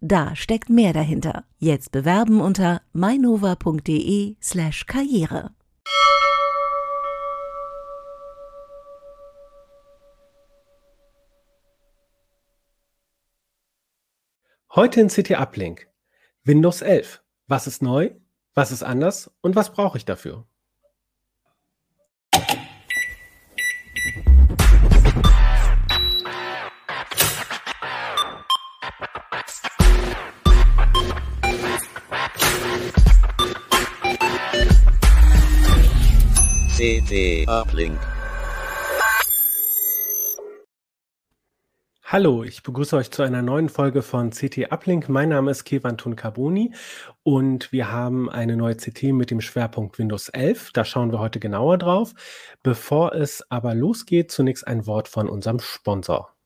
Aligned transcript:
Da 0.00 0.36
steckt 0.36 0.70
mehr 0.70 0.92
dahinter. 0.92 1.44
Jetzt 1.58 1.90
bewerben 1.90 2.40
unter 2.40 2.82
mainova.de 2.92 4.36
slash 4.40 4.86
karriere. 4.86 5.50
Heute 14.72 15.00
in 15.00 15.08
CT 15.08 15.32
Uplink. 15.32 15.88
Windows 16.44 16.80
11. 16.82 17.20
Was 17.48 17.66
ist 17.66 17.82
neu? 17.82 18.10
Was 18.54 18.70
ist 18.70 18.84
anders? 18.84 19.32
Und 19.40 19.56
was 19.56 19.72
brauche 19.72 19.98
ich 19.98 20.04
dafür? 20.04 20.46
CT 36.78 37.48
Uplink. 37.48 37.98
Hallo, 42.04 42.44
ich 42.44 42.62
begrüße 42.62 42.94
euch 42.96 43.10
zu 43.10 43.22
einer 43.24 43.42
neuen 43.42 43.68
Folge 43.68 44.02
von 44.02 44.30
CT 44.30 44.70
Uplink. 44.70 45.08
Mein 45.08 45.30
Name 45.30 45.50
ist 45.50 45.64
Kevantun 45.64 46.14
Carboni 46.14 46.72
und 47.24 47.72
wir 47.72 47.90
haben 47.90 48.30
eine 48.30 48.56
neue 48.56 48.76
CT 48.76 49.12
mit 49.12 49.32
dem 49.32 49.40
Schwerpunkt 49.40 49.98
Windows 49.98 50.28
11. 50.28 50.70
Da 50.72 50.84
schauen 50.84 51.10
wir 51.10 51.18
heute 51.18 51.40
genauer 51.40 51.78
drauf. 51.78 52.14
Bevor 52.62 53.12
es 53.12 53.42
aber 53.50 53.74
losgeht, 53.74 54.30
zunächst 54.30 54.64
ein 54.64 54.86
Wort 54.86 55.08
von 55.08 55.28
unserem 55.28 55.58
Sponsor. 55.58 56.37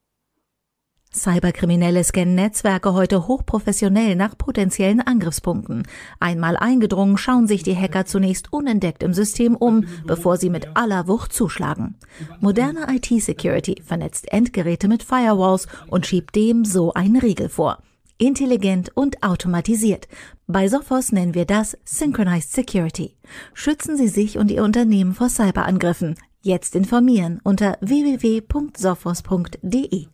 Cyberkriminelle 1.15 2.03
scannen 2.05 2.35
Netzwerke 2.35 2.95
heute 2.95 3.29
hochprofessionell 3.29 4.17
nach 4.17 4.39
potenziellen 4.39 5.01
Angriffspunkten. 5.01 5.87
Einmal 6.21 6.57
eingedrungen, 6.57 7.19
schauen 7.19 7.47
sich 7.47 7.63
die 7.63 7.77
Hacker 7.77 8.07
zunächst 8.07 8.51
unentdeckt 8.53 9.03
im 9.03 9.13
System 9.13 9.55
um, 9.55 9.85
bevor 10.07 10.39
sie 10.39 10.49
mit 10.49 10.75
aller 10.75 11.09
Wucht 11.09 11.35
zuschlagen. 11.35 11.97
Moderne 12.41 12.87
IT-Security 12.89 13.83
vernetzt 13.85 14.33
Endgeräte 14.33 14.89
mit 14.89 15.03
Firewalls 15.03 15.67
und 15.89 16.07
schiebt 16.07 16.35
dem 16.35 16.65
so 16.65 16.95
einen 16.95 17.19
Riegel 17.19 17.51
vor. 17.51 17.83
Intelligent 18.17 18.91
und 18.95 19.23
automatisiert. 19.23 20.09
Bei 20.47 20.67
Sophos 20.69 21.13
nennen 21.13 21.35
wir 21.35 21.45
das 21.45 21.77
Synchronized 21.85 22.53
Security. 22.53 23.19
Schützen 23.53 23.99
Sie 23.99 24.09
sich 24.09 24.39
und 24.39 24.51
Ihr 24.51 24.65
Unternehmen 24.65 25.13
vor 25.13 25.29
Cyberangriffen. 25.29 26.15
Jetzt 26.41 26.75
informieren 26.75 27.39
unter 27.43 27.77
www.sophos.de. 27.81 30.07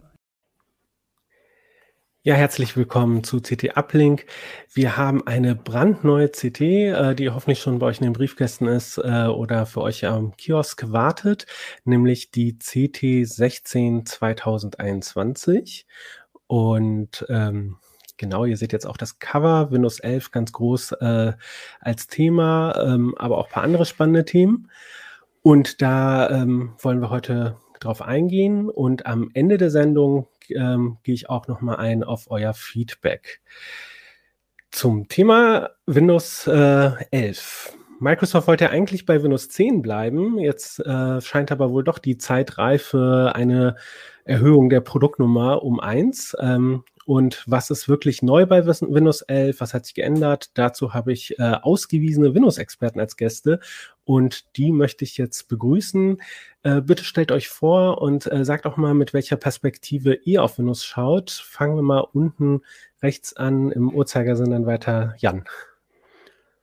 Ja, 2.28 2.34
herzlich 2.34 2.76
willkommen 2.76 3.24
zu 3.24 3.40
CT 3.40 3.74
Uplink. 3.74 4.26
Wir 4.74 4.98
haben 4.98 5.26
eine 5.26 5.54
brandneue 5.54 6.28
CT, 6.28 6.60
äh, 6.60 7.14
die 7.14 7.30
hoffentlich 7.30 7.58
schon 7.58 7.78
bei 7.78 7.86
euch 7.86 8.00
in 8.00 8.04
den 8.04 8.12
Briefkästen 8.12 8.68
ist 8.68 8.98
äh, 8.98 9.28
oder 9.28 9.64
für 9.64 9.80
euch 9.80 10.04
am 10.04 10.36
Kiosk 10.36 10.92
wartet, 10.92 11.46
nämlich 11.84 12.30
die 12.30 12.58
CT 12.58 13.26
16 13.26 14.04
2021. 14.04 15.86
Und 16.46 17.24
ähm, 17.30 17.78
genau, 18.18 18.44
ihr 18.44 18.58
seht 18.58 18.74
jetzt 18.74 18.86
auch 18.86 18.98
das 18.98 19.20
Cover, 19.20 19.70
Windows 19.70 19.98
11 19.98 20.30
ganz 20.30 20.52
groß 20.52 20.92
äh, 21.00 21.32
als 21.80 22.08
Thema, 22.08 22.78
ähm, 22.78 23.14
aber 23.16 23.38
auch 23.38 23.46
ein 23.46 23.52
paar 23.52 23.62
andere 23.62 23.86
spannende 23.86 24.26
Themen. 24.26 24.70
Und 25.40 25.80
da 25.80 26.28
ähm, 26.28 26.74
wollen 26.82 27.00
wir 27.00 27.08
heute 27.08 27.56
drauf 27.80 28.02
eingehen 28.02 28.68
und 28.68 29.06
am 29.06 29.30
Ende 29.32 29.56
der 29.56 29.70
Sendung 29.70 30.26
ähm, 30.50 30.98
gehe 31.02 31.14
ich 31.14 31.28
auch 31.28 31.48
noch 31.48 31.60
mal 31.60 31.76
ein 31.76 32.02
auf 32.04 32.30
euer 32.30 32.54
Feedback. 32.54 33.40
Zum 34.70 35.08
Thema 35.08 35.70
Windows 35.86 36.46
äh, 36.46 36.90
11. 37.10 37.76
Microsoft 38.00 38.46
wollte 38.46 38.64
ja 38.64 38.70
eigentlich 38.70 39.06
bei 39.06 39.22
Windows 39.22 39.48
10 39.48 39.82
bleiben. 39.82 40.38
Jetzt 40.38 40.78
äh, 40.80 41.20
scheint 41.20 41.50
aber 41.50 41.70
wohl 41.70 41.82
doch 41.82 41.98
die 41.98 42.18
Zeit 42.18 42.58
reif 42.58 42.88
für 42.88 43.34
eine 43.34 43.76
Erhöhung 44.28 44.68
der 44.68 44.80
Produktnummer 44.80 45.62
um 45.62 45.80
eins. 45.80 46.36
Ähm, 46.40 46.84
und 47.06 47.42
was 47.46 47.70
ist 47.70 47.88
wirklich 47.88 48.20
neu 48.20 48.44
bei 48.44 48.66
Windows 48.66 49.22
11? 49.22 49.60
Was 49.60 49.72
hat 49.72 49.86
sich 49.86 49.94
geändert? 49.94 50.50
Dazu 50.52 50.92
habe 50.92 51.10
ich 51.14 51.38
äh, 51.38 51.54
ausgewiesene 51.62 52.34
Windows-Experten 52.34 53.00
als 53.00 53.16
Gäste 53.16 53.60
und 54.04 54.56
die 54.58 54.72
möchte 54.72 55.04
ich 55.04 55.16
jetzt 55.16 55.48
begrüßen. 55.48 56.20
Äh, 56.64 56.82
bitte 56.82 57.04
stellt 57.04 57.32
euch 57.32 57.48
vor 57.48 58.02
und 58.02 58.30
äh, 58.30 58.44
sagt 58.44 58.66
auch 58.66 58.76
mal, 58.76 58.92
mit 58.92 59.14
welcher 59.14 59.36
Perspektive 59.36 60.18
ihr 60.24 60.42
auf 60.42 60.58
Windows 60.58 60.84
schaut. 60.84 61.30
Fangen 61.30 61.76
wir 61.76 61.82
mal 61.82 62.00
unten 62.00 62.60
rechts 63.02 63.34
an, 63.34 63.72
im 63.72 63.88
Uhrzeigersinn 63.88 64.50
dann 64.50 64.66
weiter 64.66 65.14
Jan. 65.16 65.44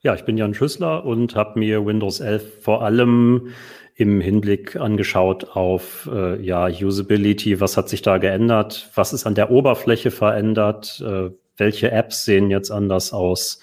Ja, 0.01 0.13
ich 0.13 0.25
bin 0.25 0.37
Jan 0.37 0.53
Schüssler 0.53 1.03
und 1.03 1.35
habe 1.35 1.57
mir 1.57 1.83
Windows 1.87 2.19
11 2.19 2.61
vor 2.61 2.83
allem 2.83 3.47
im 3.95 4.19
Hinblick 4.19 4.75
angeschaut 4.75 5.55
auf 5.55 6.09
äh, 6.11 6.41
ja, 6.41 6.67
Usability, 6.67 7.61
was 7.61 7.77
hat 7.77 7.87
sich 7.87 8.01
da 8.01 8.17
geändert, 8.17 8.91
was 8.93 9.13
ist 9.13 9.25
an 9.25 9.35
der 9.35 9.51
Oberfläche 9.51 10.11
verändert, 10.11 11.01
äh, 11.05 11.31
welche 11.57 11.91
Apps 11.91 12.25
sehen 12.25 12.51
jetzt 12.51 12.71
anders 12.71 13.13
aus, 13.13 13.61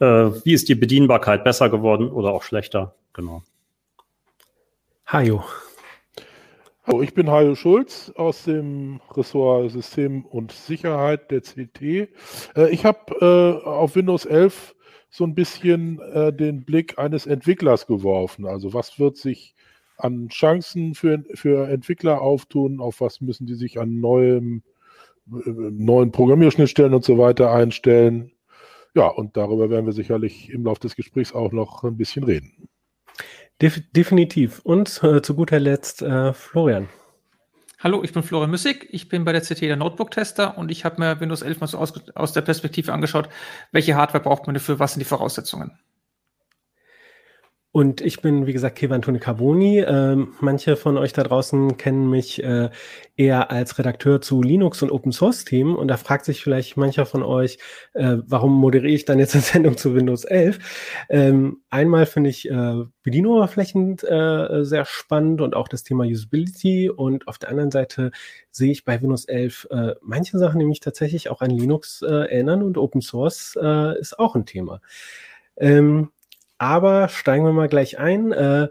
äh, 0.00 0.04
wie 0.04 0.52
ist 0.52 0.68
die 0.68 0.74
Bedienbarkeit 0.74 1.44
besser 1.44 1.70
geworden 1.70 2.10
oder 2.10 2.32
auch 2.32 2.42
schlechter, 2.42 2.96
genau. 3.12 3.44
Hajo. 5.06 5.44
Hallo, 6.84 7.00
ich 7.00 7.14
bin 7.14 7.30
Hajo 7.30 7.54
Schulz 7.54 8.10
aus 8.16 8.42
dem 8.42 9.00
Ressort 9.14 9.70
System 9.70 10.24
und 10.24 10.50
Sicherheit 10.50 11.30
der 11.30 11.42
CT. 11.42 11.80
Äh, 11.82 12.08
ich 12.70 12.84
habe 12.84 12.98
äh, 13.64 13.64
auf 13.64 13.94
Windows 13.94 14.24
11 14.24 14.74
so 15.12 15.24
ein 15.24 15.34
bisschen 15.34 16.00
äh, 16.00 16.32
den 16.32 16.64
Blick 16.64 16.98
eines 16.98 17.26
Entwicklers 17.26 17.86
geworfen. 17.86 18.46
Also 18.46 18.72
was 18.72 18.98
wird 18.98 19.18
sich 19.18 19.54
an 19.98 20.28
Chancen 20.30 20.94
für, 20.94 21.22
für 21.34 21.68
Entwickler 21.68 22.22
auftun, 22.22 22.80
auf 22.80 23.02
was 23.02 23.20
müssen 23.20 23.46
die 23.46 23.54
sich 23.54 23.78
an 23.78 24.00
neuem, 24.00 24.62
äh, 25.30 25.50
neuen 25.50 26.12
Programmierschnittstellen 26.12 26.94
und 26.94 27.04
so 27.04 27.18
weiter 27.18 27.52
einstellen. 27.52 28.32
Ja, 28.94 29.06
und 29.06 29.36
darüber 29.36 29.68
werden 29.68 29.84
wir 29.84 29.92
sicherlich 29.92 30.50
im 30.50 30.64
Laufe 30.64 30.80
des 30.80 30.96
Gesprächs 30.96 31.34
auch 31.34 31.52
noch 31.52 31.84
ein 31.84 31.98
bisschen 31.98 32.24
reden. 32.24 32.68
Def 33.60 33.82
definitiv. 33.92 34.60
Und 34.64 35.02
äh, 35.04 35.20
zu 35.20 35.34
guter 35.34 35.60
Letzt 35.60 36.00
äh, 36.00 36.32
Florian. 36.32 36.88
Hallo, 37.82 38.04
ich 38.04 38.12
bin 38.12 38.22
Florian 38.22 38.52
Müssig. 38.52 38.86
Ich 38.92 39.08
bin 39.08 39.24
bei 39.24 39.32
der 39.32 39.40
CT 39.40 39.62
der 39.62 39.74
Notebook-Tester 39.74 40.56
und 40.56 40.70
ich 40.70 40.84
habe 40.84 41.00
mir 41.00 41.18
Windows 41.18 41.42
11 41.42 41.60
mal 41.60 41.66
so 41.66 41.78
aus, 41.78 41.92
aus 42.14 42.32
der 42.32 42.42
Perspektive 42.42 42.92
angeschaut, 42.92 43.28
welche 43.72 43.96
Hardware 43.96 44.22
braucht 44.22 44.46
man 44.46 44.54
dafür, 44.54 44.78
was 44.78 44.92
sind 44.92 45.00
die 45.00 45.04
Voraussetzungen. 45.04 45.76
Und 47.74 48.02
ich 48.02 48.20
bin, 48.20 48.46
wie 48.46 48.52
gesagt, 48.52 48.76
Kevan 48.76 49.00
Toni 49.00 49.18
Carboni. 49.18 49.80
Ähm, 49.80 50.34
manche 50.40 50.76
von 50.76 50.98
euch 50.98 51.14
da 51.14 51.22
draußen 51.22 51.78
kennen 51.78 52.10
mich 52.10 52.44
äh, 52.44 52.68
eher 53.16 53.50
als 53.50 53.78
Redakteur 53.78 54.20
zu 54.20 54.42
Linux 54.42 54.82
und 54.82 54.90
Open 54.90 55.10
Source 55.10 55.46
Themen. 55.46 55.74
Und 55.74 55.88
da 55.88 55.96
fragt 55.96 56.26
sich 56.26 56.42
vielleicht 56.42 56.76
mancher 56.76 57.06
von 57.06 57.22
euch, 57.22 57.56
äh, 57.94 58.18
warum 58.26 58.52
moderiere 58.52 58.92
ich 58.92 59.06
dann 59.06 59.18
jetzt 59.18 59.34
eine 59.34 59.42
Sendung 59.42 59.78
zu 59.78 59.94
Windows 59.94 60.24
11? 60.24 60.58
Ähm, 61.08 61.62
einmal 61.70 62.04
finde 62.04 62.28
ich 62.28 62.46
äh, 62.50 62.84
Bedienoberflächen 63.04 63.98
äh, 64.00 64.64
sehr 64.66 64.84
spannend 64.84 65.40
und 65.40 65.56
auch 65.56 65.68
das 65.68 65.82
Thema 65.82 66.04
Usability. 66.04 66.90
Und 66.90 67.26
auf 67.26 67.38
der 67.38 67.48
anderen 67.48 67.70
Seite 67.70 68.10
sehe 68.50 68.70
ich 68.70 68.84
bei 68.84 69.00
Windows 69.00 69.24
11 69.24 69.68
äh, 69.70 69.94
manche 70.02 70.38
Sachen 70.38 70.58
nämlich 70.58 70.80
tatsächlich 70.80 71.30
auch 71.30 71.40
an 71.40 71.50
Linux 71.50 72.02
äh, 72.02 72.06
erinnern 72.06 72.62
und 72.62 72.76
Open 72.76 73.00
Source 73.00 73.58
äh, 73.58 73.98
ist 73.98 74.18
auch 74.18 74.34
ein 74.34 74.44
Thema. 74.44 74.82
Ähm, 75.56 76.10
aber 76.62 77.08
steigen 77.08 77.44
wir 77.44 77.52
mal 77.52 77.68
gleich 77.68 77.98
ein. 77.98 78.30
Äh, 78.30 78.68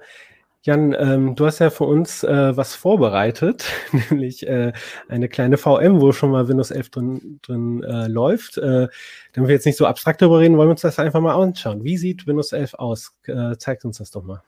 Jan, 0.64 0.96
ähm, 0.98 1.36
du 1.36 1.46
hast 1.46 1.60
ja 1.60 1.70
für 1.70 1.84
uns 1.84 2.24
äh, 2.24 2.56
was 2.56 2.74
vorbereitet, 2.74 3.66
nämlich 4.10 4.48
äh, 4.48 4.72
eine 5.10 5.28
kleine 5.28 5.58
VM, 5.58 6.00
wo 6.00 6.14
schon 6.14 6.32
mal 6.32 6.48
Windows 6.48 6.72
11 6.72 6.90
drin, 6.90 7.40
drin 7.42 7.84
äh, 7.84 8.08
läuft. 8.08 8.58
Äh, 8.58 8.88
damit 9.34 9.50
wir 9.50 9.56
jetzt 9.56 9.66
nicht 9.66 9.78
so 9.78 9.86
abstrakt 9.88 10.22
darüber 10.22 10.40
reden, 10.40 10.56
wollen 10.56 10.70
wir 10.70 10.72
uns 10.72 10.82
das 10.82 11.00
einfach 11.00 11.20
mal 11.20 11.36
anschauen. 11.36 11.84
Wie 11.84 11.98
sieht 11.98 12.28
Windows 12.28 12.54
11 12.54 12.76
aus? 12.76 13.14
Äh, 13.26 13.58
zeigt 13.58 13.84
uns 13.84 13.98
das 13.98 14.12
doch 14.12 14.24
mal. 14.24 14.42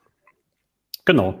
Genau. 1.04 1.34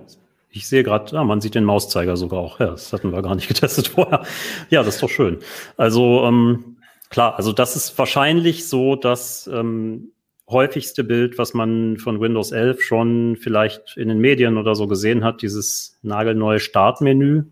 Ich 0.50 0.68
sehe 0.68 0.84
gerade, 0.84 1.18
ah, 1.18 1.24
man 1.24 1.40
sieht 1.40 1.54
den 1.54 1.64
Mauszeiger 1.64 2.18
sogar 2.18 2.40
auch. 2.40 2.60
Ja, 2.60 2.72
das 2.72 2.92
hatten 2.92 3.12
wir 3.12 3.22
gar 3.22 3.34
nicht 3.34 3.48
getestet 3.48 3.88
vorher. 3.88 4.24
Ja, 4.68 4.82
das 4.82 4.96
ist 4.96 5.02
doch 5.02 5.08
schön. 5.08 5.38
Also 5.78 6.22
ähm, 6.24 6.76
klar, 7.08 7.36
also 7.36 7.52
das 7.52 7.76
ist 7.76 7.96
wahrscheinlich 7.96 8.68
so, 8.68 8.94
dass 8.94 9.46
ähm, 9.46 10.10
häufigste 10.48 11.04
Bild, 11.04 11.38
was 11.38 11.54
man 11.54 11.96
von 11.96 12.20
Windows 12.20 12.52
11 12.52 12.82
schon 12.82 13.36
vielleicht 13.36 13.96
in 13.96 14.08
den 14.08 14.18
Medien 14.18 14.58
oder 14.58 14.74
so 14.74 14.86
gesehen 14.86 15.24
hat, 15.24 15.42
dieses 15.42 15.98
nagelneue 16.02 16.60
Startmenü. 16.60 17.44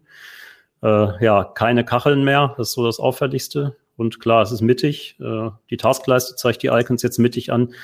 Äh, 0.83 1.25
ja, 1.25 1.45
keine 1.45 1.85
Kacheln 1.85 2.25
mehr, 2.25 2.55
das 2.59 2.69
ist 2.71 2.75
so 2.75 2.85
das 2.85 2.99
Auffälligste. 2.99 3.77
Und 3.97 4.21
klar, 4.21 4.43
es 4.43 4.53
ist 4.53 4.63
mittig. 4.63 5.17
Äh, 5.21 5.51
die 5.71 5.77
Taskleiste 5.77 6.37
zeigt 6.37 6.63
die 6.63 6.69
Icons 6.69 7.03
jetzt 7.03 7.19
mittig 7.19 7.53
an. 7.53 7.75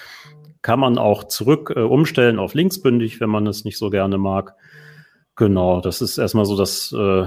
Kann 0.62 0.80
man 0.80 0.98
auch 0.98 1.24
zurück 1.24 1.72
äh, 1.74 1.80
umstellen 1.80 2.38
auf 2.38 2.54
linksbündig, 2.54 3.20
wenn 3.20 3.30
man 3.30 3.46
es 3.46 3.64
nicht 3.64 3.78
so 3.78 3.90
gerne 3.90 4.18
mag. 4.18 4.54
Genau, 5.36 5.80
das 5.80 6.02
ist 6.02 6.18
erstmal 6.18 6.44
so 6.44 6.56
das, 6.56 6.92
äh, 6.92 7.26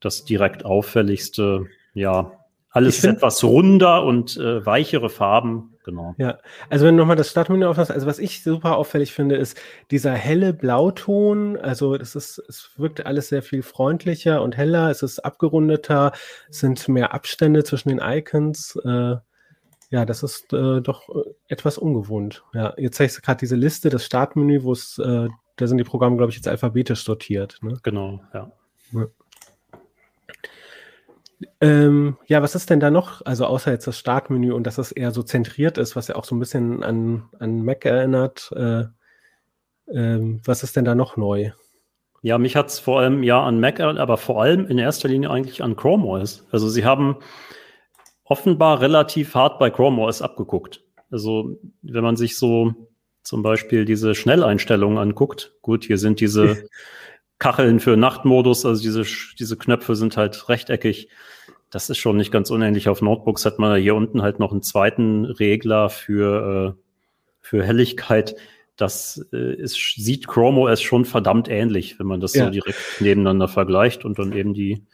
das 0.00 0.24
direkt 0.24 0.64
auffälligste. 0.64 1.66
Ja, 1.94 2.32
alles 2.70 3.04
etwas 3.04 3.42
runder 3.44 4.04
und 4.04 4.36
äh, 4.36 4.64
weichere 4.66 5.08
Farben, 5.08 5.77
genau. 5.88 6.14
Ja, 6.18 6.38
also 6.68 6.84
wenn 6.84 6.96
du 6.96 7.02
nochmal 7.02 7.16
das 7.16 7.30
Startmenü 7.30 7.64
aufmachst, 7.64 7.90
also 7.90 8.06
was 8.06 8.18
ich 8.18 8.42
super 8.42 8.76
auffällig 8.76 9.12
finde, 9.12 9.36
ist 9.36 9.58
dieser 9.90 10.12
helle 10.12 10.52
Blauton. 10.52 11.56
Also 11.56 11.96
das 11.96 12.14
ist, 12.14 12.38
es 12.46 12.70
wirkt 12.76 13.06
alles 13.06 13.28
sehr 13.28 13.42
viel 13.42 13.62
freundlicher 13.62 14.42
und 14.42 14.56
heller, 14.56 14.90
es 14.90 15.02
ist 15.02 15.20
abgerundeter, 15.20 16.12
es 16.50 16.60
sind 16.60 16.86
mehr 16.88 17.14
Abstände 17.14 17.64
zwischen 17.64 17.88
den 17.88 18.00
Icons. 18.02 18.76
Äh, 18.84 19.16
ja, 19.90 20.04
das 20.04 20.22
ist 20.22 20.52
äh, 20.52 20.82
doch 20.82 21.08
äh, 21.08 21.22
etwas 21.48 21.78
ungewohnt. 21.78 22.44
Ja, 22.52 22.74
jetzt 22.76 22.98
zeigst 22.98 23.16
du 23.16 23.22
gerade 23.22 23.40
diese 23.40 23.56
Liste, 23.56 23.88
das 23.88 24.04
Startmenü, 24.04 24.62
wo 24.62 24.72
es, 24.72 24.98
äh, 24.98 25.28
da 25.56 25.66
sind 25.66 25.78
die 25.78 25.84
Programme, 25.84 26.18
glaube 26.18 26.30
ich, 26.30 26.36
jetzt 26.36 26.48
alphabetisch 26.48 27.02
sortiert. 27.02 27.58
Ne? 27.62 27.78
Genau, 27.82 28.20
ja. 28.34 28.52
ja. 28.92 29.06
Ähm, 31.60 32.16
ja, 32.26 32.42
was 32.42 32.54
ist 32.54 32.70
denn 32.70 32.80
da 32.80 32.90
noch? 32.90 33.24
Also 33.24 33.46
außer 33.46 33.70
jetzt 33.70 33.86
das 33.86 33.98
Startmenü 33.98 34.52
und 34.52 34.66
dass 34.66 34.78
es 34.78 34.90
eher 34.92 35.12
so 35.12 35.22
zentriert 35.22 35.78
ist, 35.78 35.94
was 35.94 36.08
ja 36.08 36.16
auch 36.16 36.24
so 36.24 36.34
ein 36.34 36.40
bisschen 36.40 36.82
an, 36.82 37.28
an 37.38 37.64
Mac 37.64 37.84
erinnert. 37.84 38.50
Äh, 38.56 38.84
ähm, 39.92 40.40
was 40.44 40.62
ist 40.62 40.76
denn 40.76 40.84
da 40.84 40.94
noch 40.94 41.16
neu? 41.16 41.50
Ja, 42.22 42.38
mich 42.38 42.56
hat 42.56 42.68
es 42.68 42.80
vor 42.80 43.00
allem 43.00 43.22
ja 43.22 43.42
an 43.42 43.60
Mac 43.60 43.78
erinnert, 43.78 44.00
aber 44.00 44.16
vor 44.16 44.42
allem 44.42 44.66
in 44.66 44.78
erster 44.78 45.08
Linie 45.08 45.30
eigentlich 45.30 45.62
an 45.62 45.76
Chrome 45.76 46.04
OS. 46.04 46.44
Also 46.50 46.68
sie 46.68 46.84
haben 46.84 47.18
offenbar 48.24 48.80
relativ 48.80 49.34
hart 49.34 49.58
bei 49.58 49.70
Chrome 49.70 50.02
OS 50.02 50.20
abgeguckt. 50.20 50.82
Also 51.10 51.58
wenn 51.82 52.02
man 52.02 52.16
sich 52.16 52.36
so 52.36 52.74
zum 53.22 53.42
Beispiel 53.42 53.84
diese 53.84 54.14
Schnelleinstellungen 54.14 54.98
anguckt, 54.98 55.52
gut, 55.62 55.84
hier 55.84 55.98
sind 55.98 56.20
diese 56.20 56.68
Kacheln 57.38 57.80
für 57.80 57.96
Nachtmodus, 57.96 58.66
also 58.66 58.82
diese, 58.82 59.04
diese 59.38 59.56
Knöpfe 59.56 59.94
sind 59.94 60.16
halt 60.16 60.48
rechteckig. 60.48 61.08
Das 61.70 61.90
ist 61.90 61.98
schon 61.98 62.16
nicht 62.16 62.32
ganz 62.32 62.50
unähnlich. 62.50 62.88
Auf 62.88 63.02
Notebooks 63.02 63.44
hat 63.44 63.58
man 63.58 63.80
hier 63.80 63.94
unten 63.94 64.22
halt 64.22 64.38
noch 64.38 64.52
einen 64.52 64.62
zweiten 64.62 65.24
Regler 65.24 65.90
für, 65.90 66.76
äh, 66.76 66.82
für 67.40 67.62
Helligkeit. 67.62 68.34
Das 68.76 69.24
äh, 69.32 69.54
ist, 69.54 69.76
sieht 69.96 70.26
Chrome 70.26 70.60
OS 70.60 70.80
schon 70.82 71.04
verdammt 71.04 71.48
ähnlich, 71.48 71.98
wenn 71.98 72.06
man 72.06 72.20
das 72.20 72.34
ja. 72.34 72.46
so 72.46 72.50
direkt 72.50 72.78
nebeneinander 73.00 73.48
vergleicht 73.48 74.04
und 74.04 74.18
dann 74.18 74.32
eben 74.32 74.54
die 74.54 74.86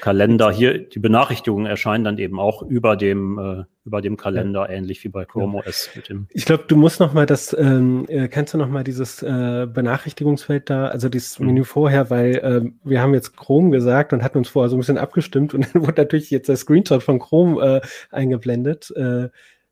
Kalender 0.00 0.50
hier, 0.50 0.78
die 0.78 0.98
Benachrichtigungen 0.98 1.66
erscheinen 1.66 2.04
dann 2.04 2.18
eben 2.18 2.40
auch 2.40 2.62
über 2.62 2.96
dem, 2.96 3.38
äh, 3.38 3.64
über 3.84 4.00
dem 4.00 4.16
Kalender, 4.16 4.68
ähnlich 4.70 5.04
wie 5.04 5.08
bei 5.08 5.24
Chrome 5.24 5.58
OS. 5.58 5.90
Mit 5.94 6.08
dem 6.08 6.26
ich 6.30 6.44
glaube, 6.44 6.64
du 6.66 6.76
musst 6.76 7.00
noch 7.00 7.12
mal 7.12 7.26
das, 7.26 7.54
ähm, 7.58 8.06
äh, 8.08 8.28
kennst 8.28 8.54
du 8.54 8.58
noch 8.58 8.68
mal 8.68 8.84
dieses 8.84 9.22
äh, 9.22 9.66
Benachrichtigungsfeld 9.66 10.70
da, 10.70 10.86
also 10.86 11.08
dieses 11.08 11.38
mhm. 11.38 11.46
Menü 11.46 11.64
vorher, 11.64 12.10
weil 12.10 12.34
äh, 12.36 12.70
wir 12.84 13.02
haben 13.02 13.14
jetzt 13.14 13.36
Chrome 13.36 13.70
gesagt 13.70 14.12
und 14.12 14.22
hatten 14.22 14.38
uns 14.38 14.48
vorher 14.48 14.70
so 14.70 14.76
ein 14.76 14.80
bisschen 14.80 14.98
abgestimmt 14.98 15.52
und 15.54 15.66
dann 15.74 15.82
wurde 15.82 16.02
natürlich 16.02 16.30
jetzt 16.30 16.48
der 16.48 16.56
Screenshot 16.56 17.02
von 17.02 17.18
Chrome 17.18 17.60
äh, 17.62 17.80
eingeblendet. 18.10 18.90
Äh, 18.96 19.28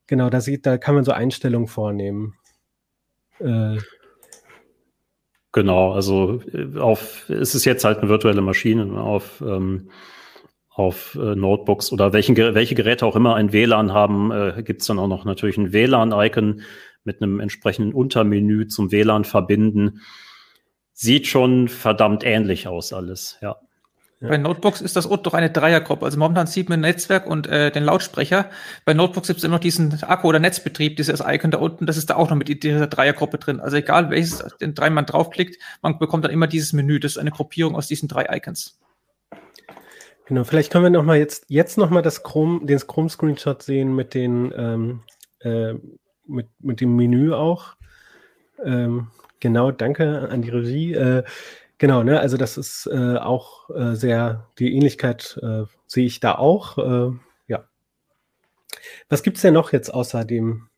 genau, 0.07 0.29
da 0.29 0.41
sieht, 0.41 0.67
da 0.67 0.77
kann 0.77 0.95
man 0.95 1.05
so 1.05 1.13
Einstellungen 1.13 1.69
vornehmen. 1.69 2.35
Äh, 3.39 3.79
Genau, 5.53 5.93
also 5.93 6.41
äh, 6.53 6.79
auf, 6.79 7.29
es 7.29 7.55
ist 7.55 7.65
jetzt 7.65 7.85
halt 7.85 7.99
eine 7.99 8.09
virtuelle 8.09 8.41
Maschine 8.41 9.01
auf, 9.01 9.43
ähm, 9.45 9.91
auf 10.69 11.19
äh, 11.21 11.35
Notebooks 11.35 11.93
oder 11.93 12.13
welchen, 12.13 12.37
welche 12.37 12.75
Geräte 12.75 13.05
auch 13.05 13.17
immer 13.17 13.35
ein 13.35 13.53
WLAN 13.53 13.93
haben, 13.93 14.31
äh, 14.31 14.63
gibt 14.63 14.83
es 14.83 14.87
dann 14.87 14.99
auch 14.99 15.09
noch 15.09 15.25
natürlich 15.25 15.59
ein 15.59 15.73
WLAN-Icon 15.73 16.63
mit 17.03 17.21
einem 17.21 17.41
entsprechenden 17.41 17.93
Untermenü 17.93 18.69
zum 18.69 18.93
WLAN 18.93 19.25
verbinden. 19.25 20.03
Sieht 20.93 21.27
schon 21.27 21.69
verdammt 21.69 22.25
ähnlich 22.25 22.69
aus 22.69 22.93
alles, 22.93 23.39
ja. 23.41 23.57
Bei 24.21 24.37
Notebooks 24.37 24.83
ist 24.83 24.97
das 24.97 25.09
doch 25.09 25.33
eine 25.33 25.49
Dreiergruppe. 25.49 26.05
Also 26.05 26.19
momentan 26.19 26.47
sieht 26.47 26.69
man 26.69 26.81
Netzwerk 26.81 27.27
und 27.27 27.47
äh, 27.47 27.71
den 27.71 27.85
Lautsprecher. 27.85 28.51
Bei 28.85 28.93
Notebooks 28.93 29.29
gibt 29.29 29.39
es 29.39 29.45
immer 29.45 29.57
noch 29.57 29.61
diesen 29.61 29.93
Akku- 29.93 30.27
oder 30.27 30.39
Netzbetrieb, 30.39 30.97
dieses 30.97 31.23
Icon 31.27 31.51
da 31.51 31.59
unten, 31.59 31.87
das 31.87 31.97
ist 31.97 32.11
da 32.11 32.17
auch 32.17 32.29
noch 32.29 32.37
mit 32.37 32.63
dieser 32.63 32.87
Dreiergruppe 32.87 33.39
drin. 33.39 33.61
Also 33.61 33.79
egal 33.79 34.11
welches 34.11 34.45
den 34.61 34.75
drei 34.75 34.91
man 34.91 35.07
draufklickt, 35.07 35.57
man 35.81 35.99
bekommt 35.99 36.25
dann 36.25 36.33
immer 36.33 36.47
dieses 36.47 36.75
Menü. 36.75 37.01
Das 37.01 37.13
ist 37.13 37.19
eine 37.19 37.31
Gruppierung 37.31 37.75
aus 37.75 37.89
diesen 37.89 38.09
drei 38.09 38.27
Icons. 38.37 38.79
Genau, 40.27 40.45
vielleicht 40.45 40.71
können 40.71 40.85
wir 40.85 40.91
noch 40.91 41.03
mal 41.03 41.17
jetzt, 41.17 41.47
jetzt 41.49 41.79
noch 41.79 41.89
mal 41.89 42.03
das 42.03 42.23
Chrome, 42.23 42.67
den 42.67 42.79
Chrome-Screenshot 42.79 43.63
sehen 43.63 43.97
mit 43.97 44.13
den 44.13 44.53
ähm, 44.55 45.03
äh, 45.41 45.75
mit, 46.27 46.49
mit 46.61 46.81
dem 46.81 46.95
Menü 46.95 47.33
auch. 47.33 47.75
Ähm, 48.65 49.09
genau, 49.41 49.71
danke 49.71 50.29
an 50.31 50.43
die 50.43 50.51
Regie. 50.51 50.93
Äh, 50.93 51.25
Genau, 51.81 52.03
ne? 52.03 52.21
Also 52.21 52.37
das 52.37 52.59
ist 52.59 52.91
äh, 52.93 53.17
auch 53.17 53.71
äh, 53.71 53.95
sehr, 53.95 54.47
die 54.59 54.77
Ähnlichkeit 54.77 55.41
äh, 55.43 55.63
sehe 55.87 56.05
ich 56.05 56.21
da 56.21 56.35
auch. 56.35 56.77
Äh, 56.77 57.13
ja. 57.49 57.65
Was 59.09 59.23
gibt 59.23 59.39
es 59.39 59.43
denn 59.43 59.55
noch 59.55 59.73
jetzt 59.73 59.89
außer 59.89 60.27
dem? 60.27 60.69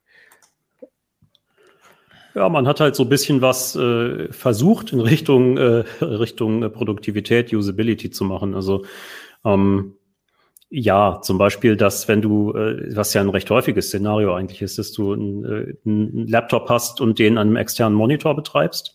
Ja, 2.36 2.48
man 2.48 2.68
hat 2.68 2.78
halt 2.78 2.94
so 2.94 3.02
ein 3.02 3.08
bisschen 3.08 3.42
was 3.42 3.74
äh, 3.74 4.32
versucht 4.32 4.92
in 4.92 5.00
Richtung, 5.00 5.58
äh, 5.58 5.82
Richtung 6.00 6.72
Produktivität, 6.72 7.52
Usability 7.52 8.12
zu 8.12 8.22
machen. 8.22 8.54
Also 8.54 8.84
ähm, 9.44 9.96
ja, 10.70 11.20
zum 11.20 11.36
Beispiel, 11.36 11.76
dass 11.76 12.06
wenn 12.06 12.22
du, 12.22 12.54
was 12.54 13.12
ja 13.12 13.20
ein 13.20 13.28
recht 13.28 13.50
häufiges 13.50 13.88
Szenario 13.88 14.34
eigentlich 14.34 14.62
ist, 14.62 14.78
dass 14.78 14.92
du 14.92 15.12
einen 15.12 16.28
Laptop 16.28 16.70
hast 16.70 17.00
und 17.00 17.18
den 17.18 17.38
an 17.38 17.48
einem 17.48 17.56
externen 17.56 17.98
Monitor 17.98 18.36
betreibst 18.36 18.94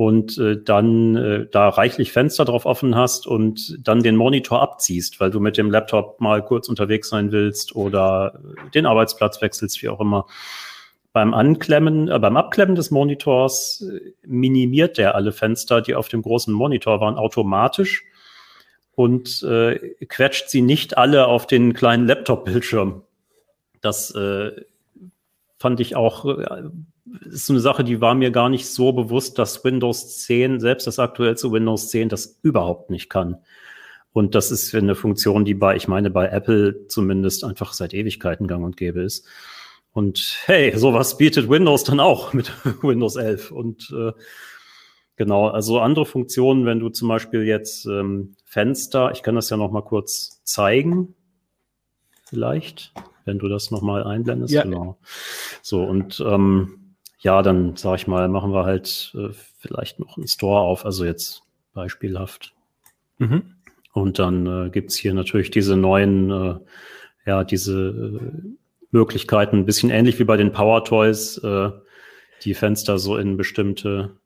und 0.00 0.38
äh, 0.38 0.56
dann 0.56 1.14
äh, 1.14 1.46
da 1.52 1.68
reichlich 1.68 2.10
Fenster 2.10 2.46
drauf 2.46 2.64
offen 2.64 2.96
hast 2.96 3.26
und 3.26 3.76
dann 3.86 4.02
den 4.02 4.16
Monitor 4.16 4.62
abziehst, 4.62 5.20
weil 5.20 5.30
du 5.30 5.40
mit 5.40 5.58
dem 5.58 5.70
Laptop 5.70 6.22
mal 6.22 6.42
kurz 6.42 6.70
unterwegs 6.70 7.10
sein 7.10 7.32
willst 7.32 7.76
oder 7.76 8.40
den 8.72 8.86
Arbeitsplatz 8.86 9.42
wechselst, 9.42 9.82
wie 9.82 9.90
auch 9.90 10.00
immer. 10.00 10.24
Beim 11.12 11.34
Anklemmen, 11.34 12.08
äh, 12.08 12.18
beim 12.18 12.38
Abklemmen 12.38 12.76
des 12.76 12.90
Monitors 12.90 13.82
äh, 13.82 14.14
minimiert 14.26 14.96
der 14.96 15.16
alle 15.16 15.32
Fenster, 15.32 15.82
die 15.82 15.94
auf 15.94 16.08
dem 16.08 16.22
großen 16.22 16.54
Monitor 16.54 17.02
waren, 17.02 17.16
automatisch 17.18 18.02
und 18.94 19.42
äh, 19.42 19.96
quetscht 20.06 20.48
sie 20.48 20.62
nicht 20.62 20.96
alle 20.96 21.26
auf 21.26 21.46
den 21.46 21.74
kleinen 21.74 22.06
Laptop-Bildschirm. 22.06 23.02
Das 23.82 24.14
äh, 24.14 24.52
fand 25.58 25.78
ich 25.78 25.94
auch 25.94 26.24
äh, 26.24 26.62
ist 27.30 27.46
so 27.46 27.52
eine 27.52 27.60
Sache, 27.60 27.84
die 27.84 28.00
war 28.00 28.14
mir 28.14 28.30
gar 28.30 28.48
nicht 28.48 28.66
so 28.66 28.92
bewusst, 28.92 29.38
dass 29.38 29.64
Windows 29.64 30.18
10, 30.18 30.60
selbst 30.60 30.86
das 30.86 30.98
aktuellste 30.98 31.50
Windows 31.50 31.88
10, 31.88 32.08
das 32.08 32.38
überhaupt 32.42 32.90
nicht 32.90 33.08
kann. 33.08 33.38
Und 34.12 34.34
das 34.34 34.50
ist 34.50 34.74
eine 34.74 34.94
Funktion, 34.94 35.44
die 35.44 35.54
bei, 35.54 35.76
ich 35.76 35.86
meine, 35.86 36.10
bei 36.10 36.26
Apple 36.26 36.86
zumindest 36.88 37.44
einfach 37.44 37.72
seit 37.72 37.94
Ewigkeiten 37.94 38.48
gang 38.48 38.64
und 38.64 38.76
gäbe 38.76 39.02
ist. 39.02 39.26
Und 39.92 40.38
hey, 40.46 40.76
sowas 40.76 41.16
bietet 41.16 41.48
Windows 41.48 41.84
dann 41.84 42.00
auch 42.00 42.32
mit 42.32 42.52
Windows 42.82 43.16
11. 43.16 43.50
Und 43.50 43.92
äh, 43.96 44.12
genau, 45.16 45.48
also 45.48 45.80
andere 45.80 46.06
Funktionen, 46.06 46.66
wenn 46.66 46.80
du 46.80 46.88
zum 46.88 47.08
Beispiel 47.08 47.42
jetzt 47.42 47.86
ähm, 47.86 48.34
Fenster, 48.44 49.12
ich 49.12 49.22
kann 49.22 49.34
das 49.34 49.50
ja 49.50 49.56
noch 49.56 49.70
mal 49.70 49.82
kurz 49.82 50.42
zeigen, 50.44 51.14
vielleicht, 52.24 52.92
wenn 53.24 53.38
du 53.38 53.48
das 53.48 53.70
noch 53.70 53.82
mal 53.82 54.04
einblendest. 54.04 54.52
Ja. 54.52 54.62
Genau. 54.62 54.98
So, 55.62 55.82
und 55.82 56.20
ähm, 56.26 56.79
ja, 57.20 57.42
dann 57.42 57.76
sag 57.76 57.96
ich 57.96 58.06
mal, 58.06 58.28
machen 58.28 58.52
wir 58.52 58.64
halt 58.64 59.14
äh, 59.14 59.28
vielleicht 59.58 60.00
noch 60.00 60.16
einen 60.16 60.26
Store 60.26 60.60
auf, 60.60 60.84
also 60.84 61.04
jetzt 61.04 61.42
beispielhaft. 61.74 62.54
Mhm. 63.18 63.56
Und 63.92 64.18
dann 64.18 64.46
äh, 64.46 64.70
gibt's 64.70 64.96
hier 64.96 65.12
natürlich 65.14 65.50
diese 65.50 65.76
neuen, 65.76 66.30
äh, 66.30 66.54
ja, 67.26 67.44
diese 67.44 68.20
äh, 68.20 68.48
Möglichkeiten, 68.90 69.58
ein 69.58 69.66
bisschen 69.66 69.90
ähnlich 69.90 70.18
wie 70.18 70.24
bei 70.24 70.36
den 70.36 70.52
Power 70.52 70.84
Toys, 70.84 71.38
äh, 71.38 71.70
die 72.42 72.54
Fenster 72.54 72.98
so 72.98 73.18
in 73.18 73.36
bestimmte 73.36 74.16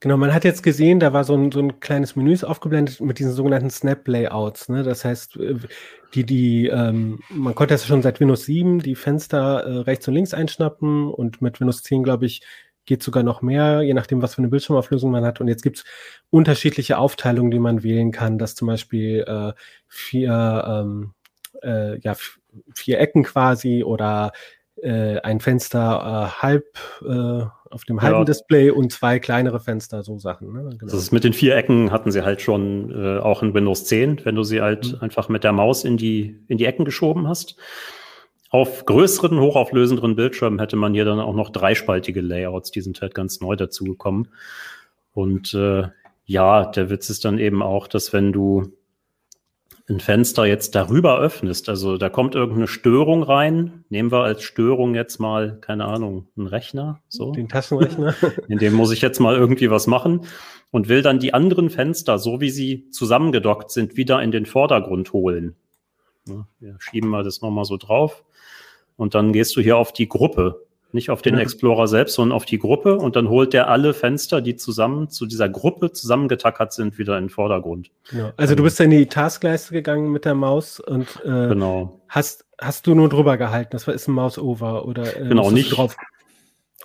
Genau, 0.00 0.16
man 0.16 0.32
hat 0.32 0.44
jetzt 0.44 0.62
gesehen, 0.62 1.00
da 1.00 1.12
war 1.12 1.24
so 1.24 1.34
ein, 1.34 1.50
so 1.50 1.58
ein 1.58 1.80
kleines 1.80 2.14
Menü 2.14 2.36
aufgeblendet 2.42 3.00
mit 3.00 3.18
diesen 3.18 3.32
sogenannten 3.32 3.70
Snap-Layouts. 3.70 4.68
Ne? 4.68 4.84
Das 4.84 5.04
heißt, 5.04 5.36
äh, 5.38 5.56
die, 6.14 6.24
die, 6.24 6.68
ähm, 6.68 7.18
man 7.30 7.54
konnte 7.56 7.74
das 7.74 7.84
schon 7.84 8.02
seit 8.02 8.20
Windows 8.20 8.44
7 8.44 8.78
die 8.78 8.94
Fenster 8.94 9.64
äh, 9.64 9.78
rechts 9.78 10.06
und 10.06 10.14
links 10.14 10.34
einschnappen 10.34 11.08
und 11.08 11.42
mit 11.42 11.60
Windows 11.60 11.82
10, 11.82 12.04
glaube 12.04 12.26
ich, 12.26 12.42
geht 12.86 13.02
sogar 13.02 13.24
noch 13.24 13.42
mehr, 13.42 13.82
je 13.82 13.92
nachdem, 13.92 14.22
was 14.22 14.34
für 14.36 14.38
eine 14.38 14.48
Bildschirmauflösung 14.48 15.10
man 15.10 15.24
hat. 15.24 15.40
Und 15.40 15.48
jetzt 15.48 15.62
gibt 15.62 15.78
es 15.78 15.84
unterschiedliche 16.30 16.96
Aufteilungen, 16.98 17.50
die 17.50 17.58
man 17.58 17.82
wählen 17.82 18.12
kann, 18.12 18.38
dass 18.38 18.54
zum 18.54 18.68
Beispiel 18.68 19.24
äh, 19.26 19.52
vier, 19.88 20.64
ähm, 20.66 21.12
äh, 21.62 21.98
ja, 22.00 22.14
vier 22.74 23.00
Ecken 23.00 23.24
quasi 23.24 23.82
oder 23.82 24.32
äh, 24.82 25.20
ein 25.20 25.40
Fenster 25.40 26.32
äh, 26.38 26.42
halb 26.42 26.78
äh, 27.02 27.44
auf 27.70 27.84
dem 27.84 28.00
halben 28.00 28.20
ja. 28.20 28.24
Display 28.24 28.70
und 28.70 28.92
zwei 28.92 29.18
kleinere 29.18 29.60
Fenster, 29.60 30.02
so 30.02 30.18
Sachen. 30.18 30.52
Ne? 30.52 30.70
Genau. 30.78 30.90
Das 30.90 30.94
ist 30.94 31.12
mit 31.12 31.24
den 31.24 31.32
vier 31.32 31.56
Ecken 31.56 31.90
hatten 31.90 32.10
sie 32.10 32.24
halt 32.24 32.40
schon 32.40 32.90
äh, 32.90 33.18
auch 33.18 33.42
in 33.42 33.54
Windows 33.54 33.84
10, 33.84 34.24
wenn 34.24 34.34
du 34.34 34.42
sie 34.42 34.60
halt 34.60 34.92
mhm. 34.92 35.00
einfach 35.00 35.28
mit 35.28 35.44
der 35.44 35.52
Maus 35.52 35.84
in 35.84 35.96
die, 35.96 36.38
in 36.48 36.58
die 36.58 36.64
Ecken 36.64 36.84
geschoben 36.84 37.28
hast. 37.28 37.56
Auf 38.50 38.86
größeren, 38.86 39.38
hochauflösenderen 39.38 40.16
Bildschirmen 40.16 40.58
hätte 40.58 40.76
man 40.76 40.94
hier 40.94 41.04
dann 41.04 41.20
auch 41.20 41.34
noch 41.34 41.50
dreispaltige 41.50 42.22
Layouts, 42.22 42.70
die 42.70 42.80
sind 42.80 43.02
halt 43.02 43.14
ganz 43.14 43.40
neu 43.40 43.56
dazugekommen. 43.56 44.28
Und 45.12 45.52
äh, 45.52 45.88
ja, 46.24 46.64
der 46.64 46.88
Witz 46.88 47.10
ist 47.10 47.24
dann 47.24 47.38
eben 47.38 47.62
auch, 47.62 47.86
dass 47.88 48.12
wenn 48.12 48.32
du 48.32 48.72
ein 49.88 50.00
Fenster 50.00 50.44
jetzt 50.44 50.74
darüber 50.74 51.18
öffnest, 51.18 51.68
also 51.68 51.96
da 51.96 52.10
kommt 52.10 52.34
irgendeine 52.34 52.66
Störung 52.66 53.22
rein, 53.22 53.84
nehmen 53.88 54.12
wir 54.12 54.22
als 54.22 54.42
Störung 54.42 54.94
jetzt 54.94 55.18
mal, 55.18 55.58
keine 55.60 55.86
Ahnung, 55.86 56.28
einen 56.36 56.46
Rechner, 56.46 57.00
so. 57.08 57.32
Den 57.32 57.48
Taschenrechner. 57.48 58.14
In 58.48 58.58
dem 58.58 58.74
muss 58.74 58.92
ich 58.92 59.00
jetzt 59.00 59.18
mal 59.18 59.36
irgendwie 59.36 59.70
was 59.70 59.86
machen 59.86 60.26
und 60.70 60.88
will 60.88 61.00
dann 61.00 61.20
die 61.20 61.32
anderen 61.32 61.70
Fenster, 61.70 62.18
so 62.18 62.40
wie 62.40 62.50
sie 62.50 62.90
zusammengedockt 62.90 63.70
sind, 63.70 63.96
wieder 63.96 64.22
in 64.22 64.30
den 64.30 64.44
Vordergrund 64.44 65.14
holen. 65.14 65.56
Wir 66.58 66.76
schieben 66.78 67.08
mal 67.08 67.24
das 67.24 67.40
nochmal 67.40 67.64
so 67.64 67.76
drauf. 67.76 68.24
Und 68.96 69.14
dann 69.14 69.32
gehst 69.32 69.56
du 69.56 69.60
hier 69.60 69.76
auf 69.76 69.92
die 69.92 70.08
Gruppe. 70.08 70.66
Nicht 70.90 71.10
auf 71.10 71.20
den 71.20 71.34
ja. 71.34 71.40
Explorer 71.40 71.86
selbst, 71.86 72.14
sondern 72.14 72.34
auf 72.34 72.46
die 72.46 72.58
Gruppe 72.58 72.96
und 72.96 73.14
dann 73.14 73.28
holt 73.28 73.52
der 73.52 73.68
alle 73.68 73.92
Fenster, 73.92 74.40
die 74.40 74.56
zusammen 74.56 75.10
zu 75.10 75.26
dieser 75.26 75.48
Gruppe 75.48 75.92
zusammengetackert 75.92 76.72
sind, 76.72 76.96
wieder 76.96 77.18
in 77.18 77.24
den 77.24 77.30
Vordergrund. 77.30 77.90
Genau. 78.10 78.32
Also 78.38 78.54
du 78.54 78.62
bist 78.62 78.80
in 78.80 78.90
die 78.90 79.06
Taskleiste 79.06 79.74
gegangen 79.74 80.10
mit 80.10 80.24
der 80.24 80.34
Maus 80.34 80.80
und 80.80 81.06
äh, 81.24 81.48
genau. 81.48 82.00
hast, 82.08 82.46
hast 82.58 82.86
du 82.86 82.94
nur 82.94 83.10
drüber 83.10 83.36
gehalten. 83.36 83.70
Das 83.72 83.86
war 83.86 83.94
ist 83.94 84.08
ein 84.08 84.12
Mouse-Over 84.12 84.86
oder 84.86 85.20
äh, 85.20 85.28
genau, 85.28 85.50
nicht, 85.50 85.76
drauf? 85.76 85.94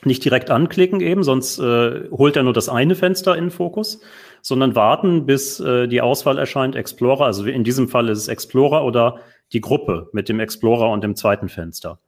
nicht 0.06 0.26
direkt 0.26 0.52
anklicken 0.52 1.00
eben, 1.00 1.24
sonst 1.24 1.60
äh, 1.60 2.10
holt 2.12 2.36
er 2.36 2.44
nur 2.44 2.54
das 2.54 2.68
eine 2.68 2.96
Fenster 2.96 3.38
in 3.38 3.46
den 3.46 3.52
Fokus, 3.52 4.02
sondern 4.42 4.76
warten, 4.76 5.26
bis 5.26 5.62
äh, 5.62 5.88
die 5.88 6.02
Auswahl 6.02 6.38
erscheint, 6.38 6.76
Explorer, 6.76 7.26
also 7.26 7.46
in 7.46 7.64
diesem 7.64 7.88
Fall 7.88 8.10
ist 8.10 8.20
es 8.20 8.28
Explorer 8.28 8.84
oder 8.84 9.20
die 9.54 9.62
Gruppe 9.62 10.10
mit 10.12 10.30
dem 10.30 10.40
Explorer 10.40 10.90
und 10.90 11.04
dem 11.04 11.16
zweiten 11.16 11.48
Fenster. 11.48 12.00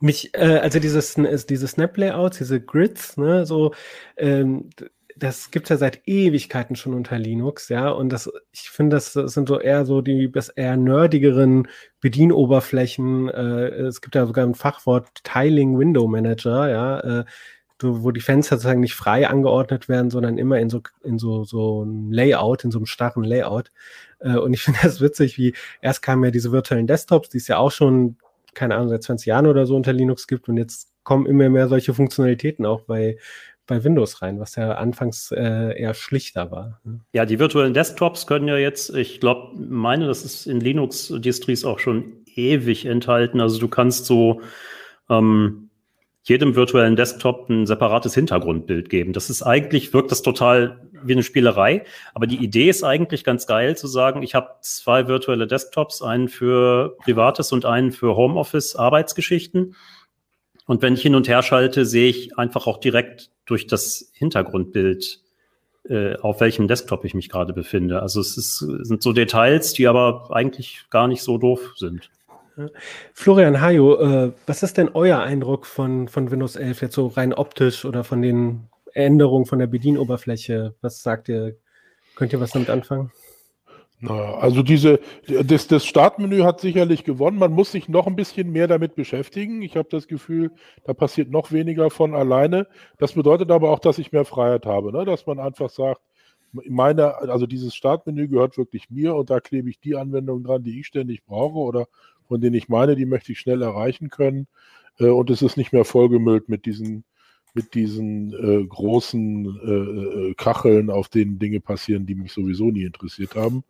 Mich, 0.00 0.34
äh, 0.34 0.58
also 0.58 0.78
dieses, 0.78 1.14
diese 1.48 1.68
Snap-Layouts, 1.68 2.38
diese 2.38 2.60
Grids, 2.60 3.16
ne, 3.16 3.46
so, 3.46 3.74
ähm, 4.16 4.70
das 5.16 5.50
gibt's 5.50 5.68
ja 5.68 5.76
seit 5.76 6.02
Ewigkeiten 6.06 6.76
schon 6.76 6.94
unter 6.94 7.18
Linux, 7.18 7.68
ja, 7.68 7.88
und 7.90 8.08
das, 8.08 8.30
ich 8.52 8.70
finde, 8.70 8.96
das 8.96 9.12
sind 9.12 9.48
so 9.48 9.60
eher 9.60 9.86
so 9.86 10.00
die 10.00 10.30
eher 10.56 10.76
nerdigeren 10.76 11.68
Bedienoberflächen. 12.00 13.28
Äh, 13.28 13.68
es 13.86 14.00
gibt 14.00 14.14
ja 14.14 14.26
sogar 14.26 14.44
ein 14.44 14.54
Fachwort 14.54 15.08
Tiling 15.22 15.78
Window 15.78 16.08
Manager, 16.08 16.68
ja, 16.68 17.20
äh, 17.20 17.24
wo 17.80 18.10
die 18.12 18.20
Fenster 18.20 18.56
sozusagen 18.56 18.80
nicht 18.80 18.94
frei 18.94 19.28
angeordnet 19.28 19.88
werden, 19.88 20.10
sondern 20.10 20.38
immer 20.38 20.58
in 20.58 20.70
so, 20.70 20.80
in 21.02 21.18
so, 21.18 21.44
so 21.44 21.82
einem 21.82 22.12
Layout, 22.12 22.64
in 22.64 22.70
so 22.70 22.78
einem 22.78 22.86
starren 22.86 23.24
Layout. 23.24 23.70
Äh, 24.20 24.36
und 24.36 24.54
ich 24.54 24.62
finde 24.62 24.80
das 24.82 25.00
witzig, 25.00 25.38
wie 25.38 25.54
erst 25.82 26.02
kamen 26.02 26.24
ja 26.24 26.30
diese 26.30 26.50
virtuellen 26.52 26.86
Desktops, 26.86 27.28
die 27.28 27.38
es 27.38 27.48
ja 27.48 27.58
auch 27.58 27.72
schon 27.72 28.16
keine 28.54 28.76
Ahnung, 28.76 28.88
seit 28.88 29.02
20 29.02 29.26
Jahren 29.26 29.46
oder 29.46 29.66
so 29.66 29.76
unter 29.76 29.92
Linux 29.92 30.26
gibt 30.26 30.48
und 30.48 30.56
jetzt 30.56 30.92
kommen 31.02 31.26
immer 31.26 31.48
mehr 31.48 31.68
solche 31.68 31.94
Funktionalitäten 31.94 32.66
auch 32.66 32.82
bei, 32.82 33.18
bei 33.66 33.84
Windows 33.84 34.22
rein, 34.22 34.40
was 34.40 34.56
ja 34.56 34.72
anfangs 34.72 35.30
äh, 35.30 35.78
eher 35.78 35.94
schlichter 35.94 36.50
war. 36.50 36.80
Ne? 36.84 37.00
Ja, 37.12 37.26
die 37.26 37.38
virtuellen 37.38 37.74
Desktops 37.74 38.26
können 38.26 38.48
ja 38.48 38.56
jetzt, 38.56 38.94
ich 38.94 39.20
glaube, 39.20 39.56
meine, 39.58 40.06
das 40.06 40.24
ist 40.24 40.46
in 40.46 40.60
Linux-Distries 40.60 41.64
auch 41.64 41.78
schon 41.78 42.24
ewig 42.34 42.86
enthalten. 42.86 43.40
Also 43.40 43.58
du 43.58 43.68
kannst 43.68 44.06
so 44.06 44.40
ähm, 45.08 45.63
jedem 46.24 46.56
virtuellen 46.56 46.96
Desktop 46.96 47.48
ein 47.50 47.66
separates 47.66 48.14
Hintergrundbild 48.14 48.88
geben. 48.88 49.12
Das 49.12 49.28
ist 49.30 49.42
eigentlich, 49.42 49.92
wirkt 49.92 50.10
das 50.10 50.22
total 50.22 50.88
wie 51.04 51.12
eine 51.12 51.22
Spielerei, 51.22 51.84
aber 52.14 52.26
die 52.26 52.42
Idee 52.42 52.70
ist 52.70 52.82
eigentlich 52.82 53.24
ganz 53.24 53.46
geil 53.46 53.76
zu 53.76 53.86
sagen, 53.86 54.22
ich 54.22 54.34
habe 54.34 54.48
zwei 54.62 55.06
virtuelle 55.06 55.46
Desktops, 55.46 56.00
einen 56.00 56.28
für 56.28 56.96
Privates 57.04 57.52
und 57.52 57.66
einen 57.66 57.92
für 57.92 58.16
Homeoffice 58.16 58.74
Arbeitsgeschichten. 58.74 59.76
Und 60.66 60.80
wenn 60.80 60.94
ich 60.94 61.02
hin 61.02 61.14
und 61.14 61.28
her 61.28 61.42
schalte, 61.42 61.84
sehe 61.84 62.08
ich 62.08 62.38
einfach 62.38 62.66
auch 62.66 62.78
direkt 62.78 63.30
durch 63.44 63.66
das 63.66 64.10
Hintergrundbild, 64.14 65.20
äh, 65.90 66.16
auf 66.16 66.40
welchem 66.40 66.68
Desktop 66.68 67.04
ich 67.04 67.12
mich 67.12 67.28
gerade 67.28 67.52
befinde. 67.52 68.00
Also 68.00 68.20
es 68.20 68.38
ist, 68.38 68.58
sind 68.58 69.02
so 69.02 69.12
Details, 69.12 69.74
die 69.74 69.86
aber 69.86 70.30
eigentlich 70.30 70.86
gar 70.88 71.06
nicht 71.06 71.22
so 71.22 71.36
doof 71.36 71.74
sind. 71.76 72.10
Florian 73.12 73.60
Hajo, 73.60 73.96
äh, 74.00 74.32
was 74.46 74.62
ist 74.62 74.76
denn 74.76 74.90
euer 74.94 75.20
Eindruck 75.20 75.66
von, 75.66 76.08
von 76.08 76.30
Windows 76.30 76.56
11 76.56 76.82
jetzt 76.82 76.94
so 76.94 77.08
rein 77.08 77.34
optisch 77.34 77.84
oder 77.84 78.04
von 78.04 78.22
den 78.22 78.68
Änderungen 78.92 79.46
von 79.46 79.58
der 79.58 79.66
Bedienoberfläche? 79.66 80.74
Was 80.80 81.02
sagt 81.02 81.28
ihr? 81.28 81.56
Könnt 82.14 82.32
ihr 82.32 82.40
was 82.40 82.52
damit 82.52 82.70
anfangen? 82.70 83.10
Na, 84.00 84.34
also 84.34 84.62
diese, 84.62 85.00
das, 85.26 85.66
das 85.66 85.86
Startmenü 85.86 86.42
hat 86.42 86.60
sicherlich 86.60 87.04
gewonnen. 87.04 87.38
Man 87.38 87.52
muss 87.52 87.72
sich 87.72 87.88
noch 87.88 88.06
ein 88.06 88.16
bisschen 88.16 88.52
mehr 88.52 88.68
damit 88.68 88.94
beschäftigen. 88.94 89.62
Ich 89.62 89.76
habe 89.76 89.88
das 89.90 90.06
Gefühl, 90.06 90.50
da 90.84 90.92
passiert 90.92 91.30
noch 91.30 91.52
weniger 91.52 91.90
von 91.90 92.14
alleine. 92.14 92.66
Das 92.98 93.12
bedeutet 93.14 93.50
aber 93.50 93.70
auch, 93.70 93.78
dass 93.78 93.98
ich 93.98 94.12
mehr 94.12 94.24
Freiheit 94.24 94.66
habe, 94.66 94.92
ne? 94.92 95.04
dass 95.04 95.26
man 95.26 95.40
einfach 95.40 95.70
sagt, 95.70 96.02
meine, 96.52 97.16
also 97.16 97.46
dieses 97.46 97.74
Startmenü 97.74 98.28
gehört 98.28 98.56
wirklich 98.58 98.90
mir 98.90 99.14
und 99.16 99.30
da 99.30 99.40
klebe 99.40 99.70
ich 99.70 99.80
die 99.80 99.96
Anwendungen 99.96 100.44
dran, 100.44 100.62
die 100.62 100.80
ich 100.80 100.86
ständig 100.86 101.24
brauche 101.24 101.58
oder 101.58 101.86
von 102.28 102.40
denen 102.40 102.54
ich 102.54 102.68
meine, 102.68 102.96
die 102.96 103.06
möchte 103.06 103.32
ich 103.32 103.40
schnell 103.40 103.62
erreichen 103.62 104.10
können. 104.10 104.46
Äh, 104.98 105.06
und 105.06 105.30
es 105.30 105.42
ist 105.42 105.56
nicht 105.56 105.72
mehr 105.72 105.84
vollgemüllt 105.84 106.48
mit 106.48 106.66
diesen, 106.66 107.04
mit 107.54 107.74
diesen 107.74 108.32
äh, 108.32 108.66
großen 108.66 109.46
äh, 109.62 110.30
äh, 110.30 110.34
Kacheln, 110.34 110.90
auf 110.90 111.08
denen 111.08 111.38
Dinge 111.38 111.60
passieren, 111.60 112.04
die 112.04 112.16
mich 112.16 112.32
sowieso 112.32 112.70
nie 112.70 112.82
interessiert 112.82 113.36
haben. 113.36 113.62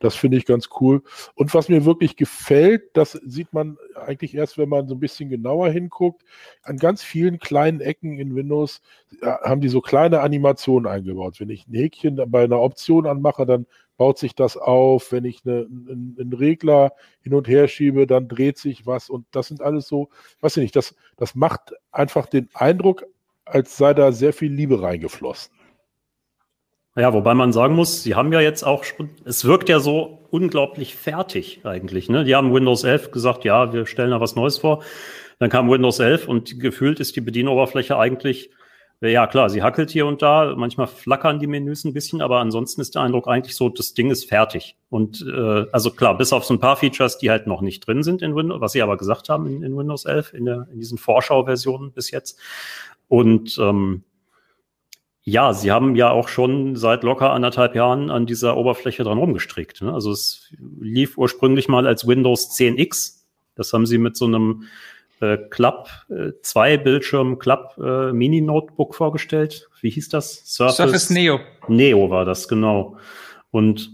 Das 0.00 0.16
finde 0.16 0.38
ich 0.38 0.46
ganz 0.46 0.70
cool. 0.80 1.02
Und 1.34 1.52
was 1.52 1.68
mir 1.68 1.84
wirklich 1.84 2.16
gefällt, 2.16 2.84
das 2.94 3.12
sieht 3.12 3.52
man 3.52 3.76
eigentlich 3.94 4.34
erst, 4.34 4.56
wenn 4.56 4.70
man 4.70 4.88
so 4.88 4.94
ein 4.94 5.00
bisschen 5.00 5.28
genauer 5.28 5.68
hinguckt. 5.68 6.22
An 6.62 6.78
ganz 6.78 7.02
vielen 7.02 7.38
kleinen 7.38 7.80
Ecken 7.80 8.18
in 8.18 8.34
Windows 8.34 8.80
äh, 9.20 9.26
haben 9.26 9.60
die 9.60 9.68
so 9.68 9.82
kleine 9.82 10.20
Animationen 10.20 10.90
eingebaut. 10.90 11.38
Wenn 11.38 11.50
ich 11.50 11.68
ein 11.68 11.74
Häkchen 11.74 12.18
bei 12.28 12.44
einer 12.44 12.60
Option 12.60 13.06
anmache, 13.06 13.44
dann 13.44 13.66
baut 13.96 14.18
sich 14.18 14.34
das 14.34 14.56
auf. 14.56 15.12
Wenn 15.12 15.24
ich 15.24 15.42
eine, 15.44 15.66
einen, 15.66 16.16
einen, 16.18 16.32
Regler 16.32 16.92
hin 17.20 17.34
und 17.34 17.48
her 17.48 17.68
schiebe, 17.68 18.06
dann 18.06 18.28
dreht 18.28 18.58
sich 18.58 18.86
was. 18.86 19.10
Und 19.10 19.26
das 19.30 19.48
sind 19.48 19.62
alles 19.62 19.88
so, 19.88 20.10
weiß 20.40 20.56
ich 20.58 20.62
nicht, 20.62 20.76
das, 20.76 20.94
das 21.16 21.34
macht 21.34 21.72
einfach 21.92 22.26
den 22.26 22.48
Eindruck, 22.54 23.04
als 23.44 23.76
sei 23.76 23.94
da 23.94 24.12
sehr 24.12 24.32
viel 24.32 24.52
Liebe 24.52 24.82
reingeflossen. 24.82 25.52
Ja, 26.98 27.12
wobei 27.12 27.34
man 27.34 27.52
sagen 27.52 27.74
muss, 27.74 28.02
sie 28.02 28.14
haben 28.14 28.32
ja 28.32 28.40
jetzt 28.40 28.62
auch 28.62 28.82
es 29.24 29.44
wirkt 29.44 29.68
ja 29.68 29.80
so 29.80 30.26
unglaublich 30.30 30.96
fertig 30.96 31.60
eigentlich. 31.64 32.08
Ne? 32.08 32.24
Die 32.24 32.34
haben 32.34 32.54
Windows 32.54 32.84
11 32.84 33.10
gesagt, 33.10 33.44
ja, 33.44 33.74
wir 33.74 33.84
stellen 33.84 34.12
da 34.12 34.20
was 34.20 34.34
Neues 34.34 34.58
vor. 34.58 34.82
Dann 35.38 35.50
kam 35.50 35.70
Windows 35.70 35.98
11 35.98 36.26
und 36.26 36.58
gefühlt 36.58 36.98
ist 36.98 37.14
die 37.14 37.20
Bedienoberfläche 37.20 37.98
eigentlich 37.98 38.50
ja, 39.02 39.26
klar, 39.26 39.50
sie 39.50 39.62
hackelt 39.62 39.90
hier 39.90 40.06
und 40.06 40.22
da, 40.22 40.54
manchmal 40.56 40.86
flackern 40.86 41.38
die 41.38 41.46
Menüs 41.46 41.84
ein 41.84 41.92
bisschen, 41.92 42.22
aber 42.22 42.40
ansonsten 42.40 42.80
ist 42.80 42.94
der 42.94 43.02
Eindruck 43.02 43.28
eigentlich 43.28 43.54
so, 43.54 43.68
das 43.68 43.92
Ding 43.92 44.10
ist 44.10 44.26
fertig. 44.26 44.76
Und 44.88 45.20
äh, 45.22 45.66
also 45.70 45.90
klar, 45.90 46.16
bis 46.16 46.32
auf 46.32 46.44
so 46.44 46.54
ein 46.54 46.60
paar 46.60 46.76
Features, 46.76 47.18
die 47.18 47.30
halt 47.30 47.46
noch 47.46 47.60
nicht 47.60 47.86
drin 47.86 48.02
sind 48.02 48.22
in 48.22 48.34
Windows, 48.34 48.60
was 48.60 48.72
sie 48.72 48.80
aber 48.80 48.96
gesagt 48.96 49.28
haben 49.28 49.46
in, 49.46 49.62
in 49.62 49.76
Windows 49.76 50.06
11, 50.06 50.32
in, 50.32 50.46
der, 50.46 50.66
in 50.72 50.80
diesen 50.80 50.96
Vorschauversionen 50.96 51.92
bis 51.92 52.10
jetzt. 52.10 52.40
Und 53.08 53.58
ähm, 53.58 54.04
ja, 55.28 55.52
sie 55.52 55.72
haben 55.72 55.96
ja 55.96 56.10
auch 56.10 56.28
schon 56.28 56.76
seit 56.76 57.02
locker 57.02 57.32
anderthalb 57.32 57.74
Jahren 57.74 58.10
an 58.10 58.26
dieser 58.26 58.56
Oberfläche 58.56 59.02
dran 59.02 59.18
rumgestrickt. 59.18 59.82
Ne? 59.82 59.92
Also 59.92 60.12
es 60.12 60.54
lief 60.58 61.18
ursprünglich 61.18 61.68
mal 61.68 61.86
als 61.86 62.06
Windows 62.06 62.56
10X. 62.56 63.24
Das 63.56 63.72
haben 63.72 63.86
sie 63.86 63.98
mit 63.98 64.16
so 64.16 64.26
einem 64.26 64.64
äh, 65.20 65.36
Club, 65.36 65.88
äh, 66.08 66.32
zwei 66.42 66.76
Bildschirm 66.76 67.38
Club 67.38 67.76
äh, 67.78 68.12
Mini 68.12 68.40
Notebook 68.40 68.94
vorgestellt. 68.94 69.68
Wie 69.80 69.90
hieß 69.90 70.08
das? 70.08 70.42
Surface, 70.44 70.76
Surface 70.76 71.10
Neo. 71.10 71.40
Neo 71.68 72.10
war 72.10 72.24
das, 72.24 72.48
genau. 72.48 72.96
Und 73.50 73.90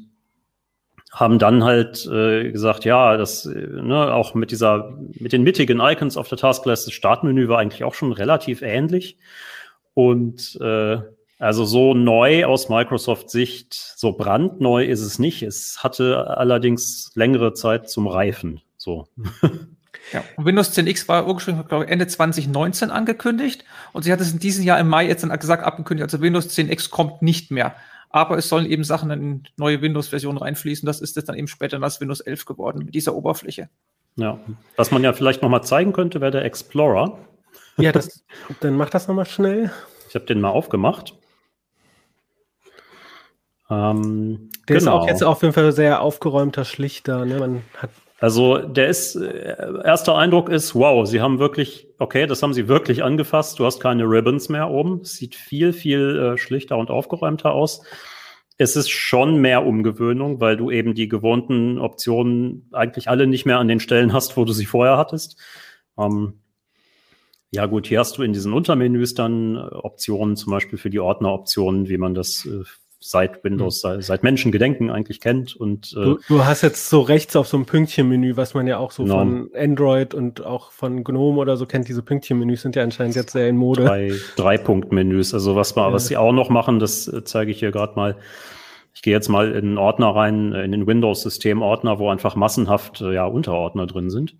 haben 1.12 1.38
dann 1.38 1.62
halt 1.62 2.06
äh, 2.06 2.50
gesagt, 2.50 2.84
ja, 2.84 3.16
das 3.16 3.44
äh, 3.44 3.50
ne, 3.50 4.14
auch 4.14 4.34
mit 4.34 4.50
dieser, 4.50 4.96
mit 5.18 5.32
den 5.32 5.42
mittigen 5.42 5.80
Icons 5.80 6.16
auf 6.16 6.28
der 6.28 6.38
Taskleiste, 6.38 6.86
das 6.86 6.94
Startmenü 6.94 7.48
war 7.48 7.58
eigentlich 7.58 7.84
auch 7.84 7.94
schon 7.94 8.12
relativ 8.12 8.62
ähnlich. 8.62 9.18
Und 9.94 10.58
äh, 10.60 10.98
also 11.38 11.64
so 11.64 11.92
neu 11.92 12.46
aus 12.46 12.68
Microsoft-Sicht, 12.68 13.74
so 13.74 14.12
brandneu 14.12 14.84
ist 14.84 15.02
es 15.02 15.18
nicht. 15.18 15.42
Es 15.42 15.82
hatte 15.82 16.38
allerdings 16.38 17.10
längere 17.14 17.52
Zeit 17.52 17.90
zum 17.90 18.06
Reifen. 18.06 18.62
So. 18.76 19.06
Ja, 20.12 20.24
und 20.36 20.44
Windows 20.44 20.76
10X 20.76 21.08
war 21.08 21.26
ursprünglich, 21.26 21.68
glaube 21.68 21.84
ich, 21.84 21.90
Ende 21.90 22.06
2019 22.06 22.90
angekündigt 22.90 23.64
und 23.92 24.02
sie 24.02 24.12
hat 24.12 24.20
es 24.20 24.32
in 24.32 24.38
diesem 24.38 24.64
Jahr 24.64 24.78
im 24.80 24.88
Mai 24.88 25.06
jetzt 25.06 25.22
dann 25.22 25.30
gesagt 25.38 25.62
abgekündigt, 25.62 26.04
also 26.04 26.20
Windows 26.20 26.48
10X 26.48 26.90
kommt 26.90 27.22
nicht 27.22 27.50
mehr. 27.50 27.76
Aber 28.10 28.36
es 28.36 28.48
sollen 28.48 28.66
eben 28.66 28.84
Sachen 28.84 29.10
in 29.10 29.44
neue 29.56 29.80
Windows-Versionen 29.80 30.36
reinfließen. 30.36 30.84
Das 30.84 31.00
ist 31.00 31.16
jetzt 31.16 31.30
dann 31.30 31.36
eben 31.36 31.48
später 31.48 31.78
das 31.78 31.98
Windows 31.98 32.20
11 32.20 32.44
geworden 32.44 32.84
mit 32.84 32.94
dieser 32.94 33.14
Oberfläche. 33.14 33.70
Ja, 34.16 34.38
was 34.76 34.90
man 34.90 35.02
ja 35.02 35.14
vielleicht 35.14 35.40
nochmal 35.40 35.62
zeigen 35.62 35.94
könnte, 35.94 36.20
wäre 36.20 36.30
der 36.30 36.44
Explorer. 36.44 37.18
Ja, 37.78 37.90
das, 37.90 38.22
dann 38.60 38.76
mach 38.76 38.90
das 38.90 39.08
nochmal 39.08 39.24
schnell. 39.24 39.70
Ich 40.10 40.14
habe 40.14 40.26
den 40.26 40.42
mal 40.42 40.50
aufgemacht. 40.50 41.14
Ähm, 43.70 44.50
der 44.68 44.76
genau. 44.76 44.78
ist 44.78 44.88
auch 44.88 45.00
genau. 45.00 45.12
jetzt 45.12 45.24
auf 45.24 45.40
jeden 45.40 45.54
Fall 45.54 45.72
sehr 45.72 46.02
aufgeräumter, 46.02 46.66
schlichter. 46.66 47.24
Ne? 47.24 47.38
Man 47.38 47.62
hat 47.78 47.90
also 48.22 48.58
der 48.58 48.86
ist, 48.86 49.16
äh, 49.16 49.56
erster 49.84 50.16
Eindruck 50.16 50.48
ist, 50.48 50.76
wow, 50.76 51.04
sie 51.08 51.20
haben 51.20 51.40
wirklich, 51.40 51.88
okay, 51.98 52.28
das 52.28 52.40
haben 52.40 52.54
sie 52.54 52.68
wirklich 52.68 53.02
angefasst. 53.02 53.58
Du 53.58 53.64
hast 53.64 53.80
keine 53.80 54.04
Ribbons 54.04 54.48
mehr 54.48 54.70
oben. 54.70 55.02
sieht 55.02 55.34
viel, 55.34 55.72
viel 55.72 56.16
äh, 56.16 56.38
schlichter 56.38 56.78
und 56.78 56.88
aufgeräumter 56.88 57.50
aus. 57.50 57.82
Es 58.58 58.76
ist 58.76 58.90
schon 58.90 59.38
mehr 59.38 59.66
Umgewöhnung, 59.66 60.40
weil 60.40 60.56
du 60.56 60.70
eben 60.70 60.94
die 60.94 61.08
gewohnten 61.08 61.80
Optionen 61.80 62.68
eigentlich 62.70 63.08
alle 63.08 63.26
nicht 63.26 63.44
mehr 63.44 63.58
an 63.58 63.66
den 63.66 63.80
Stellen 63.80 64.12
hast, 64.12 64.36
wo 64.36 64.44
du 64.44 64.52
sie 64.52 64.66
vorher 64.66 64.98
hattest. 64.98 65.36
Ähm, 65.98 66.34
ja 67.50 67.66
gut, 67.66 67.88
hier 67.88 67.98
hast 67.98 68.18
du 68.18 68.22
in 68.22 68.32
diesen 68.32 68.52
Untermenüs 68.52 69.14
dann 69.14 69.56
äh, 69.56 69.58
Optionen, 69.58 70.36
zum 70.36 70.52
Beispiel 70.52 70.78
für 70.78 70.90
die 70.90 71.00
Ordneroptionen, 71.00 71.88
wie 71.88 71.98
man 71.98 72.14
das 72.14 72.46
äh, 72.46 72.62
seit 73.02 73.42
Windows, 73.44 73.82
mhm. 73.82 74.00
seit 74.00 74.22
Menschengedenken 74.22 74.90
eigentlich 74.90 75.20
kennt. 75.20 75.56
Und, 75.56 75.92
äh, 75.92 76.04
du, 76.04 76.18
du, 76.28 76.44
hast 76.44 76.62
jetzt 76.62 76.88
so 76.88 77.00
rechts 77.00 77.36
auf 77.36 77.48
so 77.48 77.56
einem 77.56 77.66
Pünktchenmenü, 77.66 78.36
was 78.36 78.54
man 78.54 78.66
ja 78.66 78.78
auch 78.78 78.92
so 78.92 79.04
no. 79.04 79.18
von 79.18 79.50
Android 79.54 80.14
und 80.14 80.44
auch 80.44 80.70
von 80.70 81.04
GNOME 81.04 81.38
oder 81.38 81.56
so 81.56 81.66
kennt. 81.66 81.88
Diese 81.88 82.02
Pünktchenmenüs 82.02 82.62
sind 82.62 82.76
ja 82.76 82.82
anscheinend 82.82 83.16
jetzt 83.16 83.32
sehr 83.32 83.48
in 83.48 83.56
Mode. 83.56 83.84
Drei, 83.84 84.12
drei 84.36 84.58
Punktmenüs. 84.58 85.34
Also 85.34 85.56
was, 85.56 85.76
wir, 85.76 85.82
ja. 85.82 85.92
was 85.92 86.06
sie 86.06 86.16
auch 86.16 86.32
noch 86.32 86.48
machen, 86.48 86.78
das 86.78 87.08
äh, 87.08 87.24
zeige 87.24 87.50
ich 87.50 87.58
hier 87.58 87.72
gerade 87.72 87.96
mal. 87.96 88.16
Ich 88.94 89.00
gehe 89.02 89.14
jetzt 89.14 89.28
mal 89.28 89.52
in 89.52 89.64
einen 89.64 89.78
Ordner 89.78 90.14
rein, 90.14 90.52
äh, 90.52 90.64
in 90.64 90.72
den 90.72 90.86
Windows-System-Ordner, 90.86 91.98
wo 91.98 92.10
einfach 92.10 92.36
massenhaft 92.36 93.00
äh, 93.00 93.14
ja, 93.14 93.24
Unterordner 93.26 93.86
drin 93.86 94.10
sind. 94.10 94.36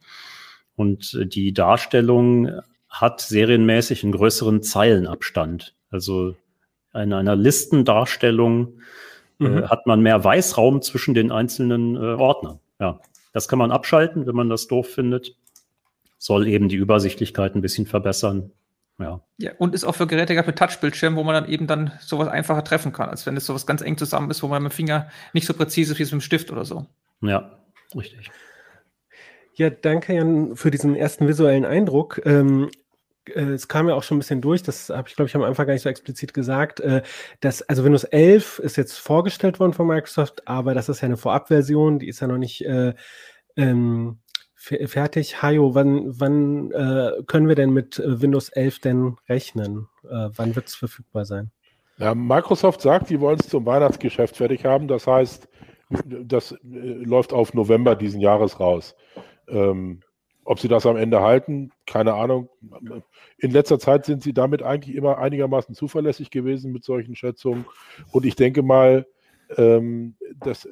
Und 0.76 1.19
die 1.35 1.52
Darstellung 1.52 2.50
hat 2.88 3.21
serienmäßig 3.21 4.04
einen 4.04 4.12
größeren 4.12 4.62
Zeilenabstand. 4.62 5.75
Also 5.90 6.35
in 6.95 7.13
einer 7.13 7.37
Listendarstellung 7.37 8.81
äh, 9.41 9.45
mhm. 9.45 9.59
äh, 9.59 9.63
hat 9.69 9.87
man 9.87 10.01
mehr 10.01 10.23
Weißraum 10.23 10.83
zwischen 10.83 11.15
den 11.15 11.33
einzelnen 11.33 11.97
äh, 11.97 11.99
Ordnern. 11.99 12.61
Ja, 12.81 13.01
das 13.33 13.49
kann 13.49 13.59
man 13.59 13.71
abschalten, 13.71 14.27
wenn 14.27 14.35
man 14.35 14.49
das 14.49 14.67
doof 14.67 14.89
findet. 14.89 15.37
Soll 16.19 16.47
eben 16.47 16.69
die 16.69 16.77
Übersichtlichkeit 16.77 17.55
ein 17.55 17.63
bisschen 17.63 17.87
verbessern. 17.87 18.53
Ja. 18.99 19.21
ja, 19.39 19.53
und 19.59 19.75
ist 19.75 19.85
auch 19.85 19.95
für 19.95 20.07
Geräte 20.07 20.35
mit 20.35 20.59
Touchbildschirm, 20.59 21.17
wo 21.17 21.25
man 21.25 21.35
dann 21.35 21.51
eben 21.51 21.67
dann 21.67 21.93
sowas 22.01 22.29
einfacher 22.29 22.63
treffen 22.63 22.93
kann, 22.93 23.09
als 23.09 23.27
wenn 23.27 23.37
es 23.37 23.47
sowas 23.47 23.67
ganz 23.67 23.81
eng 23.81 23.97
zusammen 23.97 24.31
ist, 24.31 24.43
wo 24.43 24.49
man 24.49 24.63
mit 24.63 24.71
dem 24.71 24.77
Finger 24.77 25.09
nicht 25.33 25.47
so 25.47 25.55
präzise 25.55 25.93
ist 25.93 25.99
wie 25.99 26.03
es 26.05 26.13
mit 26.13 26.21
dem 26.21 26.25
Stift 26.25 26.53
oder 26.53 26.65
so. 26.65 26.87
Ja, 27.21 27.59
richtig. 27.97 28.31
Ja, 29.55 29.71
danke 29.71 30.15
Jan 30.15 30.57
für 30.57 30.71
diesen 30.71 30.95
ersten 30.95 31.27
visuellen 31.27 31.65
Eindruck. 31.65 32.21
Ähm, 32.25 32.69
äh, 32.69 32.82
es 33.26 33.69
kam 33.69 33.88
ja 33.88 33.95
auch 33.95 34.02
schon 34.02 34.17
ein 34.17 34.21
bisschen 34.21 34.41
durch, 34.41 34.62
das 34.62 34.91
habe 34.91 35.09
ich, 35.09 35.17
glaube 35.17 35.29
ich, 35.29 35.37
am 35.37 35.43
Anfang 35.43 35.67
gar 35.67 35.73
nicht 35.73 35.83
so 35.83 35.88
explizit 35.88 36.35
gesagt, 36.35 36.81
äh, 36.81 37.02
dass, 37.41 37.62
also 37.62 37.85
Windows 37.85 38.05
11 38.05 38.59
ist 38.59 38.76
jetzt 38.76 38.99
vorgestellt 38.99 39.61
worden 39.61 39.73
von 39.73 39.87
Microsoft, 39.87 40.47
aber 40.49 40.75
das 40.75 40.88
ist 40.88 41.00
ja 41.00 41.07
eine 41.07 41.17
Vorabversion, 41.17 41.99
die 41.99 42.09
ist 42.09 42.21
ja 42.21 42.26
noch 42.26 42.38
nicht 42.38 42.64
äh, 42.64 42.95
ähm, 43.57 44.19
fertig. 44.55 45.43
Hajo, 45.43 45.75
wann, 45.75 46.19
wann 46.21 46.71
äh, 46.73 47.23
können 47.26 47.49
wir 47.49 47.55
denn 47.55 47.71
mit 47.71 47.99
äh, 47.99 48.21
Windows 48.21 48.49
11 48.49 48.79
denn 48.81 49.17
rechnen? 49.29 49.88
Äh, 50.05 50.31
wann 50.35 50.55
wird 50.55 50.69
es 50.69 50.75
verfügbar 50.75 51.25
sein? 51.25 51.50
Ja, 51.99 52.14
Microsoft 52.14 52.81
sagt, 52.81 53.11
die 53.11 53.21
wollen 53.21 53.38
es 53.41 53.49
zum 53.49 53.67
Weihnachtsgeschäft 53.67 54.37
fertig 54.37 54.64
haben. 54.64 54.88
Das 54.88 55.07
heißt, 55.07 55.49
das 56.05 56.55
läuft 56.62 57.33
auf 57.33 57.55
November 57.55 57.97
diesen 57.97 58.21
Jahres 58.21 58.59
raus. 58.61 58.97
Ähm, 59.49 60.00
ob 60.45 60.59
sie 60.59 60.69
das 60.69 60.87
am 60.87 60.97
Ende 60.97 61.21
halten, 61.21 61.71
keine 61.87 62.15
Ahnung. 62.15 62.49
In 63.39 63.51
letzter 63.51 63.79
Zeit 63.79 64.07
sind 64.07 64.23
sie 64.23 64.33
damit 64.33 64.63
eigentlich 64.63 64.97
immer 64.97 65.19
einigermaßen 65.19 65.75
zuverlässig 65.75 66.31
gewesen 66.31 66.73
mit 66.73 66.85
solchen 66.85 67.14
Schätzungen. 67.14 67.64
Und 68.11 68.25
ich 68.25 68.35
denke 68.35 68.62
mal, 68.62 69.07
ähm, 69.57 70.14
dass, 70.40 70.69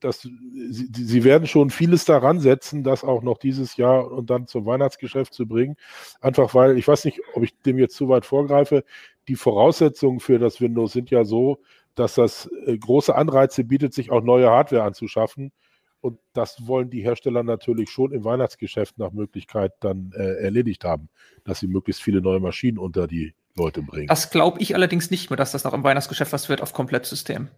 dass 0.00 0.22
sie, 0.22 0.88
sie, 0.92 1.24
werden 1.24 1.46
schon 1.46 1.70
vieles 1.70 2.04
daran 2.04 2.40
setzen, 2.40 2.82
das 2.82 3.04
auch 3.04 3.22
noch 3.22 3.38
dieses 3.38 3.76
Jahr 3.76 4.10
und 4.10 4.28
dann 4.28 4.46
zum 4.46 4.66
Weihnachtsgeschäft 4.66 5.32
zu 5.32 5.46
bringen. 5.46 5.76
Einfach 6.20 6.54
weil, 6.54 6.76
ich 6.76 6.88
weiß 6.88 7.04
nicht, 7.04 7.20
ob 7.34 7.44
ich 7.44 7.56
dem 7.62 7.78
jetzt 7.78 7.94
zu 7.94 8.08
weit 8.08 8.26
vorgreife, 8.26 8.84
die 9.28 9.36
Voraussetzungen 9.36 10.20
für 10.20 10.38
das 10.38 10.60
Windows 10.60 10.92
sind 10.92 11.10
ja 11.10 11.24
so, 11.24 11.58
dass 11.94 12.14
das 12.14 12.50
äh, 12.66 12.76
große 12.76 13.14
Anreize 13.14 13.64
bietet, 13.64 13.94
sich 13.94 14.10
auch 14.10 14.22
neue 14.22 14.50
Hardware 14.50 14.82
anzuschaffen 14.82 15.52
und 16.00 16.18
das 16.32 16.66
wollen 16.66 16.90
die 16.90 17.02
Hersteller 17.02 17.42
natürlich 17.42 17.90
schon 17.90 18.12
im 18.12 18.24
Weihnachtsgeschäft 18.24 18.98
nach 18.98 19.12
Möglichkeit 19.12 19.72
dann 19.80 20.12
äh, 20.14 20.42
erledigt 20.42 20.84
haben, 20.84 21.08
dass 21.44 21.60
sie 21.60 21.66
möglichst 21.66 22.02
viele 22.02 22.20
neue 22.20 22.40
Maschinen 22.40 22.78
unter 22.78 23.06
die 23.06 23.34
Leute 23.56 23.82
bringen. 23.82 24.06
Das 24.06 24.30
glaube 24.30 24.60
ich 24.60 24.74
allerdings 24.74 25.10
nicht 25.10 25.30
mehr, 25.30 25.36
dass 25.36 25.52
das 25.52 25.64
noch 25.64 25.74
im 25.74 25.82
Weihnachtsgeschäft 25.82 26.32
was 26.32 26.48
wird 26.48 26.62
auf 26.62 26.72
Komplettsystem. 26.72 27.48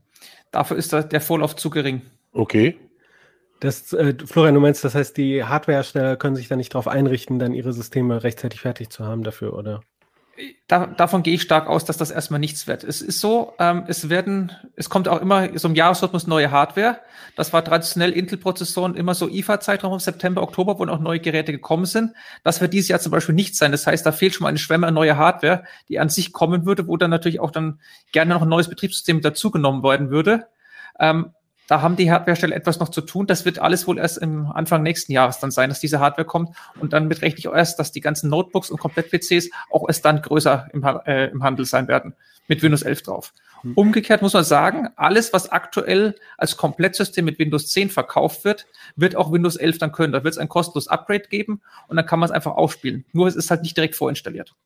Dafür 0.51 0.77
ist 0.77 0.93
der 0.93 1.21
Vorlauf 1.21 1.57
zu 1.57 1.71
gering. 1.71 2.03
Okay. 2.33 2.77
Das, 3.61 3.93
äh, 3.93 4.15
Florian, 4.25 4.55
du 4.55 4.61
meinst, 4.61 4.83
das 4.85 4.95
heißt, 4.95 5.17
die 5.19 5.45
Hardwarehersteller 5.45 6.17
können 6.17 6.35
sich 6.35 6.49
da 6.49 6.57
nicht 6.57 6.73
darauf 6.73 6.89
einrichten, 6.89 7.39
dann 7.39 7.53
ihre 7.53 7.75
Systeme 7.75 8.23
rechtzeitig 8.23 8.61
fertig 8.61 8.89
zu 8.89 9.05
haben 9.05 9.23
dafür, 9.23 9.55
oder? 9.55 9.83
Da, 10.67 10.87
davon 10.87 11.23
gehe 11.23 11.35
ich 11.35 11.43
stark 11.43 11.67
aus, 11.67 11.85
dass 11.85 11.97
das 11.97 12.11
erstmal 12.11 12.41
nichts 12.41 12.67
wird. 12.67 12.85
Es 12.85 13.03
ist 13.03 13.21
so, 13.21 13.55
ähm, 13.59 13.85
es 13.89 14.09
werden, 14.09 14.53
es 14.77 14.89
kommt 14.89 15.09
auch 15.09 15.21
immer 15.21 15.59
so 15.59 15.69
im 15.69 15.75
Jahresrhythmus 15.75 16.27
neue 16.27 16.51
Hardware. 16.51 17.01
Das 17.37 17.53
war 17.53 17.65
traditionell 17.65 18.13
Intel-Prozessoren 18.13 18.95
immer 18.95 19.15
so 19.15 19.29
IFA-Zeitraum 19.29 19.99
September, 19.99 20.43
Oktober, 20.43 20.79
wo 20.79 20.87
auch 20.87 21.01
neue 21.01 21.21
Geräte 21.21 21.53
gekommen 21.53 21.87
sind. 21.87 22.13
Das 22.45 22.61
wird 22.61 22.73
dieses 22.73 22.89
Jahr 22.89 23.01
zum 23.01 23.13
Beispiel 23.13 23.35
nicht 23.35 23.57
sein. 23.57 23.73
Das 23.73 23.87
heißt, 23.87 24.05
da 24.07 24.13
fehlt 24.13 24.35
schon 24.35 24.45
mal 24.45 24.49
eine 24.51 24.59
Schwemme 24.59 24.87
an 24.87 24.95
neuer 24.95 25.17
Hardware, 25.17 25.65
die 25.89 25.99
an 25.99 26.09
sich 26.09 26.33
kommen 26.33 26.67
würde, 26.67 26.87
wo 26.87 26.97
dann 26.97 27.11
natürlich 27.11 27.41
auch 27.41 27.51
dann 27.51 27.81
gerne 28.13 28.35
noch 28.35 28.43
ein 28.43 28.49
neues 28.49 28.69
Betriebssystem 28.69 29.21
dazugenommen 29.21 29.83
werden 29.83 30.11
würde. 30.11 30.47
Ähm, 30.99 31.35
da 31.71 31.83
haben 31.83 31.95
die 31.95 32.11
Hardwarehersteller 32.11 32.57
etwas 32.57 32.81
noch 32.81 32.89
zu 32.89 33.01
tun. 33.01 33.29
Das 33.29 33.45
wird 33.45 33.61
alles 33.61 33.87
wohl 33.87 33.97
erst 33.97 34.19
im 34.19 34.47
Anfang 34.47 34.83
nächsten 34.83 35.13
Jahres 35.13 35.39
dann 35.39 35.53
sein, 35.53 35.69
dass 35.69 35.79
diese 35.79 36.01
Hardware 36.01 36.27
kommt. 36.27 36.57
Und 36.81 36.93
dann 36.93 37.07
mit 37.07 37.23
rechne 37.23 37.39
ich 37.39 37.47
auch 37.47 37.55
erst, 37.55 37.79
dass 37.79 37.93
die 37.93 38.01
ganzen 38.01 38.29
Notebooks 38.29 38.71
und 38.71 38.81
Komplett-PCs 38.81 39.51
auch 39.71 39.87
erst 39.87 40.05
dann 40.05 40.21
größer 40.21 40.67
im, 40.73 40.83
äh, 40.83 41.27
im 41.29 41.45
Handel 41.45 41.65
sein 41.65 41.87
werden. 41.87 42.15
Mit 42.49 42.65
Windows 42.65 42.83
11 42.83 43.03
drauf. 43.03 43.33
Hm. 43.63 43.75
Umgekehrt 43.75 44.21
muss 44.21 44.33
man 44.33 44.43
sagen, 44.43 44.89
alles, 44.97 45.33
was 45.33 45.53
aktuell 45.53 46.17
als 46.37 46.57
Komplettsystem 46.57 47.25
mit 47.25 47.39
Windows 47.39 47.69
10 47.69 47.91
verkauft 47.91 48.45
wird, 48.45 48.67
wird 48.97 49.15
auch 49.15 49.31
Windows 49.31 49.55
11 49.55 49.79
dann 49.79 49.93
können. 49.93 50.13
Da 50.13 50.25
wird 50.25 50.35
es 50.35 50.39
ein 50.39 50.49
kostenloses 50.49 50.89
Upgrade 50.89 51.29
geben 51.31 51.61
und 51.87 51.97
dann 51.97 52.05
kann 52.05 52.19
man 52.19 52.29
es 52.29 52.33
einfach 52.33 52.57
aufspielen. 52.57 53.05
Nur 53.13 53.29
es 53.29 53.37
ist 53.37 53.49
halt 53.49 53.63
nicht 53.63 53.77
direkt 53.77 53.95
vorinstalliert. 53.95 54.57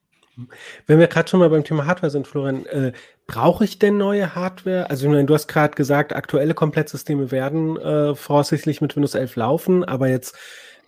Wenn 0.86 0.98
wir 0.98 1.06
gerade 1.06 1.28
schon 1.28 1.40
mal 1.40 1.50
beim 1.50 1.64
Thema 1.64 1.86
Hardware 1.86 2.10
sind, 2.10 2.26
Florian, 2.26 2.66
äh, 2.66 2.92
brauche 3.26 3.64
ich 3.64 3.78
denn 3.78 3.96
neue 3.96 4.34
Hardware? 4.34 4.90
Also, 4.90 5.06
ich 5.06 5.12
meine, 5.12 5.24
du 5.24 5.34
hast 5.34 5.48
gerade 5.48 5.74
gesagt, 5.74 6.14
aktuelle 6.14 6.54
Komplettsysteme 6.54 7.30
werden 7.30 7.76
äh, 7.76 8.14
voraussichtlich 8.14 8.80
mit 8.80 8.96
Windows 8.96 9.14
11 9.14 9.36
laufen, 9.36 9.84
aber 9.84 10.08
jetzt 10.08 10.36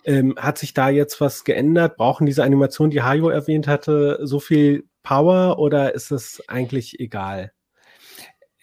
ähm, 0.05 0.35
hat 0.37 0.57
sich 0.57 0.73
da 0.73 0.89
jetzt 0.89 1.21
was 1.21 1.43
geändert? 1.43 1.97
Brauchen 1.97 2.25
diese 2.25 2.43
Animationen, 2.43 2.91
die 2.91 3.01
Hajo 3.01 3.29
erwähnt 3.29 3.67
hatte, 3.67 4.19
so 4.23 4.39
viel 4.39 4.85
Power 5.03 5.59
oder 5.59 5.95
ist 5.95 6.11
es 6.11 6.43
eigentlich 6.47 6.99
egal? 6.99 7.51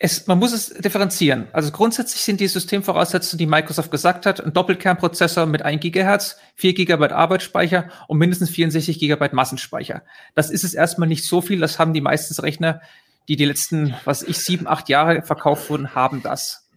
Es, 0.05 0.27
man 0.27 0.39
muss 0.39 0.53
es 0.53 0.69
differenzieren. 0.69 1.49
Also 1.55 1.71
grundsätzlich 1.71 2.21
sind 2.21 2.39
die 2.39 2.47
Systemvoraussetzungen, 2.47 3.39
die 3.39 3.47
Microsoft 3.47 3.91
gesagt 3.91 4.27
hat, 4.27 4.39
ein 4.45 4.53
Doppelkernprozessor 4.53 5.47
mit 5.47 5.63
1 5.63 5.81
Gigahertz, 5.81 6.37
4 6.57 6.75
Gigabyte 6.75 7.13
Arbeitsspeicher 7.13 7.89
und 8.07 8.19
mindestens 8.19 8.51
64 8.51 8.99
Gigabyte 8.99 9.33
Massenspeicher. 9.33 10.03
Das 10.35 10.51
ist 10.51 10.63
es 10.63 10.75
erstmal 10.75 11.09
nicht 11.09 11.25
so 11.25 11.41
viel. 11.41 11.59
Das 11.59 11.79
haben 11.79 11.95
die 11.95 12.03
meisten 12.03 12.39
Rechner, 12.39 12.83
die 13.29 13.37
die 13.37 13.47
letzten, 13.47 13.95
was 14.05 14.23
ich, 14.23 14.37
sieben, 14.37 14.69
acht 14.69 14.91
Jahre 14.91 15.23
verkauft 15.23 15.71
wurden, 15.71 15.95
haben 15.95 16.23
das. 16.23 16.69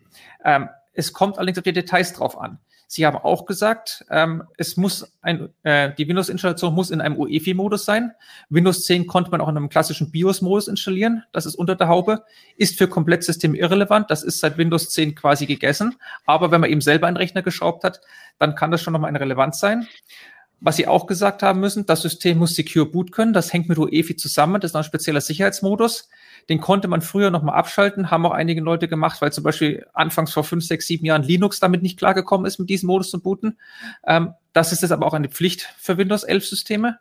Ähm, 0.45 0.69
es 0.93 1.11
kommt 1.11 1.37
allerdings 1.37 1.57
auf 1.57 1.65
die 1.65 1.73
Details 1.73 2.13
drauf 2.13 2.39
an. 2.39 2.59
Sie 2.89 3.05
haben 3.05 3.17
auch 3.17 3.45
gesagt, 3.45 4.05
ähm, 4.09 4.43
es 4.57 4.77
muss 4.77 5.11
ein, 5.21 5.49
äh, 5.63 5.93
die 5.97 6.07
Windows-Installation 6.07 6.73
muss 6.73 6.89
in 6.89 7.01
einem 7.01 7.17
UEFI-Modus 7.17 7.83
sein. 7.83 8.13
Windows 8.49 8.85
10 8.85 9.07
konnte 9.07 9.29
man 9.29 9.41
auch 9.41 9.49
in 9.49 9.57
einem 9.57 9.67
klassischen 9.67 10.09
BIOS-Modus 10.09 10.69
installieren. 10.69 11.23
Das 11.33 11.45
ist 11.45 11.55
unter 11.55 11.75
der 11.75 11.89
Haube. 11.89 12.23
Ist 12.55 12.77
für 12.77 12.87
Komplettsystem 12.87 13.55
irrelevant. 13.55 14.09
Das 14.09 14.23
ist 14.23 14.39
seit 14.39 14.57
Windows 14.57 14.89
10 14.89 15.15
quasi 15.15 15.45
gegessen. 15.45 15.97
Aber 16.25 16.49
wenn 16.51 16.61
man 16.61 16.69
eben 16.69 16.79
selber 16.79 17.07
einen 17.07 17.17
Rechner 17.17 17.41
geschraubt 17.41 17.83
hat, 17.83 17.99
dann 18.39 18.55
kann 18.55 18.71
das 18.71 18.81
schon 18.81 18.93
nochmal 18.93 19.09
eine 19.09 19.19
Relevanz 19.19 19.59
sein. 19.59 19.85
Was 20.61 20.77
Sie 20.77 20.87
auch 20.87 21.07
gesagt 21.07 21.43
haben 21.43 21.59
müssen, 21.59 21.85
das 21.85 22.01
System 22.01 22.37
muss 22.37 22.55
Secure 22.55 22.85
Boot 22.85 23.11
können. 23.11 23.33
Das 23.33 23.51
hängt 23.51 23.67
mit 23.67 23.77
UEFI 23.77 24.15
zusammen. 24.15 24.61
Das 24.61 24.71
ist 24.71 24.75
ein 24.75 24.83
spezieller 24.85 25.21
Sicherheitsmodus. 25.21 26.07
Den 26.49 26.61
konnte 26.61 26.87
man 26.87 27.01
früher 27.01 27.29
noch 27.29 27.43
mal 27.43 27.53
abschalten, 27.53 28.09
haben 28.09 28.25
auch 28.25 28.31
einige 28.31 28.61
Leute 28.61 28.87
gemacht, 28.87 29.21
weil 29.21 29.33
zum 29.33 29.43
Beispiel 29.43 29.85
anfangs 29.93 30.31
vor 30.31 30.43
fünf, 30.43 30.65
sechs, 30.65 30.87
sieben 30.87 31.05
Jahren 31.05 31.23
Linux 31.23 31.59
damit 31.59 31.81
nicht 31.81 31.99
klargekommen 31.99 32.45
ist, 32.45 32.57
mit 32.57 32.69
diesem 32.69 32.87
Modus 32.87 33.09
zu 33.09 33.21
booten. 33.21 33.57
Ähm, 34.05 34.33
das 34.53 34.71
ist 34.71 34.81
jetzt 34.81 34.91
aber 34.91 35.05
auch 35.05 35.13
eine 35.13 35.29
Pflicht 35.29 35.69
für 35.77 35.97
Windows 35.97 36.23
11 36.23 36.47
Systeme. 36.47 36.99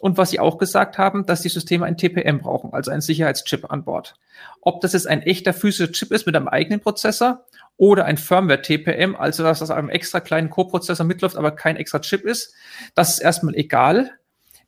Und 0.00 0.16
was 0.16 0.30
sie 0.30 0.40
auch 0.40 0.56
gesagt 0.56 0.96
haben, 0.96 1.26
dass 1.26 1.42
die 1.42 1.50
Systeme 1.50 1.84
ein 1.84 1.98
TPM 1.98 2.38
brauchen, 2.38 2.72
also 2.72 2.90
ein 2.90 3.02
Sicherheitschip 3.02 3.70
an 3.70 3.84
Bord. 3.84 4.14
Ob 4.62 4.80
das 4.80 4.94
jetzt 4.94 5.06
ein 5.06 5.20
echter 5.20 5.52
physischer 5.52 5.92
Chip 5.92 6.10
ist 6.10 6.24
mit 6.24 6.34
einem 6.34 6.48
eigenen 6.48 6.80
Prozessor 6.80 7.44
oder 7.76 8.06
ein 8.06 8.16
Firmware-TPM, 8.16 9.14
also 9.14 9.42
dass 9.42 9.58
das 9.58 9.70
einem 9.70 9.90
extra 9.90 10.20
kleinen 10.20 10.48
Co-Prozessor 10.48 11.04
mitläuft, 11.04 11.36
aber 11.36 11.50
kein 11.50 11.76
extra 11.76 11.98
Chip 11.98 12.24
ist, 12.24 12.54
das 12.94 13.10
ist 13.10 13.18
erstmal 13.18 13.54
egal. 13.54 14.12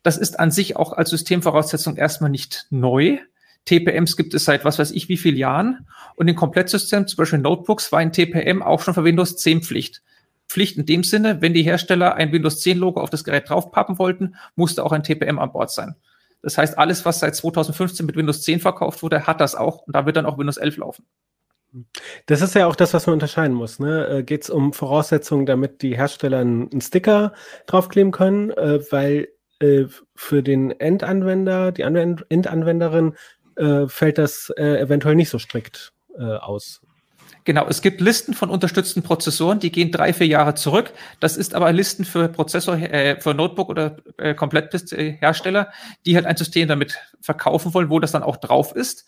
Das 0.03 0.17
ist 0.17 0.39
an 0.39 0.51
sich 0.51 0.75
auch 0.75 0.93
als 0.93 1.09
Systemvoraussetzung 1.09 1.95
erstmal 1.95 2.29
nicht 2.29 2.67
neu. 2.69 3.17
TPMs 3.65 4.17
gibt 4.17 4.33
es 4.33 4.45
seit 4.45 4.65
was 4.65 4.79
weiß 4.79 4.91
ich 4.91 5.09
wie 5.09 5.17
vielen 5.17 5.37
Jahren. 5.37 5.87
Und 6.15 6.27
in 6.27 6.35
Komplettsystemen, 6.35 7.07
zum 7.07 7.17
Beispiel 7.17 7.39
Notebooks, 7.39 7.91
war 7.91 7.99
ein 7.99 8.11
TPM 8.11 8.61
auch 8.61 8.81
schon 8.81 8.93
für 8.93 9.03
Windows 9.03 9.37
10 9.37 9.63
Pflicht. 9.63 10.01
Pflicht 10.47 10.77
in 10.77 10.85
dem 10.85 11.03
Sinne, 11.03 11.41
wenn 11.41 11.53
die 11.53 11.63
Hersteller 11.63 12.15
ein 12.15 12.31
Windows 12.31 12.59
10 12.59 12.77
Logo 12.77 13.01
auf 13.01 13.09
das 13.09 13.23
Gerät 13.23 13.49
draufpappen 13.49 13.97
wollten, 13.97 14.35
musste 14.55 14.83
auch 14.83 14.91
ein 14.91 15.03
TPM 15.03 15.39
an 15.39 15.51
Bord 15.51 15.71
sein. 15.71 15.95
Das 16.41 16.57
heißt, 16.57 16.77
alles, 16.77 17.05
was 17.05 17.21
seit 17.21 17.35
2015 17.35 18.05
mit 18.05 18.17
Windows 18.17 18.41
10 18.41 18.59
verkauft 18.59 19.01
wurde, 19.01 19.25
hat 19.25 19.39
das 19.39 19.55
auch. 19.55 19.87
Und 19.87 19.95
da 19.95 20.05
wird 20.05 20.17
dann 20.17 20.25
auch 20.25 20.37
Windows 20.37 20.57
11 20.57 20.77
laufen. 20.77 21.05
Das 22.27 22.41
ist 22.41 22.53
ja 22.53 22.67
auch 22.67 22.75
das, 22.75 22.93
was 22.93 23.07
man 23.07 23.13
unterscheiden 23.13 23.55
muss. 23.55 23.79
Ne? 23.79 24.07
Äh, 24.07 24.23
Geht 24.23 24.43
es 24.43 24.49
um 24.49 24.73
Voraussetzungen, 24.73 25.45
damit 25.45 25.81
die 25.81 25.97
Hersteller 25.97 26.39
einen 26.39 26.81
Sticker 26.81 27.33
draufkleben 27.65 28.11
können, 28.11 28.51
äh, 28.51 28.79
weil 28.91 29.29
äh, 29.59 29.85
für 30.15 30.43
den 30.43 30.71
Endanwender, 30.71 31.71
die 31.71 31.83
Anwend 31.83 32.25
Endanwenderin, 32.29 33.15
äh, 33.55 33.87
fällt 33.87 34.17
das 34.17 34.51
äh, 34.57 34.79
eventuell 34.79 35.15
nicht 35.15 35.29
so 35.29 35.39
strikt 35.39 35.93
äh, 36.17 36.23
aus. 36.23 36.81
Genau, 37.45 37.67
es 37.67 37.81
gibt 37.81 37.99
Listen 37.99 38.33
von 38.33 38.49
unterstützten 38.49 39.03
Prozessoren, 39.03 39.59
die 39.59 39.71
gehen 39.71 39.91
drei, 39.91 40.13
vier 40.13 40.27
Jahre 40.27 40.55
zurück. 40.55 40.93
Das 41.19 41.35
ist 41.35 41.55
aber 41.55 41.73
Listen 41.73 42.05
für 42.05 42.29
Prozessor, 42.29 42.77
äh, 42.77 43.19
für 43.19 43.33
Notebook 43.33 43.69
oder 43.69 43.97
äh, 44.17 44.33
Kompletthersteller, 44.33 45.71
die 46.05 46.15
halt 46.15 46.25
ein 46.25 46.37
System 46.37 46.69
damit 46.69 46.97
verkaufen 47.19 47.73
wollen, 47.73 47.89
wo 47.89 47.99
das 47.99 48.13
dann 48.13 48.23
auch 48.23 48.37
drauf 48.37 48.73
ist. 48.73 49.05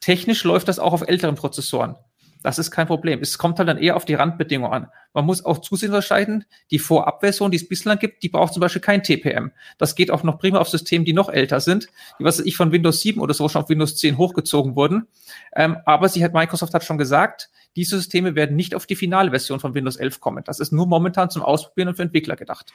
Technisch 0.00 0.42
läuft 0.42 0.66
das 0.66 0.80
auch 0.80 0.92
auf 0.92 1.06
älteren 1.06 1.36
Prozessoren. 1.36 1.96
Das 2.42 2.58
ist 2.58 2.70
kein 2.70 2.86
Problem. 2.86 3.20
Es 3.20 3.36
kommt 3.36 3.58
halt 3.58 3.68
dann 3.68 3.76
eher 3.76 3.96
auf 3.96 4.04
die 4.04 4.14
Randbedingungen 4.14 4.72
an. 4.72 4.88
Man 5.12 5.26
muss 5.26 5.44
auch 5.44 5.58
zusehen 5.58 5.90
unterscheiden. 5.90 6.44
Die 6.70 6.78
Vorabversion, 6.78 7.50
die 7.50 7.58
es 7.58 7.68
bislang 7.68 7.98
gibt, 7.98 8.22
die 8.22 8.28
braucht 8.30 8.54
zum 8.54 8.60
Beispiel 8.60 8.80
kein 8.80 9.02
TPM. 9.02 9.52
Das 9.76 9.94
geht 9.94 10.10
auch 10.10 10.22
noch 10.22 10.38
prima 10.38 10.58
auf 10.58 10.68
Systemen, 10.68 11.04
die 11.04 11.12
noch 11.12 11.28
älter 11.28 11.60
sind, 11.60 11.88
die 12.18 12.24
was 12.24 12.40
ich 12.40 12.56
von 12.56 12.72
Windows 12.72 13.00
7 13.00 13.20
oder 13.20 13.34
so 13.34 13.48
schon 13.48 13.62
auf 13.62 13.68
Windows 13.68 13.96
10 13.96 14.16
hochgezogen 14.16 14.74
wurden. 14.74 15.06
Ähm, 15.54 15.76
aber 15.84 16.08
sie 16.08 16.24
hat, 16.24 16.32
Microsoft 16.32 16.72
hat 16.72 16.84
schon 16.84 16.98
gesagt, 16.98 17.50
diese 17.76 17.96
Systeme 17.96 18.34
werden 18.34 18.56
nicht 18.56 18.74
auf 18.74 18.86
die 18.86 18.96
finale 18.96 19.30
Version 19.30 19.60
von 19.60 19.74
Windows 19.74 19.96
11 19.96 20.20
kommen. 20.20 20.42
Das 20.44 20.60
ist 20.60 20.72
nur 20.72 20.86
momentan 20.86 21.30
zum 21.30 21.42
Ausprobieren 21.42 21.88
und 21.88 21.96
für 21.96 22.02
Entwickler 22.02 22.36
gedacht. 22.36 22.72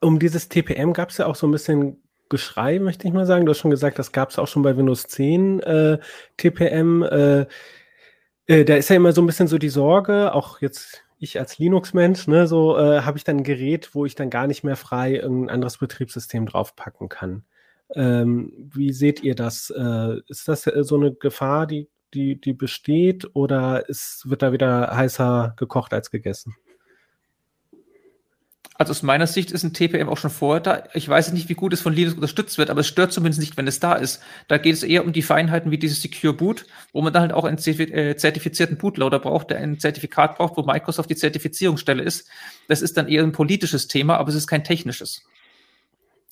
Um 0.00 0.18
dieses 0.18 0.48
TPM 0.48 0.92
gab 0.92 1.10
es 1.10 1.18
ja 1.18 1.26
auch 1.26 1.34
so 1.34 1.46
ein 1.46 1.50
bisschen 1.50 2.02
Geschrei, 2.28 2.78
möchte 2.78 3.06
ich 3.06 3.14
mal 3.14 3.26
sagen. 3.26 3.46
Du 3.46 3.50
hast 3.50 3.58
schon 3.58 3.70
gesagt, 3.70 3.98
das 3.98 4.12
gab 4.12 4.30
es 4.30 4.38
auch 4.38 4.48
schon 4.48 4.62
bei 4.62 4.76
Windows 4.76 5.06
10 5.06 5.60
äh, 5.60 5.98
TPM. 6.36 7.02
Äh, 7.02 7.46
äh, 8.46 8.64
da 8.64 8.76
ist 8.76 8.88
ja 8.90 8.96
immer 8.96 9.12
so 9.12 9.22
ein 9.22 9.26
bisschen 9.26 9.48
so 9.48 9.58
die 9.58 9.68
Sorge, 9.68 10.34
auch 10.34 10.60
jetzt 10.60 11.02
ich 11.18 11.38
als 11.38 11.58
Linux-Mensch, 11.58 12.28
ne, 12.28 12.46
so 12.46 12.76
äh, 12.78 13.00
habe 13.00 13.16
ich 13.18 13.24
dann 13.24 13.38
ein 13.38 13.44
Gerät, 13.44 13.94
wo 13.94 14.04
ich 14.04 14.14
dann 14.14 14.30
gar 14.30 14.46
nicht 14.46 14.64
mehr 14.64 14.76
frei 14.76 15.14
irgendein 15.14 15.54
anderes 15.54 15.78
Betriebssystem 15.78 16.46
draufpacken 16.46 17.08
kann. 17.08 17.44
Ähm, 17.94 18.52
wie 18.74 18.92
seht 18.92 19.22
ihr 19.22 19.34
das? 19.34 19.70
Äh, 19.70 20.20
ist 20.28 20.48
das 20.48 20.66
äh, 20.66 20.84
so 20.84 20.96
eine 20.96 21.14
Gefahr, 21.14 21.66
die, 21.66 21.88
die, 22.12 22.40
die 22.40 22.52
besteht, 22.52 23.30
oder 23.34 23.88
ist, 23.88 24.28
wird 24.28 24.42
da 24.42 24.52
wieder 24.52 24.94
heißer 24.94 25.54
gekocht 25.56 25.92
als 25.94 26.10
gegessen? 26.10 26.54
Also 28.78 28.90
aus 28.90 29.02
meiner 29.02 29.26
Sicht 29.26 29.52
ist 29.52 29.62
ein 29.62 29.72
TPM 29.72 30.08
auch 30.08 30.18
schon 30.18 30.30
vorher 30.30 30.60
da. 30.60 30.84
Ich 30.92 31.08
weiß 31.08 31.32
nicht, 31.32 31.48
wie 31.48 31.54
gut 31.54 31.72
es 31.72 31.80
von 31.80 31.94
Linux 31.94 32.14
unterstützt 32.14 32.58
wird, 32.58 32.68
aber 32.68 32.80
es 32.80 32.86
stört 32.86 33.12
zumindest 33.12 33.40
nicht, 33.40 33.56
wenn 33.56 33.66
es 33.66 33.80
da 33.80 33.94
ist. 33.94 34.20
Da 34.48 34.58
geht 34.58 34.74
es 34.74 34.82
eher 34.82 35.04
um 35.04 35.12
die 35.12 35.22
Feinheiten 35.22 35.70
wie 35.70 35.78
dieses 35.78 36.02
Secure 36.02 36.34
Boot, 36.34 36.66
wo 36.92 37.00
man 37.00 37.12
dann 37.12 37.22
halt 37.22 37.32
auch 37.32 37.44
einen 37.44 37.58
äh, 37.58 38.16
zertifizierten 38.16 38.76
Bootloader 38.76 39.18
braucht, 39.18 39.50
der 39.50 39.58
ein 39.58 39.78
Zertifikat 39.78 40.36
braucht, 40.36 40.56
wo 40.56 40.62
Microsoft 40.62 41.08
die 41.08 41.16
Zertifizierungsstelle 41.16 42.02
ist. 42.02 42.28
Das 42.68 42.82
ist 42.82 42.96
dann 42.96 43.08
eher 43.08 43.22
ein 43.22 43.32
politisches 43.32 43.88
Thema, 43.88 44.18
aber 44.18 44.28
es 44.28 44.34
ist 44.34 44.46
kein 44.46 44.64
technisches. 44.64 45.22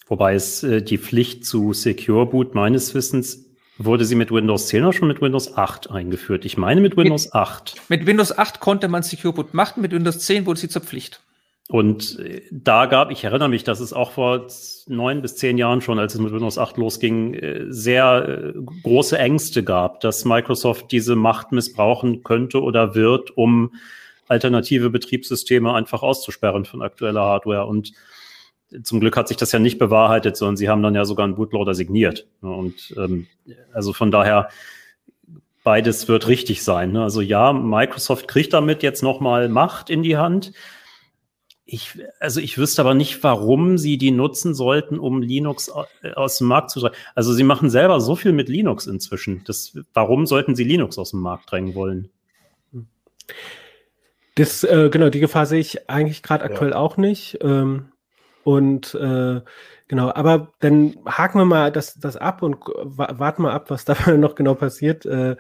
Wobei 0.07 0.35
es 0.35 0.63
äh, 0.63 0.83
die 0.83 0.99
Pflicht 0.99 1.47
zu 1.47 1.73
Secure 1.73 2.27
Boot 2.27 2.55
meines 2.55 2.95
Wissens 2.95 3.45
Wurde 3.77 4.05
sie 4.05 4.15
mit 4.15 4.31
Windows 4.31 4.69
10 4.69 4.85
oder 4.85 4.93
schon 4.93 5.09
mit 5.09 5.21
Windows 5.21 5.57
8 5.57 5.91
eingeführt? 5.91 6.45
Ich 6.45 6.57
meine 6.57 6.81
mit 6.81 6.97
Windows 6.97 7.25
mit, 7.25 7.35
8. 7.35 7.75
Mit 7.89 8.07
Windows 8.07 8.37
8 8.39 8.61
konnte 8.61 8.87
man 8.87 9.03
Secure 9.03 9.35
Boot 9.35 9.53
machen, 9.53 9.81
mit 9.81 9.91
Windows 9.91 10.21
10 10.21 10.47
wurde 10.47 10.61
sie 10.61 10.69
zur 10.69 10.83
Pflicht. 10.83 11.21
Und 11.75 12.21
äh, 12.21 12.43
da 12.53 12.87
gab, 12.87 13.11
ich 13.11 13.25
erinnere 13.25 13.49
mich, 13.49 13.65
dass 13.65 13.81
es 13.81 13.93
auch 13.93 14.13
vor 14.13 14.47
neun 14.87 15.23
bis 15.23 15.35
zehn 15.35 15.59
Jahren 15.59 15.81
schon, 15.81 15.99
als 15.99 16.15
es 16.15 16.21
mit 16.21 16.33
Windows 16.33 16.57
8 16.57 16.77
losging, 16.77 17.35
äh, 17.35 17.65
sehr 17.69 18.55
äh, 18.55 18.61
große 18.85 19.19
Ängste 19.19 19.65
gab, 19.65 19.99
dass 19.99 20.25
Microsoft 20.25 20.93
diese 20.93 21.17
Macht 21.17 21.51
missbrauchen 21.51 22.23
könnte 22.23 22.63
oder 22.63 22.95
wird, 22.95 23.37
um 23.37 23.73
alternative 24.29 24.89
Betriebssysteme 24.89 25.75
einfach 25.75 26.05
auszusperren 26.05 26.65
von 26.65 26.81
aktueller 26.81 27.23
Hardware. 27.23 27.67
Und 27.67 27.91
zum 28.85 29.01
Glück 29.01 29.17
hat 29.17 29.27
sich 29.27 29.37
das 29.37 29.51
ja 29.51 29.59
nicht 29.59 29.81
bewahrheitet, 29.81 30.37
sondern 30.37 30.57
sie 30.57 30.69
haben 30.69 30.83
dann 30.85 30.95
ja 30.95 31.05
sogar 31.05 31.25
einen 31.25 31.35
Bootloader 31.35 31.75
signiert. 31.75 32.29
Und 32.41 32.95
ähm, 32.97 33.27
also 33.73 33.93
von 33.93 34.13
daher, 34.13 34.49
beides 35.65 36.07
wird 36.07 36.29
richtig 36.29 36.63
sein. 36.63 36.93
Ne? 36.93 37.03
Also 37.03 37.21
ja, 37.21 37.53
Microsoft 37.53 38.29
kriegt 38.29 38.53
damit 38.53 38.85
jetzt 38.85 39.03
nochmal 39.03 39.49
Macht 39.49 39.91
in 39.91 40.05
die 40.05 40.17
Hand. 40.17 40.53
Ich, 41.67 41.99
also 42.21 42.41
ich 42.41 42.59
wüsste 42.59 42.83
aber 42.83 42.93
nicht, 42.93 43.23
warum 43.23 43.79
sie 43.79 43.97
die 43.97 44.11
nutzen 44.11 44.55
sollten, 44.55 44.99
um 44.99 45.23
Linux 45.23 45.73
äh, 46.03 46.13
aus 46.13 46.39
dem 46.39 46.49
Markt 46.49 46.71
zu 46.71 46.81
drängen. 46.81 46.97
Also 47.15 47.33
sie 47.33 47.45
machen 47.45 47.71
selber 47.71 48.01
so 48.01 48.17
viel 48.17 48.33
mit 48.33 48.49
Linux 48.51 48.87
inzwischen. 48.87 49.43
Das, 49.47 49.79
warum 49.95 50.27
sollten 50.27 50.57
sie 50.57 50.65
Linux 50.65 50.99
aus 50.99 51.13
dem 51.13 51.21
Markt 51.21 51.51
drängen 51.51 51.75
wollen? 51.75 52.11
Das, 54.35 54.63
äh, 54.65 54.91
genau, 54.91 55.09
die 55.09 55.21
Gefahr 55.21 55.47
sehe 55.47 55.61
ich 55.61 55.89
eigentlich 55.89 56.23
gerade 56.23 56.45
aktuell 56.45 56.73
ja. 56.73 56.77
auch 56.77 56.97
nicht. 56.99 57.39
Ähm, 57.41 57.93
und 58.43 58.95
äh, 58.95 59.41
genau, 59.89 60.13
aber 60.13 60.53
dann 60.61 60.97
haken 61.07 61.39
wir 61.39 61.45
mal 61.47 61.73
das, 61.73 61.95
das 61.95 62.17
ab 62.17 62.43
und 62.43 62.57
warten 62.59 63.43
mal 63.43 63.53
ab, 63.53 63.71
was 63.71 63.85
da 63.87 63.95
noch 64.17 64.35
genau 64.35 64.55
passiert. 64.55 65.07
Äh, 65.07 65.37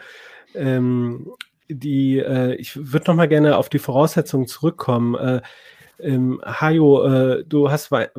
ähm, 0.54 1.32
die, 1.68 2.18
äh, 2.18 2.54
ich 2.54 2.92
würde 2.92 3.10
noch 3.10 3.16
mal 3.16 3.28
gerne 3.28 3.56
auf 3.56 3.68
die 3.68 3.78
Voraussetzungen 3.78 4.46
zurückkommen. 4.46 5.42
Äh, 5.98 6.08
ähm, 6.08 6.40
Hajo, 6.44 7.04
äh, 7.06 7.44
du 7.44 7.70
hast 7.70 7.90
Wei 7.90 8.10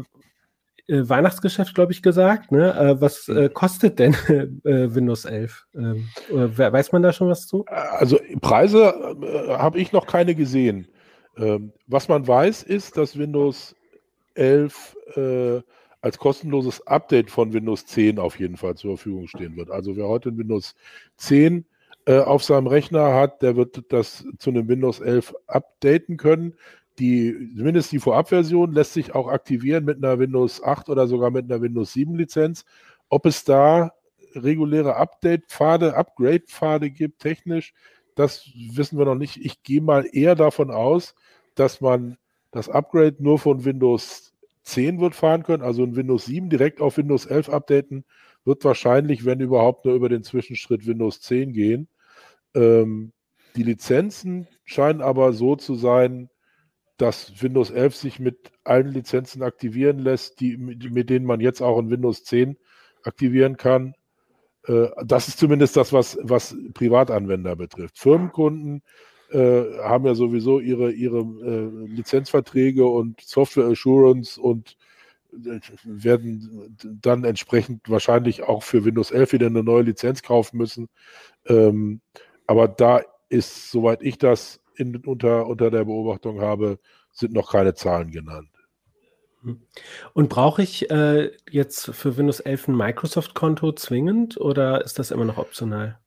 äh, 0.88 1.10
Weihnachtsgeschäft, 1.10 1.74
glaube 1.74 1.94
ich, 1.94 2.04
gesagt. 2.04 2.52
Ne? 2.52 2.74
Äh, 2.74 3.02
was 3.02 3.28
äh, 3.28 3.50
kostet 3.50 3.98
denn 3.98 4.14
äh, 4.64 4.94
Windows 4.94 5.26
11? 5.26 5.66
Ähm, 5.76 6.10
weiß 6.30 6.92
man 6.92 7.02
da 7.02 7.12
schon 7.12 7.30
was 7.30 7.48
zu? 7.48 7.66
Also 7.66 8.20
Preise 8.42 8.94
äh, 9.22 9.58
habe 9.58 9.80
ich 9.80 9.92
noch 9.92 10.06
keine 10.06 10.36
gesehen. 10.36 10.88
Ähm, 11.38 11.74
was 11.88 12.08
man 12.08 12.28
weiß, 12.28 12.64
ist, 12.64 12.98
dass 12.98 13.18
Windows 13.18 13.76
11 14.36 14.96
äh, 15.16 15.62
als 16.02 16.20
kostenloses 16.20 16.86
Update 16.86 17.32
von 17.32 17.52
Windows 17.52 17.88
10 17.88 18.20
auf 18.20 18.40
jeden 18.40 18.58
Fall 18.58 18.76
zur 18.76 18.96
Verfügung 18.96 19.28
stehen 19.28 19.58
wird. 19.58 19.72
Also 19.72 19.98
wer 19.98 20.08
heute 20.08 20.38
Windows 20.38 20.76
10 21.18 21.66
auf 22.08 22.44
seinem 22.44 22.68
Rechner 22.68 23.16
hat, 23.16 23.42
der 23.42 23.56
wird 23.56 23.92
das 23.92 24.24
zu 24.38 24.52
einem 24.52 24.68
Windows 24.68 25.00
11 25.00 25.34
updaten 25.48 26.18
können 26.18 26.54
die, 27.00 27.54
zumindest 27.58 27.92
die 27.92 28.00
Vorabversion 28.00 28.72
lässt 28.72 28.94
sich 28.94 29.14
auch 29.14 29.28
aktivieren 29.28 29.86
mit 29.86 29.98
einer 29.98 30.20
Windows 30.20 30.64
8 30.64 30.90
oder 30.90 31.08
sogar 31.08 31.32
mit 31.32 31.46
einer 31.46 31.62
Windows 31.62 31.94
7 31.94 32.16
Lizenz. 32.16 32.66
Ob 33.10 33.26
es 33.26 33.44
da 33.44 33.94
reguläre 34.34 34.96
Update-Pfade, 34.96 35.96
Upgrade-Pfade 35.96 36.90
gibt, 36.90 37.20
technisch, 37.20 37.74
das 38.16 38.50
wissen 38.56 38.98
wir 38.98 39.06
noch 39.06 39.16
nicht. 39.16 39.44
Ich 39.44 39.62
gehe 39.64 39.82
mal 39.82 40.08
eher 40.12 40.36
davon 40.36 40.72
aus, 40.72 41.16
dass 41.54 41.82
man 41.82 42.18
das 42.52 42.70
Upgrade 42.70 43.18
nur 43.20 43.40
von 43.40 43.66
Windows 43.66 44.34
10 44.64 45.00
wird 45.00 45.16
fahren 45.16 45.44
können, 45.44 45.64
also 45.64 45.84
ein 45.84 45.96
Windows 45.96 46.26
7 46.26 46.50
direkt 46.50 46.82
auf 46.82 46.98
Windows 46.98 47.26
11 47.26 47.50
updaten, 47.50 48.06
wird 48.46 48.64
wahrscheinlich, 48.64 49.26
wenn 49.26 49.40
überhaupt, 49.40 49.86
nur 49.86 49.96
über 49.96 50.10
den 50.10 50.24
Zwischenschritt 50.24 50.88
Windows 50.88 51.22
10 51.22 51.54
gehen. 51.54 51.88
Ähm, 52.56 53.12
die 53.56 53.64
Lizenzen 53.64 54.48
scheinen 54.64 55.02
aber 55.02 55.34
so 55.34 55.56
zu 55.56 55.76
sein, 55.76 56.30
dass 56.98 57.42
Windows 57.42 57.72
11 57.72 57.96
sich 57.96 58.20
mit 58.20 58.52
allen 58.64 58.88
Lizenzen 58.88 59.44
aktivieren 59.44 60.00
lässt, 60.00 60.40
die, 60.40 60.58
mit 60.58 61.10
denen 61.10 61.26
man 61.26 61.42
jetzt 61.42 61.62
auch 61.62 61.78
in 61.80 61.90
Windows 61.90 62.24
10 62.24 62.58
aktivieren 63.04 63.58
kann. 63.58 63.96
Äh, 64.68 64.88
das 65.04 65.28
ist 65.28 65.40
zumindest 65.40 65.76
das, 65.78 65.94
was, 65.94 66.18
was 66.22 66.56
Privatanwender 66.74 67.56
betrifft. 67.56 67.98
Firmenkunden 68.00 68.82
äh, 69.32 69.64
haben 69.84 70.06
ja 70.06 70.16
sowieso 70.16 70.60
ihre, 70.60 70.92
ihre 70.92 71.20
äh, 71.20 71.88
Lizenzverträge 71.88 72.86
und 72.86 73.22
Software 73.22 73.68
Assurance 73.68 74.40
und 74.40 74.78
werden 75.84 76.78
dann 77.02 77.26
entsprechend 77.26 77.90
wahrscheinlich 77.90 78.44
auch 78.44 78.64
für 78.64 78.86
Windows 78.86 79.12
11 79.12 79.34
wieder 79.34 79.48
eine 79.48 79.64
neue 79.64 79.84
Lizenz 79.84 80.24
kaufen 80.24 80.58
müssen. 80.58 80.88
Ähm, 81.46 82.00
aber 82.48 82.70
da 82.70 83.02
ist, 83.28 83.70
soweit 83.72 84.02
ich 84.02 84.18
das 84.18 84.62
in, 84.78 84.96
unter, 84.98 85.48
unter 85.48 85.72
der 85.72 85.86
Beobachtung 85.86 86.42
habe, 86.42 86.80
sind 87.12 87.34
noch 87.34 87.52
keine 87.52 87.74
Zahlen 87.74 88.12
genannt. 88.12 88.50
Und 90.14 90.30
brauche 90.30 90.64
ich 90.64 90.90
äh, 90.90 91.32
jetzt 91.50 91.92
für 91.94 92.18
Windows 92.18 92.40
11 92.40 92.70
ein 92.70 92.78
Microsoft-Konto 92.78 93.74
zwingend 93.74 94.38
oder 94.38 94.84
ist 94.84 94.98
das 94.98 95.12
immer 95.12 95.26
noch 95.26 95.38
optional? 95.38 96.00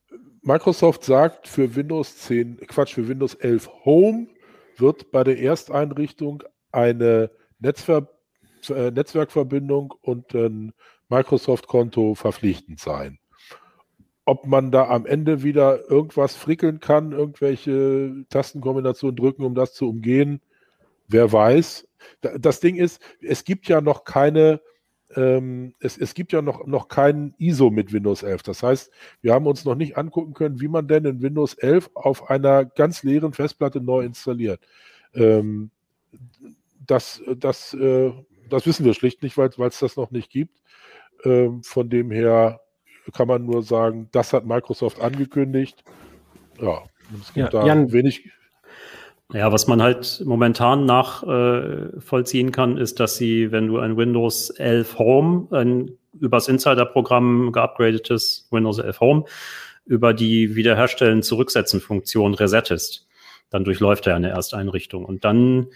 Microsoft 0.43 1.05
sagt 1.05 1.47
für 1.47 1.77
Windows 1.77 2.17
10, 2.19 2.59
Quatsch, 2.67 2.95
für 2.95 3.07
Windows 3.07 3.35
11 3.35 3.69
Home 3.85 4.29
wird 4.77 5.11
bei 5.11 5.25
der 5.25 5.39
Ersteinrichtung 5.39 6.43
eine 6.73 7.31
Netzver 7.59 8.09
äh, 8.69 8.91
Netzwerkverbindung 8.91 9.95
und 10.03 10.35
ein 10.35 10.73
Microsoft-Konto 11.09 12.15
verpflichtend 12.15 12.81
sein. 12.81 13.19
Ob 14.29 14.47
man 14.47 14.71
da 14.71 14.89
am 14.89 15.07
Ende 15.07 15.43
wieder 15.43 15.89
irgendwas 15.89 16.37
frickeln 16.37 16.81
kann, 16.81 17.13
irgendwelche 17.13 18.27
Tastenkombinationen 18.29 19.17
drücken, 19.17 19.43
um 19.43 19.55
das 19.55 19.73
zu 19.73 19.89
umgehen, 19.89 20.43
wer 21.07 21.33
weiß. 21.33 21.89
Das 22.39 22.61
Ding 22.61 22.77
ist, 22.77 23.01
es 23.23 23.45
gibt 23.45 23.69
ja 23.69 23.81
noch 23.81 24.05
keine, 24.05 24.61
ähm, 25.17 25.73
es, 25.81 25.97
es 25.97 26.13
gibt 26.13 26.33
ja 26.33 26.43
noch, 26.43 26.67
noch 26.67 26.89
keinen 26.89 27.37
ISO 27.39 27.71
mit 27.71 27.91
Windows 27.95 28.23
11. 28.23 28.43
Das 28.43 28.63
heißt, 28.63 28.91
wir 29.23 29.33
haben 29.33 29.47
uns 29.47 29.65
noch 29.65 29.77
nicht 29.77 29.97
angucken 29.97 30.35
können, 30.35 30.61
wie 30.61 30.69
man 30.69 30.87
denn 30.87 31.07
in 31.07 31.23
Windows 31.23 31.55
11 31.55 31.89
auf 31.95 32.29
einer 32.29 32.67
ganz 32.67 33.03
leeren 33.03 33.33
Festplatte 33.33 33.81
neu 33.81 34.03
installiert. 34.03 34.61
Ähm, 35.15 35.71
das, 36.87 37.23
das, 37.35 37.73
äh, 37.73 38.13
das 38.51 38.67
wissen 38.67 38.85
wir 38.85 38.93
schlicht 38.93 39.23
nicht, 39.23 39.39
weil 39.39 39.49
es 39.49 39.79
das 39.79 39.97
noch 39.97 40.11
nicht 40.11 40.31
gibt. 40.31 40.61
Ähm, 41.25 41.63
von 41.63 41.89
dem 41.89 42.11
her 42.11 42.61
kann 43.13 43.29
man 43.29 43.45
nur 43.45 43.63
sagen, 43.63 44.09
das 44.13 44.33
hat 44.33 44.47
Microsoft 44.47 45.01
angekündigt. 45.01 45.83
Ja, 46.61 46.83
es 47.21 47.33
gibt 47.33 47.53
ja, 47.53 47.61
da 47.61 47.67
Jan, 47.67 47.93
wenig. 47.93 48.31
Ja, 49.33 49.53
was 49.53 49.67
man 49.67 49.83
halt 49.83 50.23
momentan 50.25 50.87
nachvollziehen 50.87 52.49
äh, 52.49 52.53
kann, 52.53 52.79
ist, 52.79 52.99
dass 52.99 53.17
sie, 53.17 53.53
wenn 53.53 53.67
du 53.67 53.79
ein 53.79 53.97
Windows 53.97 54.51
11 54.51 54.99
Home, 54.99 55.49
ein 55.51 55.91
übers 56.19 56.49
Insider-Programm 56.49 57.53
geupgradetes 57.53 58.49
Windows 58.51 58.79
11 58.79 59.01
Home, 59.01 59.25
über 59.85 60.15
die 60.15 60.55
Wiederherstellen 60.55 61.23
zurücksetzen 61.23 61.81
Funktion 61.81 62.35
resettest, 62.35 63.07
dann 63.51 63.65
durchläuft 63.65 64.07
er 64.07 64.17
eine 64.17 64.31
Ersteinrichtung 64.31 65.05
und 65.05 65.25
dann 65.25 65.69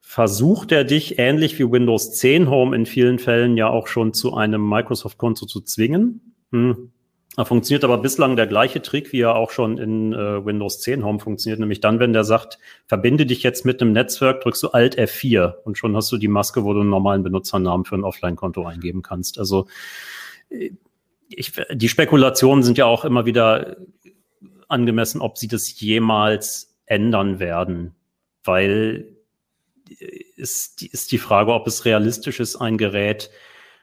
versucht 0.00 0.72
er 0.72 0.84
dich 0.84 1.18
ähnlich 1.18 1.58
wie 1.58 1.70
Windows 1.70 2.12
10 2.12 2.48
Home 2.48 2.74
in 2.74 2.86
vielen 2.86 3.18
Fällen 3.18 3.56
ja 3.56 3.68
auch 3.68 3.86
schon 3.88 4.14
zu 4.14 4.34
einem 4.34 4.66
Microsoft-Konto 4.66 5.46
zu 5.46 5.60
zwingen. 5.60 6.35
Hm. 6.56 6.90
Da 7.36 7.44
funktioniert 7.44 7.84
aber 7.84 7.98
bislang 7.98 8.34
der 8.34 8.46
gleiche 8.46 8.80
Trick, 8.80 9.12
wie 9.12 9.20
er 9.20 9.34
auch 9.34 9.50
schon 9.50 9.76
in 9.76 10.14
äh, 10.14 10.42
Windows 10.46 10.80
10 10.80 11.04
Home 11.04 11.20
funktioniert, 11.20 11.60
nämlich 11.60 11.80
dann, 11.80 12.00
wenn 12.00 12.14
der 12.14 12.24
sagt, 12.24 12.58
verbinde 12.86 13.26
dich 13.26 13.42
jetzt 13.42 13.66
mit 13.66 13.82
einem 13.82 13.92
Netzwerk, 13.92 14.40
drückst 14.40 14.62
du 14.62 14.68
Alt 14.68 14.98
F4 14.98 15.56
und 15.64 15.76
schon 15.76 15.94
hast 15.94 16.10
du 16.10 16.16
die 16.16 16.28
Maske, 16.28 16.64
wo 16.64 16.72
du 16.72 16.80
einen 16.80 16.88
normalen 16.88 17.22
Benutzernamen 17.22 17.84
für 17.84 17.94
ein 17.94 18.04
Offline-Konto 18.04 18.64
eingeben 18.64 19.02
kannst. 19.02 19.38
Also 19.38 19.66
äh, 20.48 20.70
ich, 21.28 21.52
die 21.72 21.90
Spekulationen 21.90 22.62
sind 22.62 22.78
ja 22.78 22.86
auch 22.86 23.04
immer 23.04 23.26
wieder 23.26 23.76
angemessen, 24.68 25.20
ob 25.20 25.36
sie 25.36 25.48
das 25.48 25.78
jemals 25.78 26.74
ändern 26.86 27.38
werden, 27.38 27.94
weil 28.44 29.14
äh, 29.90 30.24
ist, 30.36 30.82
ist 30.82 31.12
die 31.12 31.18
Frage, 31.18 31.52
ob 31.52 31.66
es 31.66 31.84
realistisch 31.84 32.40
ist, 32.40 32.56
ein 32.56 32.78
Gerät, 32.78 33.30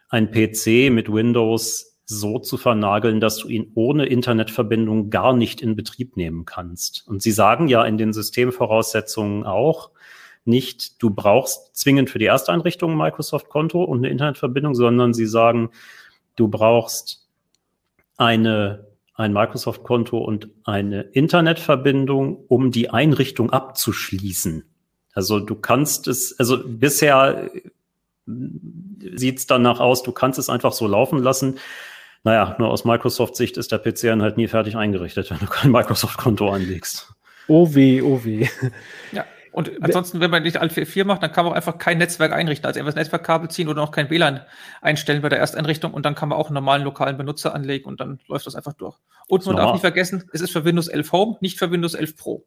ein 0.10 0.32
PC 0.32 0.92
mit 0.92 1.12
Windows 1.14 1.93
so 2.06 2.40
zu 2.40 2.58
vernageln, 2.58 3.20
dass 3.20 3.38
du 3.38 3.48
ihn 3.48 3.72
ohne 3.76 4.06
Internetverbindung 4.06 5.10
gar 5.10 5.34
nicht 5.34 5.62
in 5.62 5.76
Betrieb 5.76 6.18
nehmen 6.18 6.46
kannst. 6.46 7.08
Und 7.08 7.22
sie 7.22 7.32
sagen 7.32 7.68
ja 7.68 7.86
in 7.86 7.98
den 7.98 8.14
Systemvoraussetzungen 8.14 9.46
auch 9.46 9.92
nicht, 10.46 11.02
du 11.02 11.10
brauchst 11.10 11.76
zwingend 11.76 12.10
für 12.10 12.20
die 12.20 12.26
Ersteinrichtung 12.26 12.92
ein 12.92 12.98
Microsoft-Konto 12.98 13.84
und 13.84 14.00
eine 14.00 14.10
Internetverbindung, 14.10 14.76
sondern 14.76 15.14
sie 15.14 15.26
sagen, 15.26 15.70
du 16.36 16.50
brauchst 16.50 17.30
eine, 18.18 18.88
ein 19.14 19.32
Microsoft-Konto 19.32 20.18
und 20.18 20.50
eine 20.66 21.02
Internetverbindung, 21.02 22.44
um 22.48 22.72
die 22.72 22.90
Einrichtung 22.90 23.52
abzuschließen. 23.52 24.66
Also 25.14 25.40
du 25.40 25.56
kannst 25.56 26.08
es, 26.08 26.38
also 26.40 26.60
bisher 26.66 27.50
sieht 28.26 29.40
es 29.40 29.48
danach 29.48 29.80
aus, 29.80 30.04
du 30.04 30.12
kannst 30.12 30.40
es 30.40 30.50
einfach 30.50 30.74
so 30.74 30.88
laufen 30.88 31.20
lassen. 31.20 31.60
Naja, 32.24 32.56
nur 32.58 32.70
aus 32.70 32.86
Microsoft-Sicht 32.86 33.58
ist 33.58 33.72
der 33.72 33.80
PC 33.80 34.02
dann 34.04 34.22
halt 34.22 34.38
nie 34.38 34.48
fertig 34.48 34.78
eingerichtet, 34.78 35.30
wenn 35.30 35.40
du 35.40 35.48
kein 35.48 35.72
Microsoft-Konto 35.72 36.50
anlegst. 36.50 37.14
Oh 37.48 37.74
weh, 37.76 38.02
oh 38.02 38.24
weh. 38.24 38.48
Ja, 39.12 39.26
und 39.54 39.72
ansonsten, 39.84 40.20
wenn 40.20 40.32
man 40.32 40.42
nicht 40.42 40.58
Alt 40.58 40.74
4 40.74 41.06
macht, 41.06 41.22
dann 41.22 41.32
kann 41.32 41.46
man 41.46 41.54
auch 41.54 41.56
einfach 41.56 41.78
kein 41.78 42.00
Netzwerk 42.00 42.34
einrichten, 42.34 42.66
also 42.66 42.80
einfach 42.80 42.94
das 42.94 43.04
Netzwerkkabel 43.04 43.50
ziehen 43.50 43.68
oder 43.68 43.84
auch 43.84 43.92
kein 43.92 44.10
WLAN 44.10 44.42
einstellen 44.82 45.22
bei 45.22 45.30
der 45.30 45.38
Ersteinrichtung 45.38 45.94
und 45.94 46.06
dann 46.06 46.16
kann 46.16 46.30
man 46.30 46.40
auch 46.40 46.48
einen 46.48 46.56
normalen 46.56 46.84
lokalen 46.84 47.18
Benutzer 47.18 47.54
anlegen 47.54 47.86
und 47.86 48.00
dann 48.02 48.20
läuft 48.28 48.48
das 48.48 48.56
einfach 48.56 48.74
durch. 48.74 48.98
Und 49.28 49.46
man 49.46 49.56
darf 49.56 49.74
nicht 49.74 49.82
vergessen, 49.82 50.24
es 50.34 50.42
ist 50.42 50.52
für 50.52 50.66
Windows 50.66 50.88
11 50.88 51.12
Home, 51.12 51.38
nicht 51.40 51.60
für 51.60 51.70
Windows 51.70 51.94
11 51.94 52.18
Pro. 52.18 52.46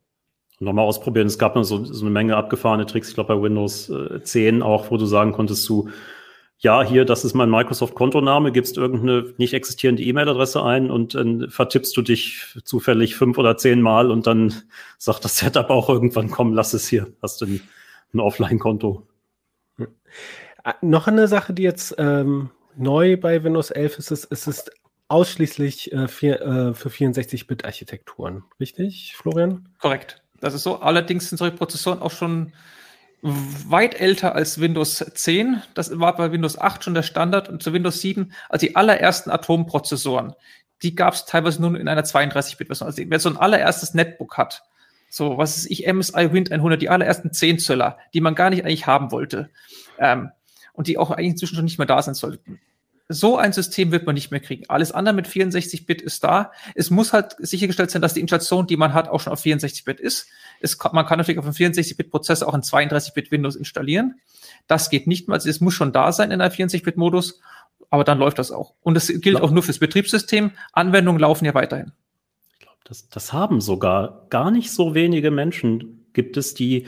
Nochmal 0.59 0.85
ausprobieren. 0.87 1.27
Es 1.27 1.39
gab 1.39 1.55
noch 1.55 1.63
so, 1.63 1.85
so 1.85 2.05
eine 2.05 2.11
Menge 2.11 2.35
abgefahrene 2.35 2.87
Tricks, 2.87 3.11
ich 3.11 3.15
glaube 3.15 3.37
bei 3.37 3.43
Windows 3.43 3.89
äh, 3.89 4.21
10 4.23 4.63
auch, 4.63 4.91
wo 4.91 4.97
du 4.97 5.07
sagen 5.07 5.31
konntest, 5.31 5.69
du 5.69 5.91
ja, 6.59 6.83
hier, 6.83 7.05
das 7.05 7.25
ist 7.25 7.35
mein 7.35 7.51
Microsoft-Kontoname, 7.51 8.51
gibst 8.51 8.79
irgendeine 8.79 9.35
nicht 9.37 9.53
existierende 9.53 10.03
E-Mail-Adresse 10.03 10.63
ein 10.63 10.91
und 10.91 11.15
dann 11.15 11.51
vertippst 11.51 11.95
du 11.97 12.03
dich 12.03 12.57
zufällig 12.65 13.15
fünf 13.15 13.37
oder 13.37 13.59
zehn 13.59 13.83
Mal 13.83 14.11
und 14.11 14.27
dann 14.27 14.55
sagt 14.99 15.25
das 15.25 15.37
Setup 15.37 15.69
auch 15.71 15.89
irgendwann, 15.89 16.31
komm, 16.31 16.55
lass 16.55 16.73
es 16.73 16.89
hier, 16.89 17.09
hast 17.23 17.41
du 17.41 17.47
ein, 17.47 17.61
ein 18.15 18.21
Offline-Konto. 18.21 19.07
Hm. 19.77 19.89
Noch 20.81 21.07
eine 21.07 21.29
Sache, 21.29 21.53
die 21.53 21.63
jetzt 21.63 21.95
ähm, 21.99 22.51
neu 22.75 23.17
bei 23.19 23.45
Windows 23.45 23.71
11 23.71 23.99
ist, 23.99 24.11
ist, 24.11 24.25
ist 24.25 24.47
es 24.47 24.65
ausschließlich 25.09 25.93
äh, 25.93 26.09
für, 26.09 26.41
äh, 26.41 26.75
für 26.75 26.89
64-Bit-Architekturen, 26.89 28.45
richtig, 28.59 29.15
Florian? 29.17 29.69
Korrekt. 29.79 30.23
Das 30.41 30.55
ist 30.55 30.65
so. 30.65 30.81
Allerdings 30.81 31.29
sind 31.29 31.39
solche 31.39 31.57
Prozessoren 31.57 32.01
auch 32.01 32.11
schon 32.11 32.53
weit 33.69 34.01
älter 34.01 34.35
als 34.35 34.61
Windows 34.61 35.05
10. 35.15 35.63
Das 35.75 35.99
war 35.99 36.17
bei 36.17 36.33
Windows 36.33 36.59
8 36.59 36.85
schon 36.85 36.95
der 36.95 37.03
Standard 37.03 37.49
und 37.49 37.63
zu 37.63 37.73
Windows 37.73 38.01
7, 38.01 38.33
also 38.49 38.67
die 38.67 38.77
allerersten 38.77 39.31
Atomprozessoren, 39.31 40.35
die 40.83 40.95
gab 40.95 41.15
es 41.15 41.25
teilweise 41.25 41.61
nur 41.61 41.79
in 41.79 41.89
einer 41.89 42.05
32-Bit-Version. 42.05 42.87
Also 42.87 43.03
wer 43.07 43.21
so 43.21 43.29
ein 43.29 43.37
allererstes 43.37 43.95
Netbook 43.95 44.37
hat, 44.37 44.63
so 45.09 45.39
was 45.39 45.57
ist 45.57 45.71
ich, 45.71 45.87
MSI 45.87 46.33
Wind 46.33 46.53
100, 46.53 46.81
die 46.81 46.89
allerersten 46.89 47.33
10 47.33 47.59
Zöller, 47.59 47.99
die 48.15 48.21
man 48.21 48.35
gar 48.35 48.51
nicht 48.51 48.65
eigentlich 48.65 48.87
haben 48.87 49.11
wollte 49.11 49.51
ähm, 49.99 50.31
und 50.73 50.87
die 50.87 50.99
auch 50.99 51.11
eigentlich 51.11 51.31
inzwischen 51.31 51.57
schon 51.57 51.65
nicht 51.65 51.79
mehr 51.79 51.87
da 51.87 52.01
sein 52.03 52.15
sollten. 52.15 52.61
So 53.09 53.37
ein 53.37 53.53
System 53.53 53.93
wird 53.93 54.05
man 54.05 54.15
nicht 54.15 54.33
mehr 54.33 54.41
kriegen. 54.41 54.65
Alles 54.69 54.91
andere 54.91 55.15
mit 55.15 55.29
64-Bit 55.29 56.03
ist 56.03 56.25
da. 56.25 56.51
Es 56.75 56.91
muss 56.91 57.13
halt 57.13 57.37
sichergestellt 57.39 57.91
sein, 57.91 58.03
dass 58.03 58.15
die 58.15 58.21
Installation, 58.21 58.67
die 58.67 58.77
man 58.77 58.95
hat, 58.95 59.09
auch 59.09 59.21
schon 59.21 59.33
auf 59.33 59.43
64-Bit 59.43 60.01
ist. 60.01 60.27
Es, 60.61 60.77
man 60.93 61.07
kann 61.07 61.19
natürlich 61.19 61.39
auf 61.39 61.45
einem 61.45 61.55
64-Bit-Prozessor 61.55 62.49
auch 62.49 62.55
ein 62.55 62.63
32-Bit 62.63 63.31
Windows 63.31 63.55
installieren. 63.55 64.17
Das 64.67 64.91
geht 64.91 65.07
nicht 65.07 65.29
mal. 65.29 65.37
Es 65.37 65.61
muss 65.61 65.75
schon 65.75 65.93
da 65.93 66.11
sein 66.11 66.33
in 66.33 66.41
einem 66.41 66.53
64-Bit-Modus, 66.53 67.41
aber 67.91 68.03
dann 68.03 68.19
läuft 68.19 68.41
das 68.41 68.51
auch. 68.51 68.75
Und 68.83 68.95
das 68.95 69.07
gilt 69.07 69.41
auch 69.41 69.53
nur 69.53 69.63
fürs 69.63 69.79
Betriebssystem. 69.79 70.51
Anwendungen 70.73 71.21
laufen 71.21 71.45
ja 71.45 71.55
weiterhin. 71.55 71.93
Ich 72.55 72.59
glaube, 72.59 72.79
das, 72.85 73.09
das 73.09 73.33
haben 73.33 73.61
sogar 73.61 74.27
gar 74.31 74.51
nicht 74.51 74.73
so 74.73 74.95
wenige 74.95 75.31
Menschen 75.31 76.07
gibt 76.13 76.37
es, 76.37 76.55
die 76.55 76.87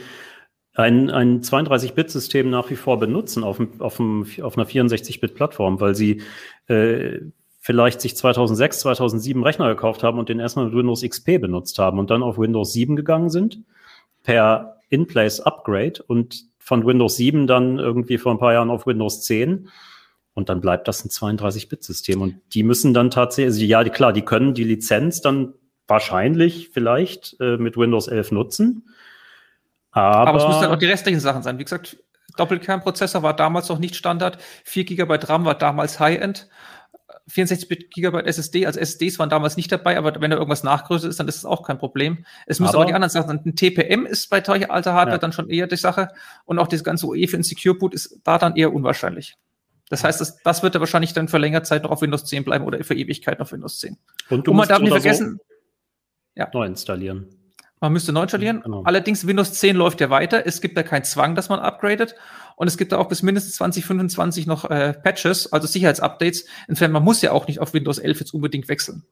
ein, 0.78 1.10
ein 1.10 1.40
32-Bit-System 1.40 2.50
nach 2.50 2.70
wie 2.70 2.76
vor 2.76 3.00
benutzen 3.00 3.42
auf, 3.42 3.60
auf, 3.80 4.00
auf 4.00 4.56
einer 4.56 4.66
64-Bit-Plattform, 4.66 5.80
weil 5.80 5.96
sie 5.96 6.22
äh, 6.68 7.18
vielleicht 7.58 8.00
sich 8.00 8.16
2006, 8.16 8.80
2007 8.80 9.42
Rechner 9.42 9.68
gekauft 9.68 10.04
haben 10.04 10.20
und 10.20 10.28
den 10.28 10.38
erstmal 10.38 10.66
mit 10.66 10.74
Windows 10.74 11.02
XP 11.02 11.40
benutzt 11.40 11.80
haben 11.80 11.98
und 11.98 12.10
dann 12.10 12.22
auf 12.22 12.38
Windows 12.38 12.72
7 12.72 12.94
gegangen 12.94 13.28
sind 13.28 13.58
per 14.22 14.76
In-Place-Upgrade 14.88 16.04
und 16.06 16.44
von 16.60 16.86
Windows 16.86 17.16
7 17.16 17.48
dann 17.48 17.80
irgendwie 17.80 18.16
vor 18.16 18.30
ein 18.30 18.38
paar 18.38 18.52
Jahren 18.52 18.70
auf 18.70 18.86
Windows 18.86 19.22
10 19.22 19.70
und 20.34 20.48
dann 20.48 20.60
bleibt 20.60 20.86
das 20.86 21.04
ein 21.04 21.08
32-Bit-System 21.08 22.22
und 22.22 22.36
die 22.54 22.62
müssen 22.62 22.94
dann 22.94 23.10
tatsächlich, 23.10 23.52
also 23.52 23.64
ja, 23.64 23.82
klar, 23.88 24.12
die 24.12 24.22
können 24.22 24.54
die 24.54 24.64
Lizenz 24.64 25.22
dann 25.22 25.54
wahrscheinlich 25.88 26.68
vielleicht 26.72 27.36
äh, 27.40 27.56
mit 27.56 27.76
Windows 27.76 28.06
11 28.06 28.30
nutzen, 28.30 28.84
aber, 29.90 30.28
Aber 30.28 30.38
es 30.38 30.46
müssen 30.46 30.62
dann 30.62 30.72
auch 30.72 30.78
die 30.78 30.86
restlichen 30.86 31.20
Sachen 31.20 31.42
sein. 31.42 31.58
Wie 31.58 31.64
gesagt, 31.64 31.96
Doppelkernprozessor 32.36 33.22
war 33.22 33.34
damals 33.34 33.68
noch 33.68 33.78
nicht 33.78 33.96
Standard. 33.96 34.38
4 34.64 34.84
GB 34.84 35.18
RAM 35.24 35.44
war 35.44 35.54
damals 35.54 35.98
High-End. 35.98 36.48
64 37.28 37.90
GB 37.90 38.22
SSD, 38.24 38.66
also 38.66 38.80
SSDs 38.80 39.18
waren 39.18 39.28
damals 39.28 39.56
nicht 39.56 39.70
dabei, 39.70 39.98
aber 39.98 40.18
wenn 40.20 40.30
da 40.30 40.36
irgendwas 40.36 40.62
nachgrößer 40.62 41.08
ist, 41.08 41.20
dann 41.20 41.28
ist 41.28 41.36
es 41.36 41.44
auch 41.44 41.62
kein 41.62 41.78
Problem. 41.78 42.24
Es 42.46 42.58
müssen 42.58 42.74
aber, 42.74 42.84
auch 42.84 42.86
die 42.86 42.94
anderen 42.94 43.10
Sachen 43.10 43.28
sein. 43.28 43.42
Ein 43.44 43.54
TPM 43.54 44.06
ist 44.06 44.28
bei 44.30 44.42
solcher 44.42 44.70
alter 44.70 44.94
Hardware 44.94 45.16
ja. 45.16 45.18
dann 45.18 45.32
schon 45.32 45.50
eher 45.50 45.66
die 45.66 45.76
Sache 45.76 46.08
und 46.46 46.58
auch 46.58 46.68
das 46.68 46.82
ganze 46.82 47.06
UE 47.06 47.28
für 47.28 47.36
ein 47.36 47.42
Secure 47.42 47.74
Boot 47.74 47.94
ist 47.94 48.18
da 48.24 48.38
dann 48.38 48.56
eher 48.56 48.72
unwahrscheinlich. 48.72 49.36
Das 49.90 50.04
heißt, 50.04 50.20
das, 50.20 50.38
das 50.42 50.62
wird 50.62 50.74
er 50.74 50.80
wahrscheinlich 50.80 51.12
dann 51.12 51.28
für 51.28 51.38
längere 51.38 51.62
Zeit 51.62 51.82
noch 51.82 51.90
auf 51.90 52.02
Windows 52.02 52.24
10 52.24 52.44
bleiben 52.44 52.64
oder 52.64 52.82
für 52.82 52.94
Ewigkeit 52.94 53.40
auf 53.40 53.52
Windows 53.52 53.78
10. 53.78 53.98
Und 54.30 54.46
du 54.46 54.50
und 54.50 54.56
man 54.56 54.68
darf 54.68 54.80
nicht 54.80 54.90
vergessen, 54.90 55.38
so 55.38 55.44
ja. 56.34 56.48
neu 56.52 56.66
installieren. 56.66 57.37
Man 57.80 57.92
müsste 57.92 58.12
neu 58.12 58.22
installieren. 58.22 58.62
Genau. 58.62 58.82
Allerdings 58.84 59.26
Windows 59.26 59.52
10 59.54 59.76
läuft 59.76 60.00
ja 60.00 60.10
weiter. 60.10 60.46
Es 60.46 60.60
gibt 60.60 60.76
da 60.76 60.82
keinen 60.82 61.04
Zwang, 61.04 61.34
dass 61.34 61.48
man 61.48 61.60
upgradet. 61.60 62.14
Und 62.56 62.66
es 62.66 62.76
gibt 62.76 62.92
da 62.92 62.98
auch 62.98 63.08
bis 63.08 63.22
mindestens 63.22 63.54
2025 63.56 64.46
noch 64.46 64.68
äh, 64.68 64.92
Patches, 64.94 65.52
also 65.52 65.66
Sicherheitsupdates. 65.66 66.46
Insofern, 66.66 66.92
man 66.92 67.04
muss 67.04 67.22
ja 67.22 67.32
auch 67.32 67.46
nicht 67.46 67.60
auf 67.60 67.74
Windows 67.74 67.98
11 67.98 68.20
jetzt 68.20 68.34
unbedingt 68.34 68.68
wechseln. 68.68 69.04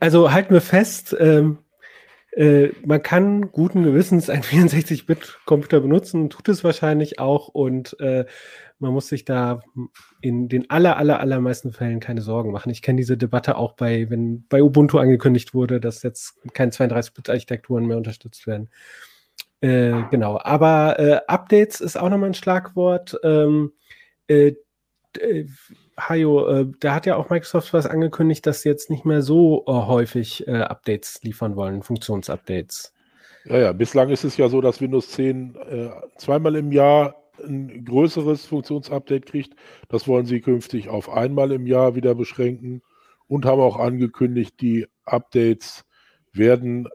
Also 0.00 0.32
halten 0.32 0.54
wir 0.54 0.62
fest, 0.62 1.14
ähm, 1.18 1.58
äh, 2.36 2.68
man 2.84 3.02
kann 3.02 3.50
guten 3.50 3.82
Gewissens 3.82 4.28
einen 4.28 4.42
64-Bit-Computer 4.42 5.80
benutzen, 5.80 6.28
tut 6.28 6.48
es 6.48 6.64
wahrscheinlich 6.64 7.18
auch 7.18 7.48
und 7.48 7.98
äh, 8.00 8.26
man 8.78 8.92
muss 8.92 9.08
sich 9.08 9.24
da 9.24 9.60
in 10.20 10.48
den 10.48 10.70
aller, 10.70 10.96
aller, 10.96 11.20
allermeisten 11.20 11.72
Fällen 11.72 12.00
keine 12.00 12.20
Sorgen 12.20 12.52
machen. 12.52 12.70
Ich 12.70 12.82
kenne 12.82 12.98
diese 12.98 13.16
Debatte 13.16 13.56
auch 13.56 13.72
bei, 13.72 14.10
wenn 14.10 14.46
bei 14.48 14.62
Ubuntu 14.62 14.98
angekündigt 14.98 15.54
wurde, 15.54 15.80
dass 15.80 16.02
jetzt 16.02 16.34
keine 16.52 16.72
32-Bit-Architekturen 16.72 17.86
mehr 17.86 17.96
unterstützt 17.96 18.46
werden. 18.46 18.68
Äh, 19.60 20.02
genau, 20.10 20.38
aber 20.42 20.98
äh, 20.98 21.20
Updates 21.26 21.80
ist 21.80 21.96
auch 21.96 22.10
nochmal 22.10 22.30
ein 22.30 22.34
Schlagwort. 22.34 23.18
Ähm, 23.22 23.72
äh, 24.26 24.54
äh 25.18 25.46
Hajo, 25.98 26.46
äh, 26.46 26.66
da 26.80 26.94
hat 26.94 27.06
ja 27.06 27.16
auch 27.16 27.30
Microsoft 27.30 27.72
was 27.72 27.86
angekündigt, 27.86 28.46
dass 28.46 28.60
sie 28.60 28.68
jetzt 28.68 28.90
nicht 28.90 29.06
mehr 29.06 29.22
so 29.22 29.64
äh, 29.66 29.72
häufig 29.72 30.46
Updates 30.46 31.20
liefern 31.22 31.56
wollen, 31.56 31.82
Funktionsupdates. 31.82 32.92
Ja, 33.46 33.58
ja, 33.58 33.72
bislang 33.72 34.10
ist 34.10 34.24
es 34.24 34.36
ja 34.36 34.50
so, 34.50 34.60
dass 34.60 34.82
Windows 34.82 35.08
10 35.12 35.56
zweimal 36.18 36.56
im 36.56 36.70
Jahr 36.70 37.14
ein 37.40 37.84
größeres 37.84 38.46
Funktionsupdate 38.46 39.26
kriegt. 39.26 39.54
Das 39.88 40.06
wollen 40.08 40.26
sie 40.26 40.40
künftig 40.40 40.88
auf 40.88 41.10
einmal 41.10 41.52
im 41.52 41.66
Jahr 41.66 41.94
wieder 41.94 42.14
beschränken 42.14 42.82
und 43.28 43.44
haben 43.44 43.60
auch 43.60 43.78
angekündigt, 43.78 44.60
die 44.60 44.86
Updates 45.04 45.84
werden 46.32 46.88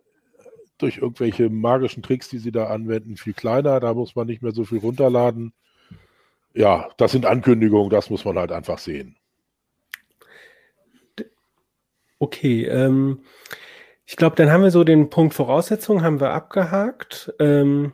durch 0.77 0.97
irgendwelche 0.97 1.49
magischen 1.49 2.03
Tricks, 2.03 2.29
die 2.29 2.39
sie 2.39 2.51
da 2.51 2.67
anwenden, 2.67 3.17
viel 3.17 3.33
kleiner. 3.33 3.79
Da 3.79 3.93
muss 3.93 4.15
man 4.15 4.27
nicht 4.27 4.41
mehr 4.41 4.51
so 4.51 4.65
viel 4.65 4.79
runterladen. 4.79 5.53
Ja, 6.53 6.89
das 6.97 7.11
sind 7.11 7.25
Ankündigungen, 7.25 7.89
das 7.89 8.09
muss 8.09 8.25
man 8.25 8.37
halt 8.37 8.51
einfach 8.51 8.77
sehen. 8.77 9.15
Okay, 12.19 12.65
ähm, 12.65 13.21
ich 14.05 14.15
glaube, 14.15 14.35
dann 14.35 14.51
haben 14.51 14.63
wir 14.63 14.71
so 14.71 14.83
den 14.83 15.09
Punkt 15.09 15.33
Voraussetzungen 15.33 16.03
haben 16.03 16.19
wir 16.19 16.31
abgehakt. 16.31 17.33
Ähm, 17.39 17.93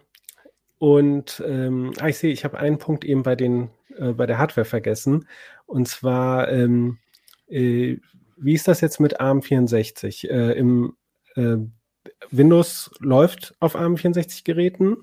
und 0.80 1.44
ähm, 1.46 1.94
ah, 2.00 2.08
ich 2.08 2.18
sehe, 2.18 2.32
ich 2.32 2.44
habe 2.44 2.60
einen 2.60 2.78
Punkt 2.78 3.04
eben 3.04 3.24
bei, 3.24 3.36
den, 3.36 3.70
äh, 3.98 4.12
bei 4.12 4.26
der 4.26 4.38
Hardware 4.38 4.66
vergessen. 4.66 5.28
Und 5.66 5.88
zwar, 5.88 6.50
ähm, 6.52 7.00
äh, 7.50 7.98
wie 8.38 8.54
ist 8.54 8.68
das 8.68 8.82
jetzt 8.82 9.00
mit 9.00 9.20
ARM64? 9.20 10.30
Äh, 10.30 10.54
Im 10.54 10.96
äh, 11.36 11.58
Windows 12.30 12.92
läuft 13.00 13.56
auf 13.60 13.76
ARM64-Geräten. 13.76 14.98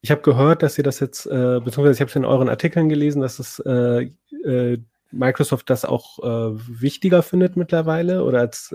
Ich 0.00 0.10
habe 0.10 0.22
gehört, 0.22 0.62
dass 0.62 0.78
ihr 0.78 0.84
das 0.84 0.98
jetzt, 1.00 1.26
äh, 1.26 1.60
beziehungsweise 1.62 1.92
ich 1.92 2.00
habe 2.00 2.08
es 2.10 2.16
in 2.16 2.24
euren 2.24 2.48
Artikeln 2.48 2.88
gelesen, 2.88 3.20
dass 3.20 3.38
es 3.38 3.58
äh, 3.60 4.08
Microsoft 5.14 5.68
das 5.68 5.84
auch 5.84 6.18
wichtiger 6.66 7.22
findet 7.22 7.54
mittlerweile 7.54 8.24
oder 8.24 8.40
als 8.40 8.74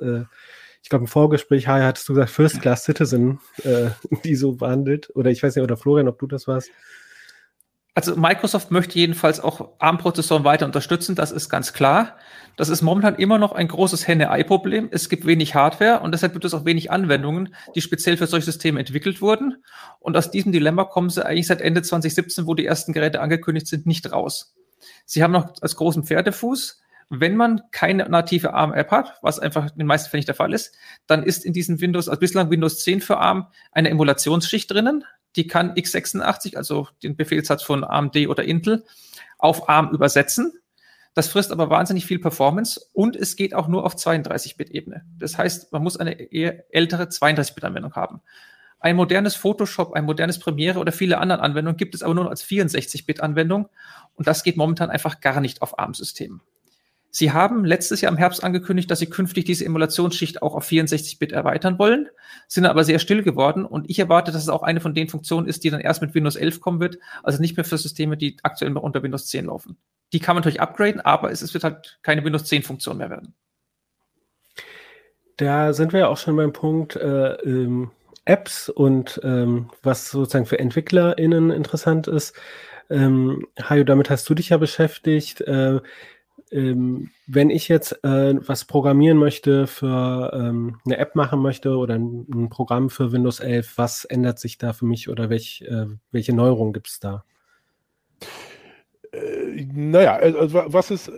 ich 0.84 0.90
glaube, 0.90 1.04
im 1.04 1.08
Vorgespräch, 1.08 1.68
Haya, 1.68 1.86
hattest 1.86 2.08
du 2.08 2.14
gesagt, 2.14 2.32
First 2.32 2.62
Class 2.62 2.84
Citizen, 2.84 3.40
äh, 3.64 3.90
die 4.24 4.36
so 4.36 4.54
behandelt. 4.54 5.10
Oder 5.16 5.32
ich 5.32 5.44
weiß 5.44 5.56
nicht, 5.56 5.64
oder 5.64 5.78
Florian, 5.78 6.08
ob 6.08 6.20
du 6.20 6.28
das 6.28 6.48
warst. 6.48 6.70
Also 7.98 8.16
Microsoft 8.16 8.70
möchte 8.70 9.00
jedenfalls 9.00 9.40
auch 9.40 9.72
ARM-Prozessoren 9.80 10.44
weiter 10.44 10.68
unterstützen, 10.68 11.16
das 11.16 11.32
ist 11.32 11.50
ganz 11.50 11.74
klar. 11.74 12.18
Das 12.56 12.70
ist 12.70 12.84
momentan 12.84 13.16
immer 13.16 13.40
noch 13.40 13.54
ein 13.54 13.68
großes 13.68 14.08
Henne-Ei-Problem. 14.08 14.90
Es 14.92 15.10
gibt 15.10 15.26
wenig 15.26 15.56
Hardware 15.56 16.02
und 16.02 16.12
deshalb 16.12 16.34
gibt 16.34 16.46
es 16.46 16.54
auch 16.54 16.64
wenig 16.64 16.92
Anwendungen, 16.92 17.56
die 17.74 17.82
speziell 17.82 18.16
für 18.16 18.28
solche 18.28 18.46
Systeme 18.46 18.80
entwickelt 18.80 19.20
wurden. 19.20 19.64
Und 20.00 20.16
aus 20.16 20.30
diesem 20.30 20.52
Dilemma 20.52 20.84
kommen 20.84 21.10
sie 21.10 21.26
eigentlich 21.26 21.48
seit 21.48 21.60
Ende 21.60 21.82
2017, 21.82 22.46
wo 22.46 22.54
die 22.54 22.68
ersten 22.68 22.94
Geräte 22.94 23.20
angekündigt 23.20 23.66
sind, 23.66 23.88
nicht 23.88 24.12
raus. 24.12 24.56
Sie 25.06 25.24
haben 25.24 25.32
noch 25.32 25.56
als 25.62 25.76
großen 25.76 26.04
Pferdefuß 26.04 26.80
wenn 27.10 27.36
man 27.36 27.62
keine 27.72 28.10
native 28.10 28.54
ARM-App 28.54 28.92
hat, 28.92 29.18
was 29.22 29.40
einfach 29.40 29.72
in 29.72 29.78
den 29.78 29.88
meisten 29.88 30.10
Fällen 30.10 30.20
nicht 30.20 30.28
der 30.28 30.36
Fall 30.36 30.54
ist, 30.54 30.76
dann 31.06 31.24
ist 31.24 31.46
in 31.46 31.54
diesem 31.54 31.80
Windows, 31.80 32.10
also 32.10 32.20
bislang 32.20 32.50
Windows 32.50 32.84
10 32.84 33.02
für 33.02 33.18
ARM, 33.18 33.48
eine 33.72 33.90
Emulationsschicht 33.90 34.70
drinnen. 34.70 35.06
Die 35.36 35.48
kann 35.48 35.74
x86, 35.74 36.58
also 36.58 36.88
den 37.04 37.16
Befehlssatz 37.16 37.64
von 37.64 37.84
AMD 37.84 38.28
oder 38.28 38.44
Intel, 38.44 38.86
auf 39.38 39.70
ARM 39.70 39.92
übersetzen. 39.92 40.54
Das 41.14 41.30
frisst 41.30 41.52
aber 41.52 41.70
wahnsinnig 41.70 42.06
viel 42.06 42.20
Performance 42.20 42.80
und 42.94 43.16
es 43.16 43.36
geht 43.36 43.56
auch 43.56 43.68
nur 43.68 43.86
auf 43.86 43.96
32-Bit-Ebene. 43.96 45.04
Das 45.18 45.38
heißt, 45.38 45.72
man 45.72 45.82
muss 45.82 45.98
eine 45.98 46.14
eher 46.14 46.66
ältere 46.74 47.06
32-Bit-Anwendung 47.06 47.94
haben. 47.94 48.22
Ein 48.80 48.96
modernes 48.96 49.36
Photoshop, 49.36 49.94
ein 49.94 50.06
modernes 50.06 50.38
Premiere 50.38 50.78
oder 50.80 50.92
viele 50.92 51.18
andere 51.18 51.40
Anwendungen 51.40 51.78
gibt 51.78 51.96
es 51.96 52.04
aber 52.04 52.14
nur 52.14 52.30
als 52.30 52.46
64-Bit-Anwendung 52.46 53.70
und 54.14 54.28
das 54.28 54.44
geht 54.44 54.58
momentan 54.58 54.92
einfach 54.92 55.20
gar 55.20 55.42
nicht 55.42 55.64
auf 55.64 55.80
ARM-Systemen. 55.80 56.42
Sie 57.10 57.32
haben 57.32 57.66
letztes 57.66 58.02
Jahr 58.02 58.12
im 58.12 58.18
Herbst 58.18 58.44
angekündigt, 58.44 58.92
dass 58.92 59.00
Sie 59.00 59.10
künftig 59.10 59.46
diese 59.46 59.66
Emulationsschicht 59.66 60.42
auch 60.42 60.56
auf 60.56 60.68
64-Bit 60.68 61.32
erweitern 61.32 61.80
wollen, 61.80 62.10
sind 62.48 62.66
aber 62.66 62.84
sehr 62.84 63.00
still 63.00 63.24
geworden 63.24 63.66
und 63.66 63.90
ich 63.90 64.00
erwarte, 64.00 64.32
dass 64.32 64.44
es 64.44 64.50
auch 64.50 64.64
eine 64.64 64.82
von 64.82 64.94
den 64.94 65.08
Funktionen 65.08 65.48
ist, 65.48 65.64
die 65.64 65.70
dann 65.70 65.80
erst 65.80 66.02
mit 66.02 66.14
Windows 66.14 66.36
11 66.36 66.62
kommen 66.62 66.80
wird, 66.80 66.98
also 67.24 67.42
nicht 67.42 67.58
mehr 67.58 67.64
für 67.64 67.78
Systeme, 67.78 68.18
die 68.18 68.38
aktuell 68.44 68.72
noch 68.72 68.84
unter 68.84 69.04
Windows 69.04 69.28
10 69.28 69.46
laufen. 69.46 69.78
Die 70.14 70.20
kann 70.20 70.36
man 70.36 70.42
natürlich 70.42 70.62
upgraden, 70.62 71.02
aber 71.02 71.32
es 71.32 71.54
wird 71.54 71.64
halt 71.64 72.00
keine 72.02 72.24
Windows 72.24 72.46
10 72.46 72.64
Funktion 72.64 72.98
mehr 72.98 73.10
werden. 73.10 73.34
Da 75.38 75.74
sind 75.74 75.94
wir 75.94 76.02
ja 76.02 76.08
auch 76.08 76.18
schon 76.18 76.36
beim 76.36 76.52
Punkt 76.52 76.96
äh, 76.96 77.34
ähm, 77.44 77.92
Apps 78.26 78.70
und 78.70 79.22
ähm, 79.24 79.70
was 79.84 80.10
sozusagen 80.10 80.46
für 80.46 80.60
EntwicklerInnen 80.60 81.52
interessant 81.52 82.08
ist. 82.08 82.36
Ähm, 82.90 83.48
Hajo, 83.62 83.84
damit 83.84 84.10
hast 84.10 84.30
du 84.30 84.34
dich 84.34 84.50
ja 84.50 84.58
beschäftigt. 84.58 85.42
Äh, 85.42 85.80
ähm, 86.52 87.12
wenn 87.26 87.50
ich 87.50 87.68
jetzt 87.68 88.04
äh, 88.04 88.36
was 88.48 88.66
programmieren 88.66 89.18
möchte 89.18 89.68
für 89.68 90.32
ähm, 90.34 90.80
eine 90.86 90.98
App 90.98 91.16
machen 91.16 91.42
möchte 91.42 91.78
oder 91.78 91.96
ein, 91.96 92.26
ein, 92.34 92.50
Programm 92.50 92.90
für 92.90 93.12
Windows 93.12 93.40
11, 93.40 93.78
was 93.78 94.06
ändert 94.06 94.40
sich 94.40 94.58
da 94.58 94.74
für 94.74 94.86
mich 94.86 95.10
oder 95.10 95.30
welch, 95.30 95.64
äh, 95.68 95.88
welche 96.12 96.34
Neuerungen 96.34 96.74
gibt 96.74 96.88
es 96.88 97.00
da? 97.00 97.26
Äh, 99.12 99.66
naja, 99.74 100.16
also 100.16 100.64
was 100.68 100.92
ist, 100.92 101.12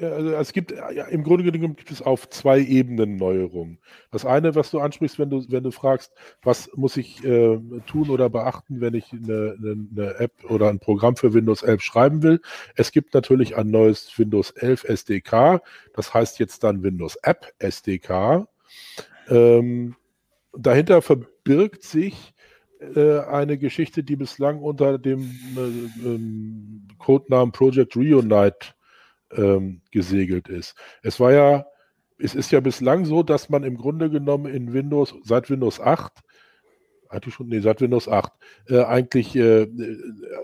also 0.00 0.30
es 0.32 0.52
gibt, 0.52 0.70
ja, 0.70 1.04
im 1.06 1.22
Grunde 1.22 1.50
genommen 1.50 1.76
gibt 1.76 1.90
es 1.90 2.02
auf 2.02 2.28
zwei 2.30 2.60
Ebenen 2.60 3.16
Neuerungen. 3.16 3.78
Das 4.10 4.24
eine, 4.24 4.54
was 4.54 4.70
du 4.70 4.80
ansprichst, 4.80 5.18
wenn 5.18 5.30
du, 5.30 5.44
wenn 5.48 5.62
du 5.62 5.70
fragst, 5.70 6.12
was 6.42 6.70
muss 6.74 6.96
ich 6.96 7.24
äh, 7.24 7.58
tun 7.86 8.10
oder 8.10 8.30
beachten, 8.30 8.80
wenn 8.80 8.94
ich 8.94 9.12
eine, 9.12 9.56
eine, 9.58 9.88
eine, 9.90 10.14
App 10.18 10.32
oder 10.48 10.68
ein 10.68 10.78
Programm 10.78 11.16
für 11.16 11.34
Windows 11.34 11.62
11 11.62 11.82
schreiben 11.82 12.22
will. 12.22 12.40
Es 12.74 12.92
gibt 12.92 13.14
natürlich 13.14 13.56
ein 13.56 13.70
neues 13.70 14.18
Windows 14.18 14.50
11 14.50 14.84
SDK, 14.84 15.60
das 15.94 16.14
heißt 16.14 16.38
jetzt 16.38 16.64
dann 16.64 16.82
Windows 16.82 17.16
App 17.22 17.52
SDK. 17.58 18.46
Ähm, 19.28 19.96
dahinter 20.52 21.02
verbirgt 21.02 21.82
sich 21.82 22.34
äh, 22.94 23.20
eine 23.20 23.58
Geschichte, 23.58 24.02
die 24.02 24.16
bislang 24.16 24.60
unter 24.60 24.98
dem 24.98 25.22
äh, 25.56 26.06
ähm, 26.06 26.86
Codenamen 26.98 27.52
Project 27.52 27.96
Reunite 27.96 28.75
ähm, 29.32 29.80
gesegelt 29.90 30.48
ist. 30.48 30.74
Es 31.02 31.20
war 31.20 31.32
ja, 31.32 31.66
es 32.18 32.34
ist 32.34 32.52
ja 32.52 32.60
bislang 32.60 33.04
so, 33.04 33.22
dass 33.22 33.48
man 33.48 33.64
im 33.64 33.76
Grunde 33.76 34.10
genommen 34.10 34.46
in 34.46 34.72
Windows, 34.72 35.14
seit 35.22 35.50
Windows 35.50 35.80
8, 35.80 36.12
eigentlich 37.08 37.34
schon, 37.34 37.48
nee, 37.48 37.60
seit 37.60 37.80
Windows 37.80 38.08
8, 38.08 38.32
äh, 38.68 38.82
eigentlich 38.82 39.36
äh, 39.36 39.68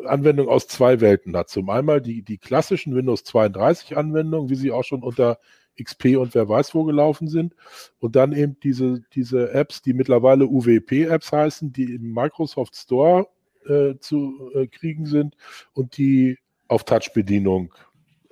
Anwendungen 0.06 0.50
aus 0.50 0.68
zwei 0.68 1.00
Welten 1.00 1.36
hat. 1.36 1.48
Zum 1.48 1.70
einmal 1.70 2.00
die, 2.00 2.22
die 2.22 2.38
klassischen 2.38 2.94
Windows 2.94 3.24
32 3.24 3.96
Anwendungen, 3.96 4.48
wie 4.48 4.54
sie 4.54 4.70
auch 4.70 4.84
schon 4.84 5.02
unter 5.02 5.38
XP 5.80 6.16
und 6.16 6.34
wer 6.34 6.48
weiß 6.48 6.74
wo 6.74 6.84
gelaufen 6.84 7.28
sind. 7.28 7.54
Und 7.98 8.16
dann 8.16 8.32
eben 8.32 8.58
diese, 8.62 9.02
diese 9.14 9.52
Apps, 9.52 9.82
die 9.82 9.94
mittlerweile 9.94 10.46
UWP-Apps 10.46 11.32
heißen, 11.32 11.72
die 11.72 11.94
im 11.94 12.12
Microsoft 12.12 12.76
Store 12.76 13.26
äh, 13.66 13.94
zu 13.98 14.50
äh, 14.54 14.66
kriegen 14.66 15.06
sind 15.06 15.36
und 15.72 15.96
die 15.96 16.38
auf 16.68 16.84
Touch-Bedienung 16.84 17.72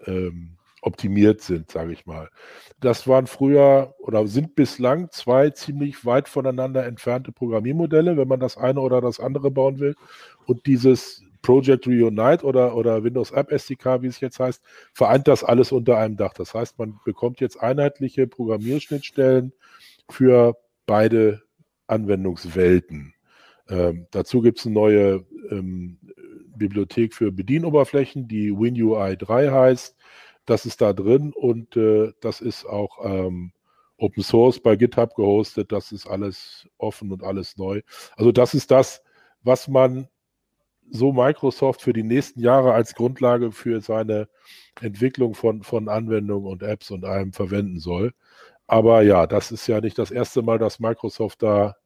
ähm, 0.07 0.57
optimiert 0.83 1.43
sind, 1.43 1.71
sage 1.71 1.93
ich 1.93 2.07
mal. 2.07 2.31
Das 2.81 3.07
waren 3.07 3.27
früher 3.27 3.95
oder 3.99 4.27
sind 4.27 4.55
bislang 4.55 5.11
zwei 5.11 5.51
ziemlich 5.51 6.05
weit 6.07 6.29
voneinander 6.29 6.87
entfernte 6.87 7.33
Programmiermodelle, 7.33 8.17
wenn 8.17 8.29
man 8.29 8.41
das 8.41 8.57
eine 8.57 8.81
oder 8.81 9.01
das 9.01 9.21
andere 9.21 9.51
bauen 9.51 9.79
will. 9.79 9.95
Und 10.47 10.67
dieses 10.67 11.23
Project 11.43 11.87
Reunite 11.87 12.45
oder, 12.45 12.77
oder 12.77 13.03
Windows 13.03 13.31
App 13.31 13.51
SDK, 13.51 14.03
wie 14.03 14.07
es 14.07 14.21
jetzt 14.21 14.41
heißt, 14.41 14.63
vereint 14.93 15.29
das 15.29 15.45
alles 15.45 15.73
unter 15.73 15.99
einem 15.99 16.17
Dach. 16.17 16.33
Das 16.35 16.55
heißt, 16.55 16.79
man 16.79 16.99
bekommt 17.05 17.41
jetzt 17.41 17.61
einheitliche 17.61 18.27
Programmierschnittstellen 18.27 19.53
für 20.09 20.57
beide 20.87 21.43
Anwendungswelten. 21.87 23.15
Ähm, 23.69 24.07
dazu 24.11 24.43
gibt 24.43 24.59
es 24.59 24.67
eine 24.67 24.75
neue 24.75 25.25
ähm, 25.51 25.99
Bibliothek 26.61 27.15
für 27.15 27.33
Bedienoberflächen, 27.33 28.29
die 28.29 28.53
WinUI 28.53 29.17
3 29.17 29.51
heißt. 29.51 29.97
Das 30.47 30.67
ist 30.67 30.81
da 30.81 30.93
drin 30.93 31.33
und 31.35 31.77
äh, 31.77 32.13
das 32.21 32.41
ist 32.41 32.65
auch 32.67 33.05
ähm, 33.05 33.53
Open 33.97 34.23
Source 34.23 34.61
bei 34.61 34.77
GitHub 34.77 35.15
gehostet. 35.15 35.73
Das 35.73 35.91
ist 35.91 36.07
alles 36.07 36.69
offen 36.79 37.11
und 37.13 37.25
alles 37.25 37.57
neu. 37.57 37.83
Also 38.17 38.31
das 38.31 38.55
ist 38.55 38.71
das, 38.71 39.03
was 39.43 39.69
man 39.69 40.09
so 40.91 41.13
Microsoft 41.13 41.83
für 41.83 41.93
die 41.93 42.03
nächsten 42.03 42.41
Jahre 42.41 42.73
als 42.73 42.95
Grundlage 42.95 43.53
für 43.53 43.81
seine 43.81 44.29
Entwicklung 44.81 45.35
von, 45.35 45.63
von 45.63 45.89
Anwendungen 45.89 46.51
und 46.51 46.63
Apps 46.63 46.91
und 46.91 47.05
allem 47.05 47.33
verwenden 47.33 47.79
soll. 47.79 48.13
Aber 48.67 49.03
ja, 49.03 49.27
das 49.27 49.53
ist 49.53 49.67
ja 49.67 49.81
nicht 49.81 49.99
das 49.99 50.11
erste 50.11 50.43
Mal, 50.43 50.59
dass 50.59 50.81
Microsoft 50.81 51.43
da 51.43 51.77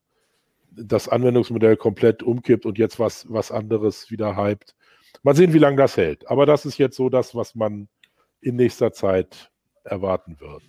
das 0.76 1.08
Anwendungsmodell 1.08 1.76
komplett 1.76 2.22
umkippt 2.22 2.66
und 2.66 2.78
jetzt 2.78 2.98
was, 2.98 3.26
was 3.28 3.50
anderes 3.50 4.10
wieder 4.10 4.36
hypt. 4.36 4.74
Mal 5.22 5.36
sehen, 5.36 5.52
wie 5.52 5.58
lange 5.58 5.76
das 5.76 5.96
hält. 5.96 6.28
Aber 6.28 6.46
das 6.46 6.66
ist 6.66 6.78
jetzt 6.78 6.96
so 6.96 7.08
das, 7.08 7.34
was 7.34 7.54
man 7.54 7.88
in 8.40 8.56
nächster 8.56 8.92
Zeit 8.92 9.50
erwarten 9.84 10.38
wird. 10.40 10.62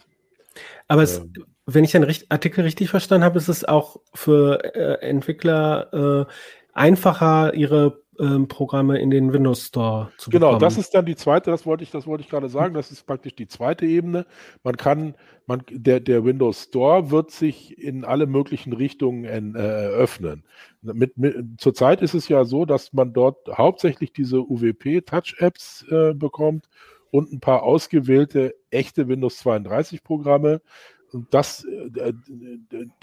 Aber 0.88 1.04
es, 1.04 1.18
ähm, 1.18 1.34
wenn 1.66 1.84
ich 1.84 1.92
den 1.92 2.06
Artikel 2.30 2.64
richtig 2.64 2.90
verstanden 2.90 3.26
habe, 3.26 3.38
ist 3.38 3.50
es 3.50 3.66
auch 3.66 3.98
für 4.14 4.64
äh, 4.76 5.06
Entwickler 5.06 6.28
äh, 6.28 6.32
einfacher, 6.74 7.54
ihre 7.54 8.04
ähm, 8.20 8.48
Programme 8.48 9.00
in 9.00 9.10
den 9.10 9.34
Windows 9.34 9.68
Store 9.68 10.12
zu 10.18 10.30
genau, 10.30 10.48
bekommen. 10.48 10.60
Genau, 10.60 10.70
das 10.70 10.78
ist 10.78 10.94
dann 10.94 11.06
die 11.06 11.16
zweite, 11.16 11.52
das 11.52 11.66
wollte 11.66 11.84
ich, 11.84 11.92
das 11.92 12.08
wollte 12.08 12.24
ich 12.24 12.30
gerade 12.30 12.50
sagen, 12.50 12.74
das 12.74 12.92
ist 12.92 13.06
praktisch 13.06 13.36
die 13.36 13.48
zweite 13.48 13.86
Ebene. 13.86 14.26
Man 14.64 14.78
kann, 14.78 15.16
man, 15.48 15.64
der, 15.70 16.00
der 16.00 16.26
Windows 16.26 16.64
Store 16.64 17.12
wird 17.12 17.32
sich 17.32 17.78
in 17.78 18.06
alle 18.06 18.28
möglichen 18.28 18.74
Richtungen 18.74 19.56
äh, 19.56 19.60
öffnen. 19.60 20.44
Mit, 20.82 21.18
mit, 21.18 21.60
zurzeit 21.60 22.02
ist 22.02 22.14
es 22.14 22.28
ja 22.28 22.46
so, 22.46 22.66
dass 22.66 22.94
man 22.94 23.14
dort 23.14 23.48
hauptsächlich 23.58 24.14
diese 24.14 24.40
UWP-Touch-Apps 24.40 25.86
äh, 25.90 26.14
bekommt 26.14 26.70
und 27.12 27.32
ein 27.32 27.40
paar 27.40 27.64
ausgewählte 27.64 28.56
echte 28.70 29.08
Windows 29.08 29.38
32 29.38 30.04
Programme. 30.04 30.62
Und 31.12 31.34
das, 31.34 31.64
äh, 31.64 32.14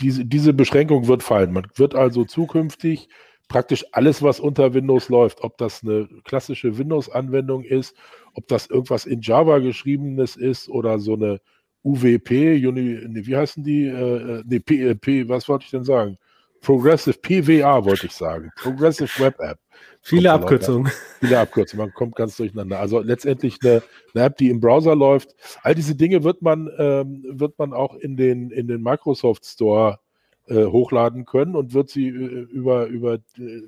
diese, 0.00 0.26
diese 0.26 0.52
Beschränkung 0.52 1.08
wird 1.08 1.22
fallen. 1.22 1.52
Man 1.52 1.66
wird 1.76 1.94
also 1.94 2.24
zukünftig 2.24 3.08
praktisch 3.48 3.84
alles, 3.92 4.22
was 4.22 4.40
unter 4.40 4.74
Windows 4.74 5.08
läuft, 5.08 5.42
ob 5.42 5.58
das 5.58 5.82
eine 5.82 6.08
klassische 6.24 6.78
Windows-Anwendung 6.78 7.64
ist, 7.64 7.96
ob 8.34 8.48
das 8.48 8.66
irgendwas 8.66 9.04
in 9.04 9.20
Java 9.20 9.58
geschriebenes 9.58 10.36
ist 10.36 10.68
oder 10.68 10.98
so 10.98 11.14
eine 11.14 11.40
UWP, 11.84 12.64
Uni, 12.66 13.26
wie 13.26 13.36
heißen 13.36 13.62
die? 13.62 13.86
Äh, 13.86 14.38
äh 14.38 14.42
nee, 14.46 14.60
P, 14.60 15.20
äh, 15.20 15.28
was 15.28 15.48
wollte 15.48 15.64
ich 15.64 15.70
denn 15.70 15.84
sagen? 15.84 16.16
Progressive 16.62 17.18
PWA 17.18 17.84
wollte 17.84 18.06
ich 18.06 18.12
sagen. 18.12 18.50
Progressive 18.56 19.10
Web 19.18 19.40
App. 19.40 19.58
Viele 20.00 20.32
Abkürzungen. 20.32 20.90
Viele 21.20 21.40
Abkürzungen, 21.40 21.86
man 21.86 21.94
kommt 21.94 22.14
ganz 22.14 22.36
durcheinander. 22.36 22.78
Also 22.78 23.00
letztendlich 23.00 23.58
eine, 23.62 23.82
eine, 24.14 24.24
App, 24.24 24.36
die 24.36 24.48
im 24.48 24.60
Browser 24.60 24.94
läuft. 24.94 25.34
All 25.62 25.74
diese 25.74 25.96
Dinge 25.96 26.22
wird 26.22 26.40
man, 26.40 26.70
ähm, 26.78 27.24
wird 27.28 27.58
man 27.58 27.72
auch 27.72 27.96
in 27.96 28.16
den, 28.16 28.50
in 28.50 28.68
den 28.68 28.80
Microsoft 28.80 29.44
Store 29.44 29.94
äh, 29.94 30.11
hochladen 30.54 31.24
können 31.24 31.56
und 31.56 31.74
wird 31.74 31.90
sie 31.90 32.08
äh, 32.08 32.12
über, 32.12 32.86
über 32.86 33.14
äh, 33.38 33.62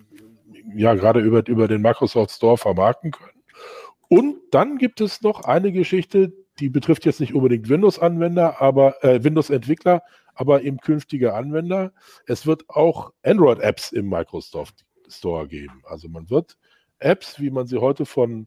ja, 0.77 0.95
gerade 0.95 1.21
über, 1.21 1.47
über 1.47 1.69
den 1.69 1.83
Microsoft 1.83 2.31
Store 2.33 2.59
vermarkten 2.59 3.11
können. 3.11 3.43
Und 4.09 4.37
dann 4.51 4.79
gibt 4.79 5.01
es 5.01 5.23
noch 5.23 5.45
eine 5.45 5.73
Geschichte, 5.73 6.33
die 6.61 6.69
betrifft 6.69 7.05
jetzt 7.05 7.21
nicht 7.21 7.35
unbedingt 7.35 7.69
Windows-Anwender, 7.69 8.61
aber 8.61 9.03
äh, 9.03 9.25
Windows-Entwickler, 9.25 10.03
aber 10.35 10.63
eben 10.63 10.79
künftige 10.79 11.35
Anwender. 11.35 11.93
Es 12.27 12.47
wird 12.47 12.69
auch 12.69 13.13
Android-Apps 13.23 13.93
im 13.93 14.09
Microsoft 14.09 14.85
Store 15.09 15.49
geben. 15.49 15.83
Also 15.85 16.09
man 16.09 16.31
wird 16.31 16.57
Apps, 16.99 17.41
wie 17.41 17.51
man 17.51 17.67
sie 17.67 17.79
heute 17.79 18.07
von, 18.07 18.47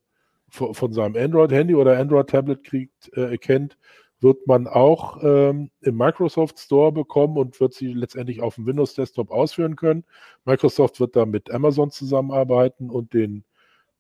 von, 0.50 0.74
von 0.74 0.94
seinem 0.94 1.16
Android-Handy 1.16 1.76
oder 1.76 1.98
Android-Tablet 1.98 2.64
kriegt, 2.64 3.12
äh, 3.18 3.38
kennt, 3.38 3.78
wird 4.20 4.48
man 4.48 4.68
auch 4.68 5.22
ähm, 5.22 5.70
im 5.82 5.98
Microsoft 5.98 6.60
Store 6.60 6.92
bekommen 6.92 7.38
und 7.38 7.60
wird 7.60 7.74
sie 7.74 7.94
letztendlich 7.94 8.42
auf 8.42 8.56
dem 8.56 8.66
Windows 8.66 8.96
Desktop 8.96 9.32
ausführen 9.32 9.76
können. 9.76 10.06
Microsoft 10.46 11.00
wird 11.00 11.16
da 11.16 11.26
mit 11.26 11.52
Amazon 11.52 11.92
zusammenarbeiten 11.92 12.90
und 12.90 13.14
den, 13.14 13.44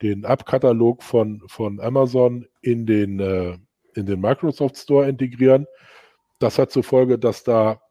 den 0.01 0.23
App-Katalog 0.23 1.03
von, 1.03 1.43
von 1.47 1.79
Amazon 1.79 2.47
in 2.61 2.85
den, 2.85 3.19
äh, 3.19 3.57
in 3.93 4.05
den 4.05 4.19
Microsoft 4.19 4.77
Store 4.77 5.07
integrieren. 5.07 5.67
Das 6.39 6.57
hat 6.57 6.71
zur 6.71 6.83
Folge, 6.83 7.19
dass 7.19 7.43
da 7.43 7.81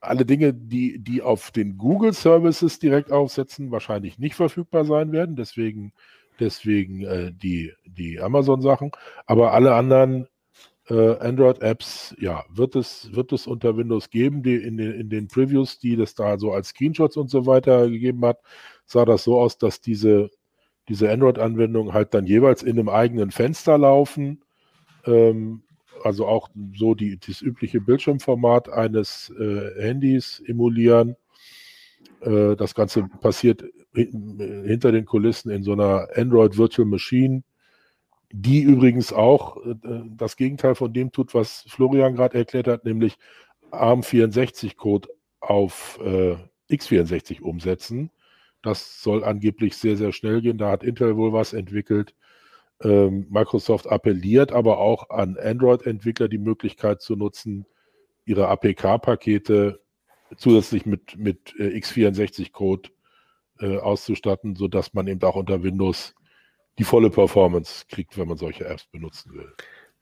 alle 0.00 0.24
Dinge, 0.24 0.54
die, 0.54 0.98
die 1.00 1.22
auf 1.22 1.50
den 1.50 1.78
Google 1.78 2.12
Services 2.12 2.78
direkt 2.78 3.10
aufsetzen, 3.10 3.72
wahrscheinlich 3.72 4.18
nicht 4.18 4.36
verfügbar 4.36 4.84
sein 4.84 5.10
werden. 5.10 5.34
Deswegen, 5.34 5.92
deswegen 6.38 7.02
äh, 7.02 7.32
die, 7.32 7.72
die 7.84 8.20
Amazon-Sachen. 8.20 8.92
Aber 9.26 9.52
alle 9.52 9.74
anderen 9.74 10.28
äh, 10.88 11.18
Android-Apps, 11.18 12.14
ja, 12.18 12.44
wird 12.48 12.76
es, 12.76 13.12
wird 13.12 13.32
es 13.32 13.46
unter 13.46 13.76
Windows 13.76 14.10
geben, 14.10 14.42
die 14.42 14.56
in 14.56 14.76
den, 14.76 14.92
in 14.92 15.10
den 15.10 15.28
Previews, 15.28 15.78
die 15.78 15.96
das 15.96 16.14
da 16.14 16.38
so 16.38 16.52
als 16.52 16.68
Screenshots 16.68 17.16
und 17.16 17.30
so 17.30 17.46
weiter 17.46 17.90
gegeben 17.90 18.24
hat, 18.24 18.40
sah 18.84 19.04
das 19.04 19.24
so 19.24 19.38
aus, 19.38 19.58
dass 19.58 19.80
diese, 19.80 20.30
diese 20.88 21.10
Android-Anwendungen 21.10 21.92
halt 21.92 22.14
dann 22.14 22.26
jeweils 22.26 22.62
in 22.62 22.78
einem 22.78 22.88
eigenen 22.88 23.30
Fenster 23.30 23.78
laufen. 23.78 24.42
Ähm, 25.04 25.62
also 26.04 26.26
auch 26.26 26.50
so 26.76 26.94
die, 26.94 27.18
das 27.18 27.42
übliche 27.42 27.80
Bildschirmformat 27.80 28.68
eines 28.68 29.32
äh, 29.38 29.82
Handys 29.82 30.42
emulieren. 30.46 31.16
Äh, 32.20 32.54
das 32.54 32.74
Ganze 32.74 33.08
passiert 33.20 33.64
hinter 33.94 34.92
den 34.92 35.06
Kulissen 35.06 35.50
in 35.50 35.62
so 35.62 35.72
einer 35.72 36.08
Android 36.14 36.58
Virtual 36.58 36.86
Machine 36.86 37.42
die 38.32 38.62
übrigens 38.62 39.12
auch 39.12 39.64
äh, 39.64 39.74
das 40.16 40.36
Gegenteil 40.36 40.74
von 40.74 40.92
dem 40.92 41.12
tut, 41.12 41.34
was 41.34 41.64
Florian 41.68 42.14
gerade 42.16 42.38
erklärt 42.38 42.68
hat, 42.68 42.84
nämlich 42.84 43.16
ARM64-Code 43.70 45.08
auf 45.40 45.98
äh, 46.02 46.36
x64 46.70 47.40
umsetzen. 47.40 48.10
Das 48.62 49.02
soll 49.02 49.24
angeblich 49.24 49.76
sehr, 49.76 49.96
sehr 49.96 50.12
schnell 50.12 50.40
gehen. 50.40 50.58
Da 50.58 50.70
hat 50.70 50.82
Intel 50.82 51.16
wohl 51.16 51.32
was 51.32 51.52
entwickelt. 51.52 52.14
Ähm, 52.82 53.26
Microsoft 53.30 53.86
appelliert 53.86 54.52
aber 54.52 54.78
auch 54.78 55.10
an 55.10 55.36
Android-Entwickler 55.38 56.28
die 56.28 56.38
Möglichkeit 56.38 57.00
zu 57.00 57.16
nutzen, 57.16 57.64
ihre 58.24 58.48
APK-Pakete 58.48 59.80
zusätzlich 60.36 60.84
mit, 60.84 61.16
mit 61.16 61.54
äh, 61.58 61.78
x64-Code 61.78 62.90
äh, 63.60 63.78
auszustatten, 63.78 64.56
sodass 64.56 64.92
man 64.94 65.06
eben 65.06 65.22
auch 65.22 65.36
unter 65.36 65.62
Windows 65.62 66.14
die 66.78 66.84
volle 66.84 67.10
Performance 67.10 67.84
kriegt, 67.88 68.18
wenn 68.18 68.28
man 68.28 68.36
solche 68.36 68.66
Apps 68.66 68.86
benutzen 68.86 69.32
will. 69.34 69.52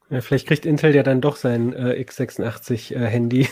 Ja, 0.09 0.21
vielleicht 0.21 0.47
kriegt 0.47 0.67
Intel 0.67 0.93
ja 0.93 1.01
dann 1.01 1.19
doch 1.19 1.35
sein 1.35 1.73
äh, 1.73 1.99
x86-Handy. 1.99 3.47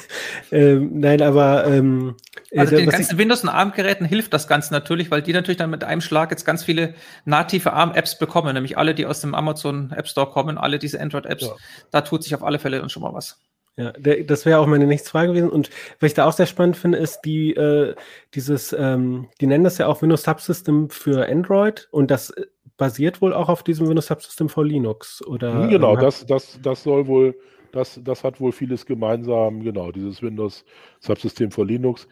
Äh, 0.51 0.55
ähm, 0.73 0.99
nein, 0.99 1.21
aber 1.23 1.65
ähm, 1.65 2.15
äh, 2.51 2.59
also 2.59 2.75
den 2.75 2.89
ganzen 2.89 3.17
Windows- 3.17 3.41
und 3.41 3.49
ARM-Geräten 3.49 4.05
hilft 4.05 4.33
das 4.33 4.47
Ganze 4.47 4.71
natürlich, 4.71 5.09
weil 5.09 5.23
die 5.23 5.33
natürlich 5.33 5.57
dann 5.57 5.71
mit 5.71 5.83
einem 5.83 6.01
Schlag 6.01 6.29
jetzt 6.29 6.45
ganz 6.45 6.63
viele 6.63 6.93
native 7.25 7.73
ARM-Apps 7.73 8.19
bekommen, 8.19 8.53
nämlich 8.53 8.77
alle, 8.77 8.93
die 8.93 9.07
aus 9.07 9.21
dem 9.21 9.33
Amazon 9.33 9.91
App 9.95 10.07
Store 10.07 10.29
kommen, 10.29 10.59
alle 10.59 10.77
diese 10.77 11.01
Android-Apps. 11.01 11.47
Ja. 11.47 11.55
Da 11.89 12.01
tut 12.01 12.23
sich 12.23 12.35
auf 12.35 12.43
alle 12.43 12.59
Fälle 12.59 12.79
dann 12.79 12.89
schon 12.89 13.01
mal 13.01 13.13
was. 13.13 13.39
Ja, 13.75 13.91
der, 13.93 14.23
das 14.23 14.45
wäre 14.45 14.59
auch 14.59 14.67
meine 14.67 14.85
nächste 14.85 15.09
Frage 15.09 15.29
gewesen. 15.29 15.49
Und 15.49 15.71
was 15.99 16.11
ich 16.11 16.13
da 16.13 16.25
auch 16.25 16.33
sehr 16.33 16.45
spannend 16.45 16.77
finde, 16.77 16.99
ist 16.99 17.21
die, 17.21 17.55
äh, 17.55 17.95
dieses, 18.35 18.73
ähm, 18.77 19.29
die 19.41 19.47
nennen 19.47 19.63
das 19.63 19.79
ja 19.79 19.87
auch 19.87 20.03
Windows 20.03 20.21
Subsystem 20.21 20.91
für 20.91 21.27
Android 21.27 21.87
und 21.89 22.11
das 22.11 22.29
äh, 22.29 22.45
basiert 22.77 23.21
wohl 23.21 23.33
auch 23.33 23.49
auf 23.49 23.63
diesem 23.63 23.87
Windows 23.87 24.07
Subsystem 24.07 24.49
for 24.49 24.65
Linux, 24.65 25.25
oder? 25.25 25.63
Hm, 25.63 25.69
genau, 25.69 25.95
ähm, 25.95 26.01
das, 26.01 26.25
das, 26.25 26.59
das 26.61 26.83
soll 26.83 27.07
wohl, 27.07 27.37
das, 27.71 27.99
das 28.03 28.23
hat 28.23 28.39
wohl 28.39 28.51
vieles 28.51 28.85
gemeinsam, 28.85 29.61
genau, 29.61 29.91
dieses 29.91 30.21
Windows 30.21 30.65
Subsystem 30.99 31.51
for 31.51 31.65
Linux 31.65 32.07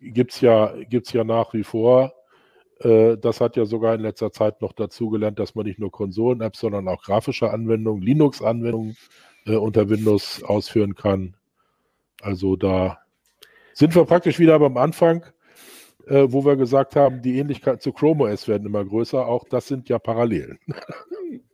gibt 0.00 0.32
es 0.32 0.40
ja, 0.40 0.72
gibt's 0.88 1.12
ja 1.12 1.24
nach 1.24 1.52
wie 1.54 1.64
vor. 1.64 2.12
Äh, 2.80 3.16
das 3.16 3.40
hat 3.40 3.56
ja 3.56 3.64
sogar 3.64 3.94
in 3.94 4.00
letzter 4.00 4.32
Zeit 4.32 4.60
noch 4.60 4.72
dazugelernt, 4.72 5.38
dass 5.38 5.54
man 5.54 5.66
nicht 5.66 5.78
nur 5.78 5.90
Konsolen-Apps, 5.90 6.60
sondern 6.60 6.88
auch 6.88 7.02
grafische 7.02 7.50
Anwendungen, 7.50 8.02
Linux-Anwendungen 8.02 8.96
äh, 9.46 9.56
unter 9.56 9.88
Windows 9.88 10.42
ausführen 10.42 10.94
kann. 10.94 11.36
Also 12.20 12.56
da 12.56 12.98
sind 13.72 13.94
wir 13.94 14.04
praktisch 14.04 14.38
wieder 14.38 14.58
beim 14.58 14.76
Anfang, 14.76 15.24
äh, 16.08 16.32
wo 16.32 16.44
wir 16.44 16.56
gesagt 16.56 16.96
haben, 16.96 17.22
die 17.22 17.38
Ähnlichkeiten 17.38 17.80
zu 17.80 17.92
Chrome 17.92 18.24
OS 18.24 18.48
werden 18.48 18.66
immer 18.66 18.84
größer. 18.84 19.26
Auch 19.26 19.48
das 19.48 19.68
sind 19.68 19.88
ja 19.88 19.98
Parallelen. 19.98 20.58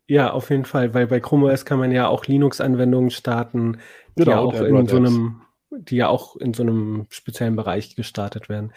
Ja, 0.07 0.33
auf 0.33 0.51
jeden 0.51 0.65
Fall, 0.65 0.93
weil 0.93 1.07
bei 1.07 1.21
Chrome 1.21 1.47
OS 1.47 1.65
kann 1.65 1.79
man 1.79 1.93
ja 1.93 2.09
auch 2.09 2.27
Linux-Anwendungen 2.27 3.13
starten, 3.13 3.79
die 4.19 4.25
genau, 4.25 4.33
ja 4.33 4.39
auch 4.41 4.61
in 4.61 4.87
so 4.89 4.97
einem, 4.97 5.43
die 5.71 5.95
ja 5.95 6.09
auch 6.09 6.35
in 6.35 6.53
so 6.53 6.65
einem 6.65 7.07
speziellen 7.11 7.55
Bereich 7.55 7.95
gestartet 7.95 8.49
werden. 8.49 8.73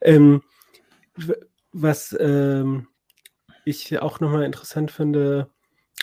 Ähm, 0.00 0.40
was 1.72 2.16
ähm, 2.18 2.86
ich 3.66 4.00
auch 4.00 4.20
nochmal 4.20 4.44
interessant 4.44 4.90
finde, 4.90 5.50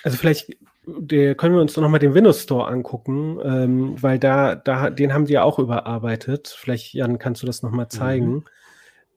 also 0.03 0.17
vielleicht 0.17 0.55
der 0.87 1.35
können 1.35 1.55
wir 1.55 1.61
uns 1.61 1.73
doch 1.73 1.81
nochmal 1.81 1.99
den 1.99 2.13
Windows 2.13 2.43
Store 2.43 2.67
angucken, 2.67 3.39
ähm, 3.43 4.01
weil 4.01 4.19
da, 4.19 4.55
da, 4.55 4.89
den 4.89 5.13
haben 5.13 5.25
die 5.25 5.33
ja 5.33 5.43
auch 5.43 5.59
überarbeitet. 5.59 6.55
Vielleicht, 6.55 6.93
Jan, 6.93 7.17
kannst 7.17 7.41
du 7.41 7.47
das 7.47 7.63
nochmal 7.63 7.89
zeigen. 7.89 8.27
Mhm. 8.27 8.45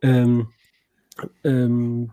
Ähm, 0.03 0.49
ähm, 1.45 2.11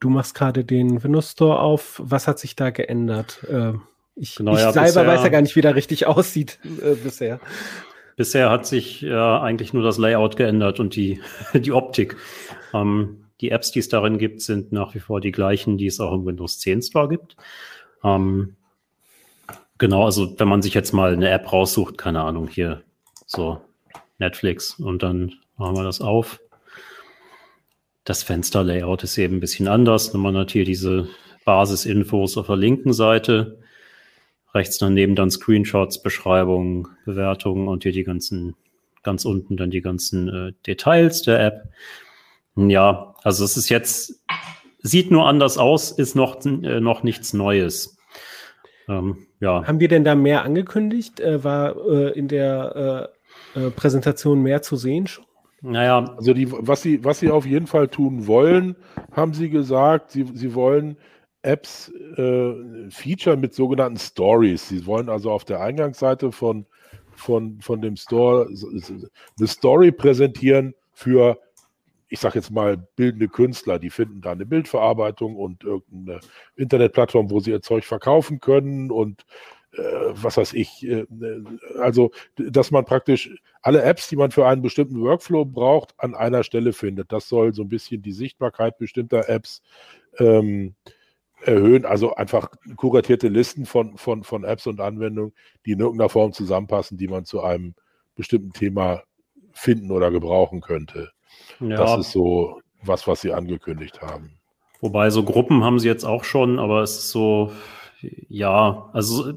du 0.00 0.10
machst 0.10 0.34
gerade 0.34 0.64
den 0.64 1.02
Windows 1.02 1.32
Store 1.32 1.60
auf. 1.60 2.00
Was 2.02 2.26
hat 2.28 2.38
sich 2.38 2.56
da 2.56 2.70
geändert? 2.70 3.44
Äh, 3.44 3.74
Ich, 4.16 4.36
genau, 4.36 4.52
ich 4.52 4.60
ja, 4.60 4.72
selber 4.72 4.86
bisher, 4.86 5.06
weiß 5.06 5.22
ja 5.22 5.28
gar 5.28 5.42
nicht, 5.42 5.56
wie 5.56 5.60
der 5.60 5.74
richtig 5.74 6.06
aussieht 6.06 6.58
äh, 6.82 6.94
bisher. 6.94 7.40
Bisher 8.16 8.48
hat 8.50 8.64
sich 8.64 9.00
ja 9.00 9.40
eigentlich 9.42 9.72
nur 9.72 9.82
das 9.82 9.98
Layout 9.98 10.36
geändert 10.36 10.78
und 10.78 10.94
die, 10.94 11.20
die 11.54 11.72
Optik. 11.72 12.16
Ähm, 12.72 13.24
die 13.40 13.50
Apps, 13.50 13.72
die 13.72 13.80
es 13.80 13.88
darin 13.88 14.18
gibt, 14.18 14.40
sind 14.40 14.72
nach 14.72 14.94
wie 14.94 15.00
vor 15.00 15.20
die 15.20 15.32
gleichen, 15.32 15.76
die 15.76 15.86
es 15.86 16.00
auch 16.00 16.12
im 16.14 16.24
Windows 16.24 16.60
10 16.60 16.82
Store 16.82 17.08
gibt. 17.08 17.36
Ähm, 18.04 18.56
genau, 19.78 20.04
also 20.04 20.38
wenn 20.38 20.48
man 20.48 20.62
sich 20.62 20.74
jetzt 20.74 20.92
mal 20.92 21.12
eine 21.12 21.30
App 21.30 21.52
raussucht, 21.52 21.98
keine 21.98 22.22
Ahnung, 22.22 22.48
hier 22.48 22.82
so 23.26 23.60
Netflix 24.18 24.78
und 24.78 25.02
dann 25.02 25.32
machen 25.56 25.76
wir 25.76 25.84
das 25.84 26.00
auf. 26.00 26.40
Das 28.04 28.22
Fensterlayout 28.22 29.02
ist 29.02 29.16
eben 29.16 29.36
ein 29.36 29.40
bisschen 29.40 29.66
anders. 29.66 30.12
Man 30.12 30.36
hat 30.36 30.50
hier 30.50 30.64
diese 30.64 31.08
Basisinfos 31.44 32.36
auf 32.36 32.46
der 32.46 32.56
linken 32.56 32.92
Seite. 32.92 33.58
Rechts 34.52 34.78
daneben 34.78 35.14
dann 35.14 35.30
Screenshots, 35.30 36.02
Beschreibungen, 36.02 36.86
Bewertungen 37.06 37.66
und 37.66 37.82
hier 37.82 37.92
die 37.92 38.04
ganzen, 38.04 38.54
ganz 39.02 39.24
unten 39.24 39.56
dann 39.56 39.70
die 39.70 39.80
ganzen 39.80 40.28
äh, 40.28 40.52
Details 40.66 41.22
der 41.22 41.40
App. 41.40 41.68
Ja, 42.56 43.14
also 43.22 43.44
es 43.44 43.56
ist 43.56 43.68
jetzt, 43.70 44.22
sieht 44.82 45.10
nur 45.10 45.26
anders 45.26 45.58
aus, 45.58 45.90
ist 45.90 46.14
noch, 46.14 46.44
äh, 46.44 46.80
noch 46.80 47.02
nichts 47.02 47.32
Neues. 47.32 47.96
Ähm, 48.86 49.26
ja. 49.40 49.66
Haben 49.66 49.80
wir 49.80 49.88
denn 49.88 50.04
da 50.04 50.14
mehr 50.14 50.44
angekündigt? 50.44 51.20
Äh, 51.20 51.42
war 51.42 51.74
äh, 51.88 52.10
in 52.10 52.28
der 52.28 53.10
äh, 53.54 53.60
äh, 53.60 53.70
Präsentation 53.70 54.42
mehr 54.42 54.62
zu 54.62 54.76
sehen 54.76 55.06
schon? 55.06 55.23
Naja. 55.64 56.14
Also 56.18 56.34
die, 56.34 56.52
was 56.52 56.82
sie, 56.82 57.02
was 57.04 57.20
sie 57.20 57.30
auf 57.30 57.46
jeden 57.46 57.66
Fall 57.66 57.88
tun 57.88 58.26
wollen, 58.26 58.76
haben 59.12 59.32
sie 59.32 59.48
gesagt, 59.48 60.10
sie, 60.10 60.26
sie 60.34 60.54
wollen 60.54 60.98
Apps 61.40 61.90
äh, 62.18 62.90
Feature 62.90 63.38
mit 63.38 63.54
sogenannten 63.54 63.98
Stories. 63.98 64.68
Sie 64.68 64.84
wollen 64.84 65.08
also 65.08 65.30
auf 65.30 65.46
der 65.46 65.62
Eingangsseite 65.62 66.32
von, 66.32 66.66
von, 67.16 67.60
von 67.62 67.80
dem 67.80 67.96
Store 67.96 68.46
eine 68.46 69.48
Story 69.48 69.90
präsentieren 69.90 70.74
für, 70.92 71.38
ich 72.08 72.20
sage 72.20 72.40
jetzt 72.40 72.50
mal, 72.50 72.76
bildende 72.76 73.28
Künstler. 73.28 73.78
Die 73.78 73.90
finden 73.90 74.20
da 74.20 74.32
eine 74.32 74.44
Bildverarbeitung 74.44 75.34
und 75.34 75.64
irgendeine 75.64 76.20
Internetplattform, 76.56 77.30
wo 77.30 77.40
sie 77.40 77.52
ihr 77.52 77.62
Zeug 77.62 77.86
verkaufen 77.86 78.38
können 78.38 78.90
und 78.90 79.24
was 79.76 80.36
weiß 80.36 80.52
ich. 80.54 80.86
Äh, 80.86 81.06
also, 81.78 82.10
dass 82.36 82.70
man 82.70 82.84
praktisch 82.84 83.30
alle 83.62 83.82
Apps, 83.82 84.08
die 84.08 84.16
man 84.16 84.30
für 84.30 84.46
einen 84.46 84.62
bestimmten 84.62 85.00
Workflow 85.00 85.44
braucht, 85.44 85.94
an 85.98 86.14
einer 86.14 86.42
Stelle 86.44 86.72
findet. 86.72 87.12
Das 87.12 87.28
soll 87.28 87.54
so 87.54 87.62
ein 87.62 87.68
bisschen 87.68 88.02
die 88.02 88.12
Sichtbarkeit 88.12 88.78
bestimmter 88.78 89.28
Apps 89.28 89.62
ähm, 90.18 90.74
erhöhen, 91.42 91.84
also 91.84 92.14
einfach 92.14 92.50
kuratierte 92.76 93.28
Listen 93.28 93.66
von, 93.66 93.96
von, 93.96 94.24
von 94.24 94.44
Apps 94.44 94.66
und 94.66 94.80
Anwendungen, 94.80 95.32
die 95.66 95.72
in 95.72 95.80
irgendeiner 95.80 96.08
Form 96.08 96.32
zusammenpassen, 96.32 96.96
die 96.96 97.08
man 97.08 97.24
zu 97.24 97.42
einem 97.42 97.74
bestimmten 98.14 98.52
Thema 98.52 99.02
finden 99.52 99.90
oder 99.90 100.10
gebrauchen 100.10 100.60
könnte. 100.60 101.10
Ja. 101.60 101.76
Das 101.76 101.98
ist 101.98 102.12
so 102.12 102.60
was, 102.82 103.06
was 103.06 103.20
sie 103.20 103.32
angekündigt 103.32 104.02
haben. 104.02 104.38
Wobei 104.80 105.10
so 105.10 105.24
Gruppen 105.24 105.64
haben 105.64 105.78
sie 105.78 105.88
jetzt 105.88 106.04
auch 106.04 106.24
schon, 106.24 106.58
aber 106.58 106.82
es 106.82 106.98
ist 106.98 107.10
so, 107.10 107.52
ja, 108.28 108.88
also 108.92 109.32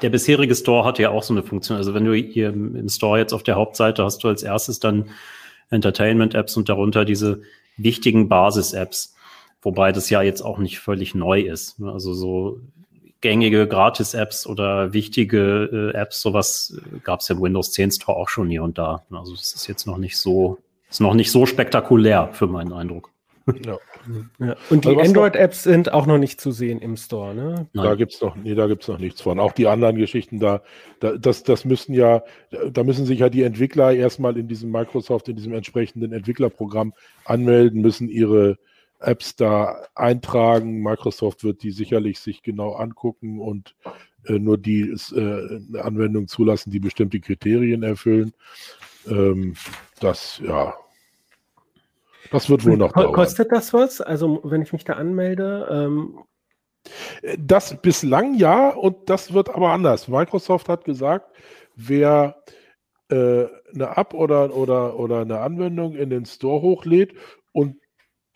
der 0.00 0.10
bisherige 0.10 0.54
Store 0.54 0.84
hat 0.84 0.98
ja 0.98 1.10
auch 1.10 1.22
so 1.22 1.34
eine 1.34 1.42
Funktion. 1.42 1.76
Also 1.76 1.94
wenn 1.94 2.04
du 2.04 2.14
hier 2.14 2.48
im 2.48 2.88
Store 2.88 3.18
jetzt 3.18 3.32
auf 3.32 3.42
der 3.42 3.56
Hauptseite 3.56 4.04
hast 4.04 4.24
du 4.24 4.28
als 4.28 4.42
erstes 4.42 4.80
dann 4.80 5.10
Entertainment-Apps 5.70 6.56
und 6.56 6.68
darunter 6.68 7.04
diese 7.04 7.42
wichtigen 7.76 8.28
Basis-Apps. 8.28 9.14
Wobei 9.62 9.92
das 9.92 10.10
ja 10.10 10.22
jetzt 10.22 10.42
auch 10.42 10.58
nicht 10.58 10.80
völlig 10.80 11.14
neu 11.14 11.40
ist. 11.40 11.78
Ne? 11.78 11.90
Also 11.90 12.14
so 12.14 12.60
gängige 13.20 13.68
Gratis-Apps 13.68 14.46
oder 14.46 14.92
wichtige 14.92 15.92
äh, 15.94 15.96
Apps, 15.96 16.20
sowas 16.20 16.76
gab 17.04 17.20
es 17.20 17.28
ja 17.28 17.36
im 17.36 17.42
Windows 17.42 17.72
10 17.72 17.92
Store 17.92 18.18
auch 18.18 18.28
schon 18.28 18.50
hier 18.50 18.62
und 18.62 18.78
da. 18.78 19.04
Also 19.10 19.34
das 19.34 19.54
ist 19.54 19.68
jetzt 19.68 19.86
noch 19.86 19.98
nicht 19.98 20.18
so, 20.18 20.58
ist 20.90 21.00
noch 21.00 21.14
nicht 21.14 21.30
so 21.30 21.46
spektakulär 21.46 22.30
für 22.32 22.48
meinen 22.48 22.72
Eindruck. 22.72 23.11
Ja. 23.64 23.78
ja. 24.38 24.56
Und 24.70 24.84
die 24.84 24.88
also 24.88 25.00
Android-Apps 25.00 25.62
sind 25.62 25.92
auch 25.92 26.06
noch 26.06 26.18
nicht 26.18 26.40
zu 26.40 26.52
sehen 26.52 26.80
im 26.80 26.96
Store, 26.96 27.34
ne? 27.34 27.66
Nein. 27.72 27.84
Da 27.84 27.94
gibt 27.94 28.14
es 28.14 28.20
noch, 28.20 28.36
nee, 28.36 28.54
noch 28.54 28.98
nichts 28.98 29.20
von. 29.20 29.38
Auch 29.38 29.52
die 29.52 29.66
anderen 29.66 29.96
Geschichten 29.96 30.38
da, 30.38 30.62
da, 31.00 31.16
das, 31.16 31.42
das 31.42 31.64
müssen 31.64 31.94
ja, 31.94 32.22
da 32.70 32.84
müssen 32.84 33.06
sich 33.06 33.20
ja 33.20 33.28
die 33.28 33.42
Entwickler 33.42 33.92
erstmal 33.92 34.36
in 34.36 34.48
diesem 34.48 34.70
Microsoft, 34.70 35.28
in 35.28 35.36
diesem 35.36 35.54
entsprechenden 35.54 36.12
Entwicklerprogramm 36.12 36.92
anmelden, 37.24 37.80
müssen 37.80 38.08
ihre 38.08 38.58
Apps 39.00 39.36
da 39.36 39.86
eintragen. 39.94 40.82
Microsoft 40.82 41.44
wird 41.44 41.62
die 41.62 41.72
sicherlich 41.72 42.20
sich 42.20 42.42
genau 42.42 42.74
angucken 42.74 43.40
und 43.40 43.74
äh, 44.26 44.38
nur 44.38 44.58
die 44.58 44.82
äh, 44.82 45.78
Anwendung 45.78 46.28
zulassen, 46.28 46.70
die 46.70 46.80
bestimmte 46.80 47.20
Kriterien 47.20 47.82
erfüllen. 47.82 48.32
Ähm, 49.08 49.54
das, 50.00 50.40
ja, 50.44 50.74
das 52.32 52.50
wird 52.50 52.64
wohl 52.64 52.76
noch 52.76 52.92
dauern. 52.92 53.12
Kostet 53.12 53.52
das 53.52 53.72
was? 53.72 54.00
Also, 54.00 54.40
wenn 54.42 54.62
ich 54.62 54.72
mich 54.72 54.84
da 54.84 54.94
anmelde? 54.94 55.68
Ähm 55.70 56.18
das 57.38 57.80
bislang 57.80 58.34
ja, 58.34 58.70
und 58.70 59.08
das 59.08 59.32
wird 59.32 59.48
aber 59.48 59.70
anders. 59.70 60.08
Microsoft 60.08 60.68
hat 60.68 60.84
gesagt, 60.84 61.30
wer 61.76 62.42
äh, 63.08 63.46
eine 63.74 63.96
App 63.96 64.14
oder, 64.14 64.54
oder, 64.54 64.98
oder 64.98 65.20
eine 65.20 65.40
Anwendung 65.40 65.94
in 65.94 66.10
den 66.10 66.24
Store 66.24 66.60
hochlädt 66.60 67.14
und 67.52 67.76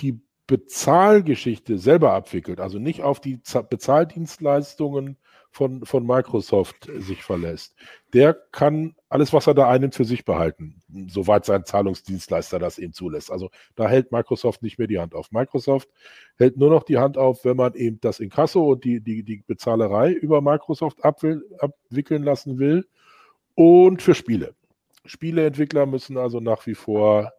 die 0.00 0.20
Bezahlgeschichte 0.46 1.78
selber 1.78 2.12
abwickelt, 2.12 2.60
also 2.60 2.78
nicht 2.78 3.02
auf 3.02 3.20
die 3.20 3.40
Bezahldienstleistungen 3.68 5.16
von, 5.56 5.86
von 5.86 6.06
Microsoft 6.06 6.90
sich 6.98 7.22
verlässt, 7.22 7.74
der 8.12 8.34
kann 8.34 8.94
alles, 9.08 9.32
was 9.32 9.46
er 9.46 9.54
da 9.54 9.70
einnimmt, 9.70 9.94
für 9.94 10.04
sich 10.04 10.26
behalten, 10.26 10.82
soweit 11.08 11.46
sein 11.46 11.64
Zahlungsdienstleister 11.64 12.58
das 12.58 12.78
eben 12.78 12.92
zulässt. 12.92 13.32
Also 13.32 13.48
da 13.74 13.88
hält 13.88 14.12
Microsoft 14.12 14.62
nicht 14.62 14.78
mehr 14.78 14.86
die 14.86 14.98
Hand 14.98 15.14
auf. 15.14 15.32
Microsoft 15.32 15.88
hält 16.36 16.58
nur 16.58 16.68
noch 16.68 16.82
die 16.82 16.98
Hand 16.98 17.16
auf, 17.16 17.46
wenn 17.46 17.56
man 17.56 17.72
eben 17.72 17.98
das 18.02 18.20
Inkasso 18.20 18.70
und 18.70 18.84
die, 18.84 19.00
die, 19.00 19.22
die 19.22 19.42
Bezahlerei 19.46 20.12
über 20.12 20.42
Microsoft 20.42 21.02
abwickeln 21.02 22.22
lassen 22.22 22.58
will 22.58 22.86
und 23.54 24.02
für 24.02 24.14
Spiele. 24.14 24.54
Spieleentwickler 25.06 25.86
müssen 25.86 26.18
also 26.18 26.38
nach 26.38 26.66
wie 26.66 26.74
vor 26.74 27.32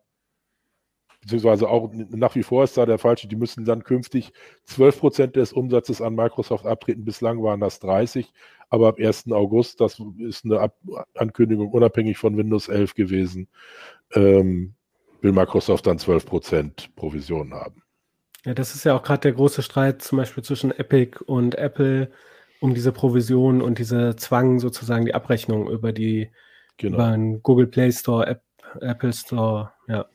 beziehungsweise 1.28 1.70
auch 1.70 1.92
nach 1.94 2.36
wie 2.36 2.44
vor 2.44 2.64
ist 2.64 2.78
da 2.78 2.86
der 2.86 2.98
falsche, 2.98 3.28
die 3.28 3.36
müssen 3.36 3.66
dann 3.66 3.84
künftig 3.84 4.32
12 4.66 5.00
Prozent 5.00 5.36
des 5.36 5.52
Umsatzes 5.52 6.02
an 6.02 6.16
Microsoft 6.16 6.66
abtreten. 6.66 7.04
Bislang 7.04 7.44
waren 7.44 7.60
das 7.60 7.80
30, 7.80 8.32
aber 8.70 8.88
ab 8.88 9.00
1. 9.00 9.32
August, 9.32 9.82
das 9.82 10.02
ist 10.20 10.46
eine 10.46 10.60
Ab 10.60 10.78
Ankündigung 11.16 11.72
unabhängig 11.72 12.18
von 12.18 12.38
Windows 12.38 12.70
11 12.70 12.96
gewesen, 12.96 13.50
ähm, 14.14 14.74
will 15.22 15.34
Microsoft 15.34 15.86
dann 15.86 16.00
12 16.00 16.26
Prozent 16.26 16.96
Provision 16.96 17.54
haben. 17.54 17.84
Ja, 18.46 18.54
das 18.54 18.76
ist 18.76 18.86
ja 18.86 18.96
auch 18.96 19.04
gerade 19.04 19.22
der 19.22 19.34
große 19.34 19.62
Streit 19.62 20.02
zum 20.02 20.20
Beispiel 20.20 20.44
zwischen 20.44 20.72
Epic 20.72 21.20
und 21.26 21.56
Apple 21.56 22.10
um 22.62 22.74
diese 22.74 22.94
Provision 22.94 23.62
und 23.62 23.78
diese 23.80 24.16
Zwang 24.16 24.60
sozusagen 24.60 25.06
die 25.06 25.14
Abrechnung 25.14 25.70
über 25.70 25.92
die 25.92 26.32
genau. 26.78 26.96
über 26.96 27.12
den 27.12 27.44
Google 27.44 27.68
Play 27.68 27.92
Store, 27.92 28.26
App, 28.26 28.42
Apple 28.80 29.14
Store, 29.14 29.74
ja. 29.88 30.06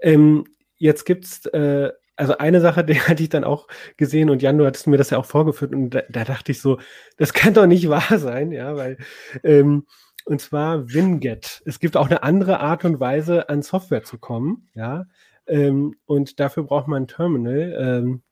Ähm, 0.00 0.44
jetzt 0.76 1.04
gibt's 1.04 1.46
äh, 1.46 1.90
also 2.16 2.38
eine 2.38 2.60
Sache, 2.60 2.84
die 2.84 3.00
hatte 3.00 3.22
ich 3.22 3.28
dann 3.28 3.44
auch 3.44 3.66
gesehen 3.96 4.30
und 4.30 4.42
Jan, 4.42 4.58
du 4.58 4.66
hattest 4.66 4.86
mir 4.86 4.96
das 4.96 5.10
ja 5.10 5.18
auch 5.18 5.26
vorgeführt 5.26 5.72
und 5.72 5.90
da, 5.90 6.02
da 6.08 6.24
dachte 6.24 6.52
ich 6.52 6.60
so, 6.60 6.78
das 7.16 7.32
kann 7.32 7.54
doch 7.54 7.66
nicht 7.66 7.88
wahr 7.88 8.18
sein, 8.18 8.52
ja, 8.52 8.76
weil 8.76 8.98
ähm, 9.42 9.86
und 10.26 10.40
zwar 10.40 10.90
Winget. 10.90 11.62
Es 11.66 11.80
gibt 11.80 11.98
auch 11.98 12.06
eine 12.06 12.22
andere 12.22 12.60
Art 12.60 12.86
und 12.86 12.98
Weise, 12.98 13.48
an 13.50 13.62
Software 13.62 14.04
zu 14.04 14.18
kommen, 14.18 14.68
ja, 14.74 15.04
ähm, 15.46 15.96
und 16.06 16.40
dafür 16.40 16.64
braucht 16.64 16.88
man 16.88 17.02
ein 17.02 17.08
Terminal. 17.08 17.76
Ähm, 17.78 18.22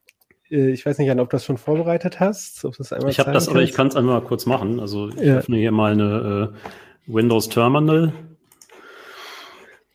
äh, 0.51 0.71
ich 0.71 0.87
weiß 0.87 0.99
nicht, 0.99 1.09
Jan, 1.09 1.21
ob 1.21 1.31
du 1.31 1.35
das 1.35 1.45
schon 1.45 1.59
vorbereitet 1.59 2.21
hast. 2.21 2.65
Ob 2.65 2.77
das 2.77 2.93
einmal 2.93 3.11
ich 3.11 3.19
habe 3.19 3.33
das, 3.33 3.49
aber 3.49 3.63
ich 3.63 3.73
kann 3.73 3.89
es 3.89 3.97
einmal 3.97 4.21
kurz 4.23 4.47
machen. 4.47 4.81
Also 4.81 5.09
ich 5.09 5.21
ja. 5.21 5.37
öffne 5.37 5.57
hier 5.57 5.73
mal 5.73 5.93
eine 5.93 6.53
äh, 6.55 7.13
Windows 7.13 7.49
Terminal. 7.49 8.13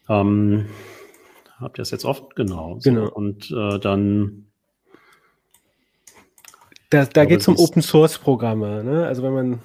Ähm, 0.09 0.67
Habt 1.59 1.79
ihr 1.79 1.81
es 1.81 1.91
jetzt 1.91 2.05
oft? 2.05 2.35
Genau. 2.35 2.79
So. 2.79 2.89
genau. 2.89 3.09
Und 3.09 3.51
äh, 3.51 3.79
dann. 3.79 4.47
Da, 6.89 7.05
da 7.05 7.25
geht 7.25 7.41
es 7.41 7.47
um 7.47 7.57
Open 7.57 7.81
Source 7.81 8.17
Programme, 8.17 8.83
ne? 8.83 9.07
Also 9.07 9.23
wenn 9.23 9.33
man. 9.33 9.59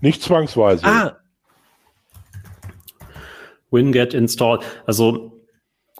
Nicht 0.00 0.22
zwangsweise. 0.22 0.84
Ah. 0.84 1.18
Winget 3.70 4.14
install. 4.14 4.60
Also 4.86 5.40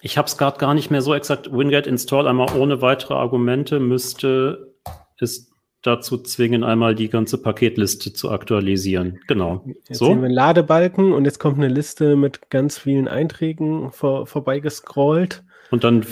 ich 0.01 0.17
habe 0.17 0.27
es 0.27 0.39
gerade 0.39 0.59
gar 0.59 0.75
nicht 0.75 0.91
mehr 0.91 1.03
so 1.03 1.15
exakt. 1.15 1.53
Winget 1.53 1.87
install 1.87 2.27
einmal 2.27 2.57
ohne 2.57 2.81
weitere 2.81 3.15
Argumente 3.15 3.81
müsste 3.81 4.75
es 5.19 5.50
dazu 5.83 6.19
zwingen, 6.19 6.63
einmal 6.63 6.95
die 6.95 7.09
ganze 7.09 7.39
Paketliste 7.39 8.13
zu 8.13 8.31
aktualisieren. 8.31 9.21
Genau. 9.27 9.65
Jetzt 9.89 9.99
so. 9.99 10.07
sehen 10.07 10.21
wir 10.21 10.27
einen 10.27 10.35
Ladebalken 10.35 11.13
und 11.13 11.25
jetzt 11.25 11.39
kommt 11.39 11.59
eine 11.59 11.69
Liste 11.69 12.17
mit 12.17 12.51
ganz 12.51 12.79
vielen 12.79 13.09
Einträgen 13.09 13.91
vor, 13.91 14.27
vorbeigescrollt. 14.27 15.43
Und 15.71 15.85
dann 15.85 16.05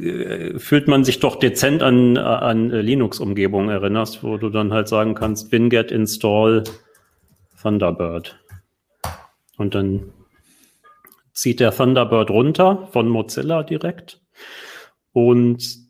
äh, 0.00 0.58
fühlt 0.58 0.88
man 0.88 1.04
sich 1.04 1.20
doch 1.20 1.36
dezent 1.36 1.82
an, 1.82 2.18
an 2.18 2.68
Linux-Umgebungen 2.68 3.70
erinnerst, 3.70 4.22
wo 4.22 4.36
du 4.36 4.50
dann 4.50 4.72
halt 4.72 4.88
sagen 4.88 5.14
kannst, 5.14 5.52
winget 5.52 5.90
install 5.90 6.64
Thunderbird. 7.60 8.38
Und 9.56 9.74
dann 9.74 10.12
zieht 11.32 11.60
der 11.60 11.72
Thunderbird 11.72 12.30
runter 12.30 12.88
von 12.92 13.08
Mozilla 13.08 13.62
direkt. 13.62 14.20
Und 15.12 15.83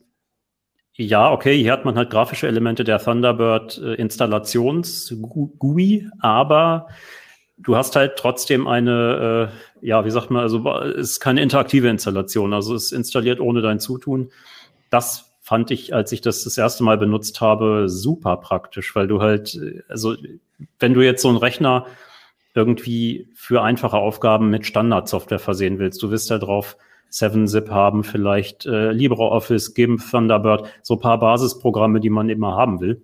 ja, 0.97 1.31
okay, 1.31 1.57
hier 1.57 1.71
hat 1.71 1.85
man 1.85 1.95
halt 1.95 2.09
grafische 2.09 2.47
Elemente 2.47 2.83
der 2.83 2.99
Thunderbird 2.99 3.77
äh, 3.79 3.93
Installations-GUI, 3.95 6.09
aber 6.19 6.87
du 7.57 7.75
hast 7.75 7.95
halt 7.95 8.17
trotzdem 8.17 8.67
eine, 8.67 9.51
äh, 9.81 9.85
ja, 9.85 10.05
wie 10.05 10.11
sagt 10.11 10.31
man, 10.31 10.41
also 10.41 10.67
es 10.69 11.11
ist 11.11 11.19
keine 11.19 11.41
interaktive 11.41 11.89
Installation, 11.89 12.53
also 12.53 12.75
es 12.75 12.91
installiert 12.91 13.39
ohne 13.39 13.61
dein 13.61 13.79
Zutun. 13.79 14.31
Das 14.89 15.33
fand 15.41 15.71
ich, 15.71 15.93
als 15.93 16.11
ich 16.11 16.21
das 16.21 16.43
das 16.43 16.57
erste 16.57 16.83
Mal 16.83 16.97
benutzt 16.97 17.41
habe, 17.41 17.87
super 17.87 18.37
praktisch, 18.37 18.95
weil 18.95 19.07
du 19.07 19.21
halt, 19.21 19.59
also 19.89 20.15
wenn 20.79 20.93
du 20.93 21.01
jetzt 21.01 21.21
so 21.21 21.29
einen 21.29 21.37
Rechner 21.37 21.85
irgendwie 22.55 23.27
für 23.35 23.61
einfache 23.61 23.97
Aufgaben 23.97 24.49
mit 24.49 24.65
Standardsoftware 24.65 25.39
versehen 25.39 25.77
willst, 25.77 26.01
du 26.01 26.09
wirst 26.09 26.31
da 26.31 26.37
drauf 26.37 26.77
7-Zip 27.15 27.69
haben, 27.69 28.03
vielleicht 28.03 28.65
äh, 28.65 28.91
LibreOffice, 28.91 29.73
GIMP, 29.73 30.01
Thunderbird, 30.09 30.67
so 30.81 30.97
paar 30.97 31.19
Basisprogramme, 31.19 31.99
die 31.99 32.09
man 32.09 32.29
immer 32.29 32.55
haben 32.55 32.81
will. 32.81 33.01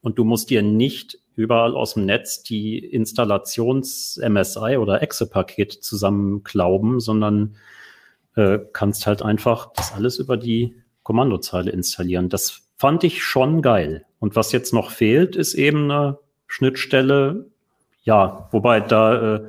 Und 0.00 0.18
du 0.18 0.24
musst 0.24 0.50
dir 0.50 0.62
nicht 0.62 1.18
überall 1.34 1.74
aus 1.74 1.94
dem 1.94 2.06
Netz 2.06 2.42
die 2.42 2.78
Installations-MSI 2.78 4.76
oder 4.78 5.02
Exe-Paket 5.02 5.72
zusammenklauben, 5.72 7.00
sondern 7.00 7.56
äh, 8.36 8.58
kannst 8.72 9.06
halt 9.06 9.22
einfach 9.22 9.72
das 9.72 9.92
alles 9.92 10.18
über 10.18 10.36
die 10.36 10.76
Kommandozeile 11.02 11.70
installieren. 11.70 12.28
Das 12.28 12.62
fand 12.76 13.02
ich 13.02 13.22
schon 13.24 13.62
geil. 13.62 14.04
Und 14.20 14.36
was 14.36 14.52
jetzt 14.52 14.72
noch 14.72 14.90
fehlt, 14.90 15.36
ist 15.36 15.54
eben 15.54 15.90
eine 15.90 16.18
Schnittstelle. 16.46 17.46
Ja, 18.02 18.48
wobei 18.52 18.80
da 18.80 19.36
äh, 19.36 19.48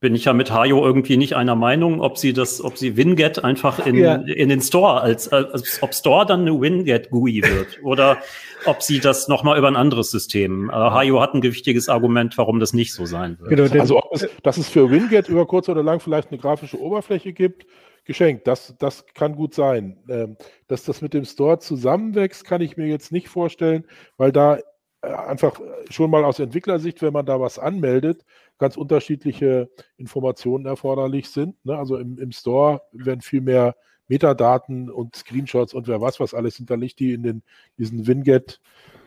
bin 0.00 0.14
ich 0.14 0.26
ja 0.26 0.32
mit 0.32 0.52
Hajo 0.52 0.84
irgendwie 0.84 1.16
nicht 1.16 1.34
einer 1.34 1.56
Meinung, 1.56 2.00
ob 2.00 2.18
sie 2.18 2.32
das, 2.32 2.62
ob 2.62 2.78
sie 2.78 2.96
Winget 2.96 3.42
einfach 3.42 3.84
in, 3.84 3.96
ja. 3.96 4.14
in 4.14 4.48
den 4.48 4.60
Store 4.60 5.00
als, 5.00 5.28
als 5.28 5.82
ob 5.82 5.92
Store 5.92 6.24
dann 6.24 6.42
eine 6.42 6.60
Winget 6.60 7.10
GUI 7.10 7.42
wird 7.42 7.78
oder 7.82 8.18
ob 8.64 8.82
sie 8.82 9.00
das 9.00 9.26
nochmal 9.26 9.58
über 9.58 9.66
ein 9.66 9.76
anderes 9.76 10.10
System. 10.10 10.70
Äh, 10.70 10.72
Hajo 10.72 11.20
hat 11.20 11.34
ein 11.34 11.40
gewichtiges 11.40 11.88
Argument, 11.88 12.38
warum 12.38 12.60
das 12.60 12.72
nicht 12.72 12.94
so 12.94 13.06
sein 13.06 13.38
wird. 13.40 13.50
Genau, 13.50 13.80
also 13.80 13.98
ob 13.98 14.14
es, 14.14 14.28
dass 14.44 14.56
es 14.56 14.68
für 14.68 14.90
Winget 14.90 15.28
über 15.28 15.46
kurz 15.46 15.68
oder 15.68 15.82
lang 15.82 15.98
vielleicht 15.98 16.30
eine 16.30 16.38
grafische 16.38 16.80
Oberfläche 16.80 17.32
gibt, 17.32 17.66
geschenkt. 18.04 18.46
Das, 18.46 18.74
das 18.78 19.04
kann 19.14 19.34
gut 19.34 19.52
sein. 19.52 19.98
Ähm, 20.08 20.36
dass 20.68 20.84
das 20.84 21.02
mit 21.02 21.12
dem 21.12 21.24
Store 21.24 21.58
zusammenwächst, 21.58 22.44
kann 22.44 22.60
ich 22.60 22.76
mir 22.76 22.86
jetzt 22.86 23.10
nicht 23.10 23.28
vorstellen, 23.28 23.84
weil 24.16 24.30
da 24.30 24.58
einfach 25.02 25.60
schon 25.90 26.10
mal 26.10 26.24
aus 26.24 26.38
Entwicklersicht, 26.38 27.02
wenn 27.02 27.12
man 27.12 27.26
da 27.26 27.40
was 27.40 27.58
anmeldet, 27.58 28.24
ganz 28.58 28.76
unterschiedliche 28.76 29.70
Informationen 29.96 30.66
erforderlich 30.66 31.30
sind. 31.30 31.64
Ne? 31.64 31.76
Also 31.76 31.96
im, 31.96 32.18
im 32.18 32.32
Store 32.32 32.82
werden 32.92 33.20
viel 33.20 33.40
mehr 33.40 33.76
Metadaten 34.08 34.90
und 34.90 35.16
Screenshots 35.16 35.74
und 35.74 35.86
wer 35.86 36.00
was 36.00 36.18
was 36.18 36.34
alles 36.34 36.56
hinterlegt, 36.56 36.98
die 36.98 37.12
in 37.12 37.22
den, 37.22 37.42
diesen 37.76 38.06
Winget 38.06 38.60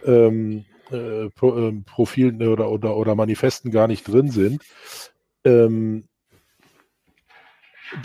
ähm, 0.06 0.66
äh, 0.92 1.30
Pro, 1.30 1.58
äh, 1.58 1.74
Profilen 1.86 2.42
oder, 2.48 2.70
oder, 2.70 2.96
oder 2.96 3.16
Manifesten 3.16 3.72
gar 3.72 3.88
nicht 3.88 4.08
drin 4.08 4.30
sind. 4.30 4.64
Ähm, 5.44 6.08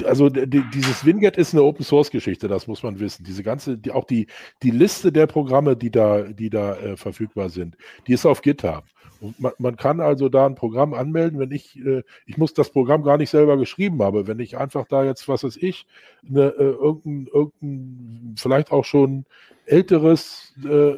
also 0.04 0.28
die, 0.28 0.62
dieses 0.72 1.04
Winget 1.04 1.36
ist 1.36 1.54
eine 1.54 1.62
Open 1.62 1.84
Source 1.84 2.10
Geschichte, 2.10 2.48
das 2.48 2.66
muss 2.66 2.82
man 2.82 2.98
wissen. 2.98 3.24
Diese 3.24 3.42
ganze, 3.42 3.78
die, 3.78 3.92
auch 3.92 4.04
die, 4.04 4.26
die 4.62 4.70
Liste 4.70 5.12
der 5.12 5.26
Programme, 5.26 5.76
die 5.76 5.90
da, 5.90 6.22
die 6.22 6.50
da 6.50 6.76
äh, 6.76 6.96
verfügbar 6.96 7.48
sind, 7.48 7.76
die 8.06 8.12
ist 8.12 8.26
auf 8.26 8.42
GitHub. 8.42 8.84
Und 9.20 9.40
man, 9.40 9.52
man, 9.58 9.76
kann 9.76 10.00
also 10.00 10.28
da 10.28 10.46
ein 10.46 10.54
Programm 10.54 10.92
anmelden, 10.92 11.38
wenn 11.38 11.50
ich, 11.50 11.78
äh, 11.84 12.02
ich 12.26 12.36
muss 12.36 12.52
das 12.52 12.70
Programm 12.70 13.02
gar 13.02 13.16
nicht 13.16 13.30
selber 13.30 13.56
geschrieben 13.56 14.02
haben, 14.02 14.26
wenn 14.26 14.40
ich 14.40 14.58
einfach 14.58 14.86
da 14.86 15.04
jetzt, 15.04 15.26
was 15.28 15.44
weiß 15.44 15.56
ich, 15.56 15.86
eine, 16.28 16.48
äh, 16.48 16.62
irgendein, 16.62 17.26
irgendein, 17.32 18.34
vielleicht 18.36 18.72
auch 18.72 18.84
schon 18.84 19.24
älteres 19.64 20.54
äh, 20.64 20.96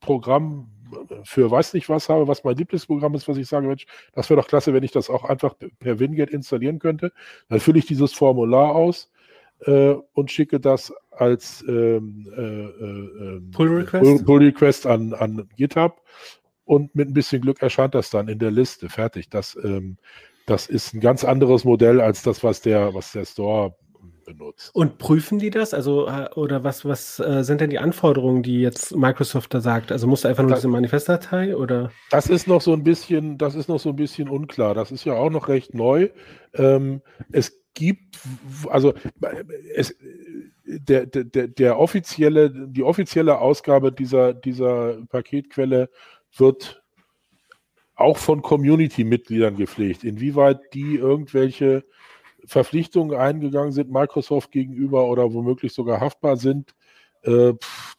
Programm 0.00 0.68
für 1.24 1.50
weiß 1.50 1.74
nicht 1.74 1.88
was 1.88 2.08
habe, 2.08 2.28
was 2.28 2.44
mein 2.44 2.56
Lieblingsprogramm 2.56 3.14
ist, 3.14 3.28
was 3.28 3.36
ich 3.36 3.48
sage, 3.48 3.66
Mensch, 3.66 3.86
das 4.14 4.30
wäre 4.30 4.40
doch 4.40 4.48
klasse, 4.48 4.72
wenn 4.72 4.84
ich 4.84 4.92
das 4.92 5.10
auch 5.10 5.24
einfach 5.24 5.54
per 5.78 5.98
Winget 5.98 6.30
installieren 6.30 6.78
könnte. 6.78 7.12
Dann 7.48 7.60
fülle 7.60 7.78
ich 7.78 7.86
dieses 7.86 8.12
Formular 8.12 8.74
aus 8.74 9.10
äh, 9.60 9.94
und 10.12 10.30
schicke 10.30 10.60
das 10.60 10.92
als 11.10 11.64
ähm, 11.66 12.26
äh, 12.36 12.40
äh, 12.40 13.36
ähm, 13.36 13.50
Pull 13.52 13.68
Request, 13.68 14.26
Pull, 14.26 14.44
Request 14.44 14.86
an, 14.86 15.14
an 15.14 15.48
GitHub 15.56 16.02
und 16.64 16.94
mit 16.94 17.08
ein 17.08 17.14
bisschen 17.14 17.40
Glück 17.40 17.62
erscheint 17.62 17.94
das 17.94 18.10
dann 18.10 18.28
in 18.28 18.38
der 18.38 18.50
Liste. 18.50 18.88
Fertig. 18.88 19.30
Das, 19.30 19.56
ähm, 19.62 19.96
das 20.46 20.66
ist 20.66 20.94
ein 20.94 21.00
ganz 21.00 21.24
anderes 21.24 21.64
Modell 21.64 22.00
als 22.00 22.22
das, 22.22 22.44
was 22.44 22.60
der, 22.60 22.92
was 22.94 23.12
der 23.12 23.24
Store 23.24 23.74
benutzt. 24.26 24.74
Und 24.74 24.98
prüfen 24.98 25.38
die 25.38 25.50
das? 25.50 25.72
Also, 25.72 26.06
äh, 26.06 26.28
oder 26.34 26.64
was, 26.64 26.84
was 26.84 27.18
äh, 27.20 27.42
sind 27.42 27.60
denn 27.60 27.70
die 27.70 27.78
Anforderungen, 27.78 28.42
die 28.42 28.60
jetzt 28.60 28.94
Microsoft 28.94 29.54
da 29.54 29.60
sagt? 29.60 29.90
Also 29.92 30.06
musst 30.06 30.24
du 30.24 30.28
einfach 30.28 30.42
nur 30.42 30.50
das, 30.50 30.60
diese 30.60 30.68
Manifestdatei 30.68 31.56
oder? 31.56 31.90
Das 32.10 32.28
ist 32.28 32.46
noch 32.46 32.60
so 32.60 32.74
ein 32.74 32.84
bisschen, 32.84 33.38
das 33.38 33.54
ist 33.54 33.68
noch 33.68 33.80
so 33.80 33.90
ein 33.90 33.96
bisschen 33.96 34.28
unklar. 34.28 34.74
Das 34.74 34.92
ist 34.92 35.04
ja 35.04 35.14
auch 35.14 35.30
noch 35.30 35.48
recht 35.48 35.72
neu. 35.72 36.10
Ähm, 36.52 37.00
es 37.32 37.62
gibt, 37.74 38.18
also 38.68 38.94
es, 39.74 39.96
der, 40.64 41.06
der, 41.06 41.48
der 41.48 41.78
offizielle, 41.78 42.50
die 42.50 42.82
offizielle 42.82 43.38
Ausgabe 43.38 43.92
dieser, 43.92 44.34
dieser 44.34 44.98
Paketquelle 45.08 45.88
wird 46.36 46.82
auch 47.94 48.18
von 48.18 48.42
Community-Mitgliedern 48.42 49.56
gepflegt. 49.56 50.04
Inwieweit 50.04 50.74
die 50.74 50.96
irgendwelche 50.96 51.84
Verpflichtungen 52.44 53.16
eingegangen 53.16 53.72
sind, 53.72 53.90
Microsoft 53.90 54.50
gegenüber 54.50 55.06
oder 55.06 55.32
womöglich 55.32 55.72
sogar 55.72 56.00
haftbar 56.00 56.36
sind, 56.36 56.74
äh, 57.22 57.54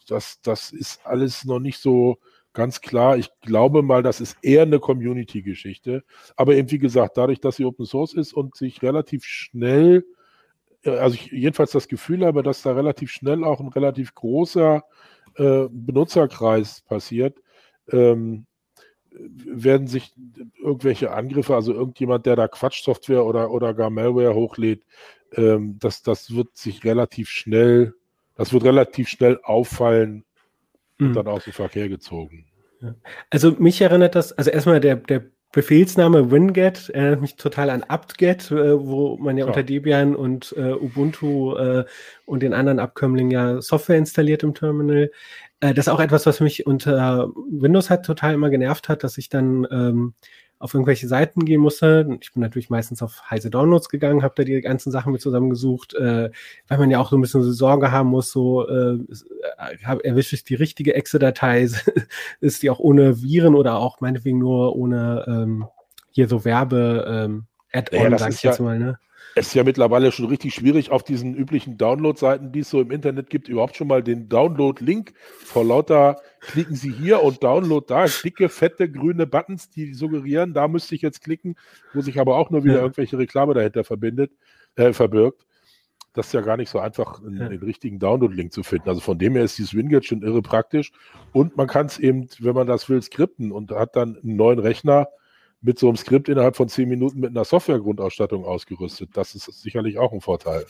das, 0.08 0.42
das 0.42 0.72
ist 0.72 1.06
alles 1.06 1.46
noch 1.46 1.60
nicht 1.60 1.80
so 1.80 2.18
ganz 2.54 2.82
klar. 2.82 3.18
Ich 3.18 3.30
glaube 3.42 3.84
mal, 3.84 4.02
das 4.02 4.20
ist 4.20 4.38
eher 4.42 4.64
eine 4.64 4.80
Community-Geschichte. 4.80 6.04
Aber 6.36 6.56
eben 6.56 6.72
wie 6.72 6.80
gesagt, 6.80 7.18
dadurch, 7.18 7.40
dass 7.40 7.58
sie 7.58 7.66
Open 7.66 7.86
Source 7.86 8.14
ist 8.14 8.34
und 8.34 8.56
sich 8.56 8.82
relativ 8.82 9.26
schnell, 9.26 10.06
äh, 10.84 10.98
also 10.98 11.16
ich 11.16 11.32
jedenfalls 11.32 11.72
das 11.72 11.88
Gefühl 11.88 12.26
habe, 12.26 12.44
dass 12.44 12.64
da 12.64 12.72
relativ 12.74 13.12
schnell 13.12 13.44
auch 13.44 13.60
ein 13.60 13.68
relativ 13.68 14.16
großer 14.16 14.84
äh, 15.36 15.68
Benutzerkreis 15.70 16.82
passiert, 16.82 17.38
ähm, 17.92 18.48
werden 19.46 19.88
sich 19.88 20.14
irgendwelche 20.62 21.12
Angriffe, 21.12 21.56
also 21.56 21.74
irgendjemand, 21.74 22.26
der 22.26 22.36
da 22.36 22.48
Quatschsoftware 22.48 23.26
oder, 23.26 23.52
oder 23.52 23.74
gar 23.74 23.90
Malware 23.90 24.36
hochlädt, 24.36 24.84
ähm, 25.34 25.78
das, 25.80 26.02
das 26.04 26.34
wird 26.36 26.56
sich 26.56 26.84
relativ 26.84 27.30
schnell, 27.30 27.94
das 28.36 28.54
wird 28.54 28.64
relativ 28.64 29.10
schnell 29.10 29.40
auffallen 29.44 30.24
und 31.00 31.10
mhm. 31.10 31.14
dann 31.14 31.28
aus 31.28 31.44
dem 31.44 31.54
Verkehr 31.54 31.90
gezogen. 31.90 32.46
Also 33.30 33.52
mich 33.58 33.82
erinnert 33.82 34.16
das, 34.16 34.34
also 34.34 34.52
erstmal 34.52 34.80
der, 34.80 34.98
der 34.98 35.26
Befehlsname 35.54 36.30
Winget 36.30 36.90
erinnert 36.90 37.22
mich 37.22 37.36
total 37.36 37.70
an 37.70 37.84
apt-get, 37.84 38.52
äh, 38.52 38.80
wo 38.80 39.18
man 39.18 39.38
ja, 39.38 39.46
ja, 39.46 39.48
unter 39.48 39.64
Debian 39.64 40.16
und 40.16 40.54
äh, 40.58 40.74
Ubuntu 40.74 41.56
äh, 41.56 41.86
und 42.26 42.44
den 42.44 42.54
anderen 42.54 42.80
Abkömmlingen 42.80 43.32
ja 43.32 43.62
Software 43.62 43.98
installiert 43.98 44.44
im 44.44 44.54
Terminal. 44.54 45.10
Äh, 45.60 45.74
das 45.74 45.88
ist 45.88 45.94
auch 45.94 46.00
etwas, 46.00 46.26
was 46.26 46.40
mich 46.40 46.66
unter 46.66 47.30
Windows 47.50 47.90
halt 47.90 48.06
total 48.06 48.34
immer 48.34 48.50
genervt 48.50 48.90
hat, 48.90 49.04
dass 49.04 49.18
ich 49.18 49.30
dann 49.30 49.68
ähm, 49.72 50.14
auf 50.60 50.74
irgendwelche 50.74 51.08
Seiten 51.08 51.46
gehen 51.46 51.62
musste. 51.62 52.18
Ich 52.22 52.34
bin 52.34 52.42
natürlich 52.42 52.70
meistens 52.70 53.04
auf 53.04 53.30
heise 53.30 53.50
Downloads 53.50 53.90
gegangen, 53.90 54.24
habe 54.24 54.34
da 54.38 54.44
die 54.44 54.60
ganzen 54.62 54.92
Sachen 54.92 55.12
mit 55.12 55.22
zusammengesucht, 55.22 55.94
äh, 55.94 56.32
weil 56.68 56.78
man 56.78 56.90
ja 56.90 57.00
auch 57.00 57.10
so 57.10 57.18
ein 57.18 57.22
bisschen 57.22 57.44
so 57.44 57.52
Sorge 57.52 57.92
haben 57.92 58.10
muss, 58.10 58.32
so 58.32 58.68
äh, 58.68 58.98
hab, 59.84 60.04
erwische 60.04 60.36
ich 60.36 60.44
die 60.44 60.56
richtige 60.56 60.96
Exe-Datei, 60.96 61.68
ist 62.42 62.64
die 62.64 62.70
auch 62.70 62.80
ohne 62.80 63.22
Viren 63.22 63.56
oder 63.56 63.78
auch 63.78 64.02
meinetwegen 64.02 64.40
nur 64.40 64.76
ohne 64.76 65.26
ähm, 65.28 65.68
hier 66.10 66.28
so 66.28 66.44
Werbe 66.44 67.06
ähm, 67.08 67.46
Add-on, 67.72 68.12
ja, 68.12 68.18
sag 68.18 68.34
ich 68.34 68.42
jetzt 68.42 68.60
ja, 68.60 68.66
mal, 68.66 68.80
ne? 68.80 69.00
Es 69.38 69.50
ist 69.50 69.54
ja 69.54 69.64
mittlerweile 69.64 70.12
schon 70.12 70.26
richtig 70.26 70.56
schwierig, 70.56 70.90
auf 70.90 71.04
diesen 71.04 71.36
üblichen 71.36 71.78
Download-Seiten, 71.78 72.52
die 72.52 72.62
es 72.62 72.72
so 72.72 72.82
im 72.82 72.90
Internet 72.90 73.30
gibt, 73.30 73.48
überhaupt 73.48 73.76
schon 73.76 73.88
mal 73.88 74.02
den 74.02 74.30
Download-Link 74.30 75.14
vor 75.44 75.64
lauter 75.64 76.16
klicken 76.40 76.76
Sie 76.76 76.92
hier 76.92 77.22
und 77.22 77.44
Download 77.44 77.86
da, 77.88 78.08
dicke, 78.08 78.50
fette, 78.50 78.90
grüne 78.90 79.28
Buttons, 79.28 79.70
die 79.70 79.94
suggerieren, 79.94 80.56
da 80.56 80.68
müsste 80.68 80.96
ich 80.96 81.04
jetzt 81.04 81.24
klicken, 81.24 81.56
wo 81.94 82.02
sich 82.02 82.20
aber 82.20 82.36
auch 82.36 82.50
nur 82.50 82.64
wieder 82.64 82.78
ja. 82.78 82.82
irgendwelche 82.82 83.20
Reklame 83.20 83.54
dahinter 83.54 83.84
verbindet, 83.84 84.32
äh, 84.76 84.92
verbirgt. 84.92 85.46
Das 86.14 86.28
ist 86.28 86.34
ja 86.34 86.42
gar 86.42 86.58
nicht 86.58 86.70
so 86.70 86.80
einfach, 86.80 87.22
einen, 87.22 87.38
ja. 87.38 87.48
den 87.48 87.62
richtigen 87.62 88.00
Download-Link 88.00 88.52
zu 88.52 88.64
finden. 88.64 88.90
Also 88.90 89.02
von 89.02 89.20
dem 89.20 89.36
her 89.36 89.44
ist 89.44 89.60
dieses 89.60 89.76
Winget 89.76 90.06
schon 90.06 90.24
irre 90.24 90.42
praktisch. 90.42 90.92
Und 91.32 91.58
man 91.58 91.68
kann 91.68 91.86
es 91.86 92.00
eben, 92.00 92.28
wenn 92.40 92.56
man 92.56 92.66
das 92.66 92.90
will, 92.90 93.04
skripten 93.04 93.52
und 93.52 93.70
hat 93.70 93.96
dann 93.96 94.18
einen 94.18 94.36
neuen 94.36 94.58
Rechner, 94.58 95.10
mit 95.62 95.80
so 95.80 95.88
einem 95.88 95.98
Skript 95.98 96.30
innerhalb 96.30 96.56
von 96.56 96.70
zehn 96.70 96.90
Minuten 96.90 97.20
mit 97.20 97.32
einer 97.32 97.46
Softwaregrundausstattung 97.46 98.46
ausgerüstet. 98.46 99.10
Das 99.14 99.36
ist 99.36 99.46
sicherlich 99.62 99.98
auch 99.98 100.14
ein 100.14 100.22
Vorteil. 100.22 100.66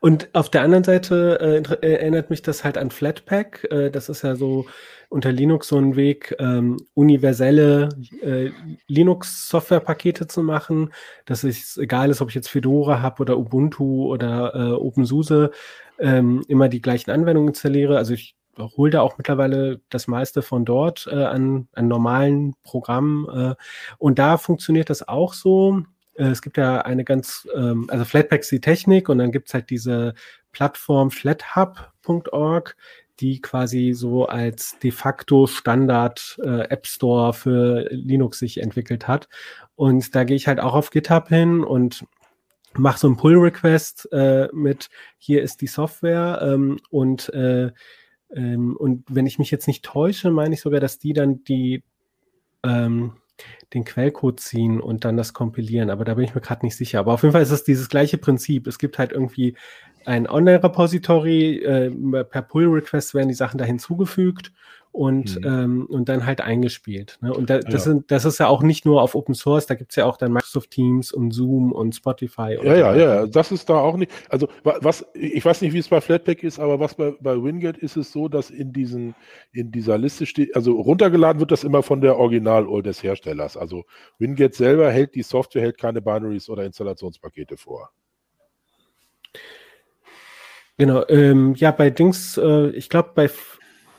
Und 0.00 0.28
auf 0.34 0.50
der 0.50 0.62
anderen 0.62 0.84
Seite 0.84 1.64
äh, 1.80 1.94
erinnert 1.94 2.30
mich 2.30 2.42
das 2.42 2.64
halt 2.64 2.76
an 2.76 2.90
Flatpak. 2.90 3.66
Äh, 3.70 3.90
das 3.90 4.08
ist 4.08 4.22
ja 4.22 4.36
so 4.36 4.66
unter 5.08 5.32
Linux 5.32 5.68
so 5.68 5.78
ein 5.78 5.96
Weg, 5.96 6.36
ähm, 6.38 6.76
universelle 6.92 7.88
äh, 8.20 8.50
Linux-Software-Pakete 8.88 10.26
zu 10.26 10.42
machen, 10.42 10.92
dass 11.24 11.44
es 11.44 11.78
egal 11.78 12.10
ist, 12.10 12.20
ob 12.20 12.28
ich 12.28 12.34
jetzt 12.34 12.50
Fedora 12.50 13.00
habe 13.00 13.22
oder 13.22 13.38
Ubuntu 13.38 14.12
oder 14.12 14.54
äh, 14.54 14.72
OpenSUSE, 14.72 15.50
ähm, 15.98 16.44
immer 16.48 16.68
die 16.68 16.82
gleichen 16.82 17.10
Anwendungen 17.10 17.48
installiere. 17.48 17.96
Also 17.96 18.12
ich 18.12 18.36
hole 18.58 18.90
da 18.90 19.00
auch 19.00 19.18
mittlerweile 19.18 19.80
das 19.88 20.06
meiste 20.06 20.42
von 20.42 20.64
dort 20.64 21.08
äh, 21.10 21.24
an, 21.24 21.68
an 21.72 21.88
normalen 21.88 22.54
Programmen. 22.62 23.28
Äh, 23.28 23.54
und 23.98 24.18
da 24.18 24.36
funktioniert 24.36 24.90
das 24.90 25.06
auch 25.06 25.34
so. 25.34 25.82
Äh, 26.14 26.24
es 26.24 26.42
gibt 26.42 26.56
ja 26.56 26.80
eine 26.82 27.04
ganz, 27.04 27.48
ähm, 27.54 27.86
also 27.88 28.04
Flatpak 28.04 28.40
ist 28.40 28.52
die 28.52 28.60
Technik 28.60 29.08
und 29.08 29.18
dann 29.18 29.32
gibt 29.32 29.48
es 29.48 29.54
halt 29.54 29.70
diese 29.70 30.14
Plattform 30.52 31.10
flathub.org, 31.10 32.76
die 33.20 33.40
quasi 33.40 33.92
so 33.94 34.26
als 34.26 34.78
de 34.82 34.90
facto 34.90 35.46
Standard 35.46 36.38
äh, 36.42 36.68
App 36.68 36.86
Store 36.86 37.32
für 37.32 37.88
Linux 37.90 38.38
sich 38.38 38.60
entwickelt 38.60 39.08
hat. 39.08 39.28
Und 39.74 40.14
da 40.14 40.24
gehe 40.24 40.36
ich 40.36 40.48
halt 40.48 40.60
auch 40.60 40.74
auf 40.74 40.90
GitHub 40.90 41.28
hin 41.28 41.62
und 41.64 42.04
mache 42.74 42.98
so 42.98 43.06
einen 43.08 43.16
Pull-Request 43.16 44.08
äh, 44.12 44.48
mit 44.52 44.88
hier 45.18 45.42
ist 45.42 45.60
die 45.60 45.66
Software 45.66 46.40
ähm, 46.42 46.78
und 46.90 47.32
äh, 47.32 47.72
ähm, 48.34 48.76
und 48.76 49.04
wenn 49.08 49.26
ich 49.26 49.38
mich 49.38 49.50
jetzt 49.50 49.66
nicht 49.66 49.84
täusche, 49.84 50.30
meine 50.30 50.54
ich 50.54 50.60
sogar, 50.60 50.80
dass 50.80 50.98
die 50.98 51.12
dann 51.12 51.44
die 51.44 51.82
ähm, 52.64 53.12
den 53.72 53.84
Quellcode 53.84 54.40
ziehen 54.40 54.80
und 54.80 55.04
dann 55.04 55.16
das 55.16 55.32
kompilieren, 55.32 55.90
aber 55.90 56.04
da 56.04 56.14
bin 56.14 56.24
ich 56.24 56.34
mir 56.34 56.40
gerade 56.40 56.66
nicht 56.66 56.76
sicher. 56.76 56.98
Aber 56.98 57.12
auf 57.12 57.22
jeden 57.22 57.32
Fall 57.32 57.42
ist 57.42 57.52
es 57.52 57.64
dieses 57.64 57.88
gleiche 57.88 58.18
Prinzip. 58.18 58.66
Es 58.66 58.78
gibt 58.78 58.98
halt 58.98 59.12
irgendwie 59.12 59.56
ein 60.04 60.28
Online-Repository, 60.28 61.58
äh, 61.58 62.24
per 62.24 62.42
Pull-Request 62.42 63.14
werden 63.14 63.28
die 63.28 63.34
Sachen 63.34 63.58
da 63.58 63.64
hinzugefügt 63.64 64.52
und, 64.92 65.40
mhm. 65.40 65.46
ähm, 65.46 65.86
und 65.86 66.08
dann 66.08 66.26
halt 66.26 66.40
eingespielt. 66.40 67.18
Ne? 67.20 67.32
Und 67.32 67.50
da, 67.50 67.58
das, 67.58 67.72
ja. 67.72 67.78
sind, 67.80 68.10
das 68.10 68.24
ist 68.24 68.38
ja 68.38 68.48
auch 68.48 68.62
nicht 68.62 68.84
nur 68.84 69.02
auf 69.02 69.14
Open 69.14 69.34
Source, 69.34 69.66
da 69.66 69.74
gibt 69.74 69.92
es 69.92 69.96
ja 69.96 70.06
auch 70.06 70.16
dann 70.16 70.32
Microsoft 70.32 70.70
Teams 70.70 71.12
und 71.12 71.30
Zoom 71.32 71.72
und 71.72 71.94
Spotify. 71.94 72.56
Und 72.58 72.66
ja, 72.66 72.74
ja, 72.74 72.96
ja, 72.96 73.26
das 73.26 73.52
ist 73.52 73.68
da 73.68 73.78
auch 73.78 73.96
nicht. 73.96 74.10
Also 74.28 74.48
was, 74.62 75.06
ich 75.14 75.44
weiß 75.44 75.60
nicht, 75.62 75.72
wie 75.72 75.78
es 75.78 75.88
bei 75.88 76.00
Flatpak 76.00 76.42
ist, 76.42 76.58
aber 76.58 76.80
was 76.80 76.94
bei, 76.94 77.14
bei 77.20 77.42
Winget 77.42 77.78
ist 77.78 77.96
es 77.96 78.12
so, 78.12 78.28
dass 78.28 78.50
in 78.50 78.72
diesen, 78.72 79.14
in 79.52 79.70
dieser 79.70 79.98
Liste 79.98 80.26
steht, 80.26 80.56
also 80.56 80.80
runtergeladen 80.80 81.40
wird 81.40 81.52
das 81.52 81.64
immer 81.64 81.82
von 81.82 82.00
der 82.00 82.16
Original 82.16 82.66
des 82.82 83.02
Herstellers. 83.02 83.56
Also 83.56 83.84
Winget 84.18 84.54
selber 84.54 84.90
hält 84.90 85.14
die 85.14 85.22
Software, 85.22 85.62
hält 85.62 85.78
keine 85.78 86.02
Binaries 86.02 86.48
oder 86.48 86.64
Installationspakete 86.64 87.56
vor. 87.56 87.90
Genau, 90.78 91.04
ähm, 91.08 91.54
ja, 91.56 91.72
bei 91.72 91.90
Dings, 91.90 92.38
äh, 92.38 92.68
ich 92.68 92.88
glaube, 92.88 93.10
bei 93.14 93.28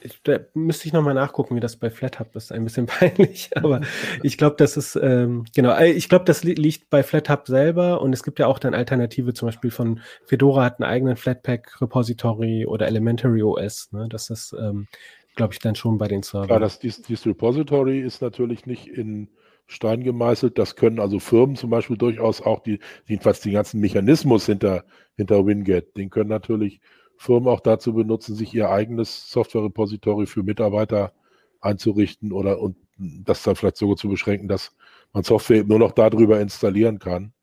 ich, 0.01 0.21
da 0.23 0.39
müsste 0.53 0.87
ich 0.87 0.93
nochmal 0.93 1.13
nachgucken, 1.13 1.55
wie 1.55 1.59
das 1.59 1.77
bei 1.77 1.89
FlatHub 1.89 2.35
ist. 2.35 2.51
Ein 2.51 2.63
bisschen 2.63 2.85
peinlich, 2.87 3.49
aber 3.55 3.81
ich 4.23 4.37
glaube, 4.37 4.55
das 4.57 4.77
ist, 4.77 4.95
ähm, 4.95 5.45
genau, 5.55 5.71
äh, 5.75 5.91
ich 5.91 6.09
glaube, 6.09 6.25
das 6.25 6.43
li 6.43 6.53
liegt 6.53 6.89
bei 6.89 7.03
FlatHub 7.03 7.47
selber 7.47 8.01
und 8.01 8.13
es 8.13 8.23
gibt 8.23 8.39
ja 8.39 8.47
auch 8.47 8.59
dann 8.59 8.73
Alternative, 8.73 9.33
zum 9.33 9.47
Beispiel 9.47 9.71
von 9.71 9.99
Fedora 10.25 10.63
hat 10.63 10.79
einen 10.79 10.89
eigenen 10.89 11.15
Flatpak-Repository 11.15 12.65
oder 12.65 12.87
Elementary 12.87 13.43
OS. 13.43 13.91
Ne? 13.91 14.07
Das 14.09 14.29
ist, 14.29 14.55
ähm, 14.59 14.87
glaube 15.35 15.53
ich, 15.53 15.59
dann 15.59 15.75
schon 15.75 15.97
bei 15.97 16.07
den 16.07 16.23
Servern. 16.23 16.49
Ja, 16.49 16.59
das, 16.59 16.79
dies, 16.79 17.01
dieses 17.01 17.25
Repository 17.25 17.99
ist 18.01 18.21
natürlich 18.21 18.65
nicht 18.65 18.87
in 18.87 19.29
Stein 19.67 20.03
gemeißelt. 20.03 20.57
Das 20.57 20.75
können 20.75 20.99
also 20.99 21.19
Firmen 21.19 21.55
zum 21.55 21.69
Beispiel 21.69 21.97
durchaus 21.97 22.41
auch, 22.41 22.59
die, 22.59 22.79
jedenfalls 23.05 23.41
den 23.41 23.53
ganzen 23.53 23.79
Mechanismus 23.79 24.47
hinter, 24.47 24.83
hinter 25.15 25.45
Winget, 25.45 25.95
den 25.95 26.09
können 26.09 26.29
natürlich 26.29 26.81
Firmen 27.19 27.49
auch 27.49 27.59
dazu 27.59 27.93
benutzen, 27.93 28.33
sich 28.33 28.53
ihr 28.53 28.69
eigenes 28.69 29.29
Software-Repository 29.29 30.25
für 30.25 30.41
Mitarbeiter 30.41 31.11
einzurichten 31.59 32.31
oder 32.31 32.61
und 32.61 32.77
das 32.97 33.43
dann 33.43 33.57
vielleicht 33.57 33.75
sogar 33.75 33.97
zu 33.97 34.07
beschränken, 34.07 34.47
dass 34.47 34.73
man 35.11 35.23
Software 35.23 35.65
nur 35.65 35.79
noch 35.79 35.91
darüber 35.91 36.39
installieren 36.39 36.97
kann. 36.97 37.33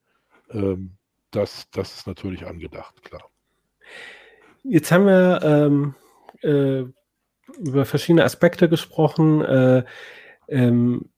Ähm, 0.51 0.93
das, 1.31 1.69
das 1.73 1.95
ist 1.95 2.07
natürlich 2.07 2.47
angedacht, 2.47 3.03
klar. 3.03 3.29
Jetzt 4.63 4.91
haben 4.91 5.05
wir 5.05 5.41
ähm, 5.43 5.95
äh, 6.41 6.85
über 7.59 7.85
verschiedene 7.85 8.25
Aspekte 8.25 8.71
gesprochen. 8.71 9.45
Äh, 9.45 9.85
ähm, 10.49 11.11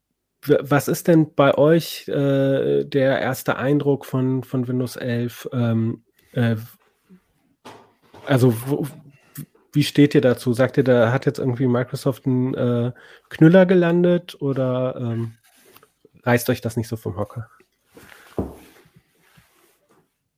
was 0.42 0.88
ist 0.88 1.06
denn 1.06 1.32
bei 1.36 1.56
euch 1.56 2.08
äh, 2.08 2.84
der 2.84 3.20
erste 3.20 3.56
Eindruck 3.56 4.04
von, 4.04 4.42
von 4.42 4.66
Windows 4.66 4.96
11? 4.96 5.48
Also 8.28 8.54
wo, 8.66 8.86
wie 9.72 9.82
steht 9.82 10.14
ihr 10.14 10.20
dazu? 10.20 10.52
Sagt 10.52 10.76
ihr, 10.76 10.84
da 10.84 11.12
hat 11.12 11.26
jetzt 11.26 11.38
irgendwie 11.38 11.66
Microsoft 11.66 12.26
einen 12.26 12.54
äh, 12.54 12.92
Knüller 13.30 13.64
gelandet 13.64 14.40
oder 14.40 14.96
ähm, 14.98 15.34
reißt 16.24 16.50
euch 16.50 16.60
das 16.60 16.76
nicht 16.76 16.88
so 16.88 16.96
vom 16.96 17.16
Hocker? 17.16 17.48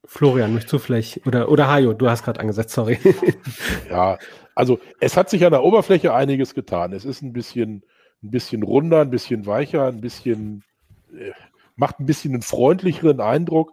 Florian, 0.04 0.54
mich 0.54 0.66
zufällig. 0.66 1.24
Oder, 1.26 1.48
oder 1.48 1.68
Hajo, 1.68 1.92
du 1.92 2.08
hast 2.08 2.24
gerade 2.24 2.40
angesetzt, 2.40 2.74
sorry. 2.74 2.98
ja, 3.90 4.18
also 4.54 4.80
es 5.00 5.16
hat 5.16 5.30
sich 5.30 5.44
an 5.44 5.52
der 5.52 5.62
Oberfläche 5.62 6.12
einiges 6.14 6.54
getan. 6.54 6.92
Es 6.92 7.04
ist 7.04 7.22
ein 7.22 7.32
bisschen, 7.32 7.84
ein 8.22 8.30
bisschen 8.30 8.62
runder, 8.62 9.00
ein 9.00 9.10
bisschen 9.10 9.46
weicher, 9.46 9.86
ein 9.86 10.00
bisschen, 10.00 10.64
äh, 11.12 11.30
macht 11.76 12.00
ein 12.00 12.06
bisschen 12.06 12.34
einen 12.34 12.42
freundlicheren 12.42 13.20
Eindruck. 13.20 13.72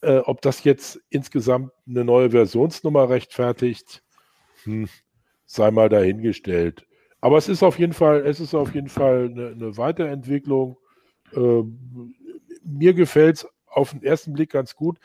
Äh, 0.00 0.18
ob 0.18 0.40
das 0.42 0.62
jetzt 0.64 1.00
insgesamt 1.10 1.72
eine 1.86 2.04
neue 2.04 2.30
Versionsnummer 2.30 3.08
rechtfertigt, 3.08 4.02
hm, 4.62 4.88
sei 5.44 5.70
mal 5.70 5.88
dahingestellt. 5.88 6.86
Aber 7.20 7.36
es 7.36 7.48
ist 7.48 7.62
auf 7.62 7.78
jeden 7.78 7.92
Fall, 7.92 8.24
es 8.24 8.38
ist 8.38 8.54
auf 8.54 8.74
jeden 8.74 8.88
Fall 8.88 9.30
eine, 9.30 9.48
eine 9.48 9.76
Weiterentwicklung. 9.76 10.76
Äh, 11.34 11.62
mir 12.62 12.94
gefällt 12.94 13.36
es 13.38 13.48
auf 13.66 13.90
den 13.90 14.02
ersten 14.02 14.32
Blick 14.32 14.50
ganz 14.50 14.74
gut. 14.74 14.98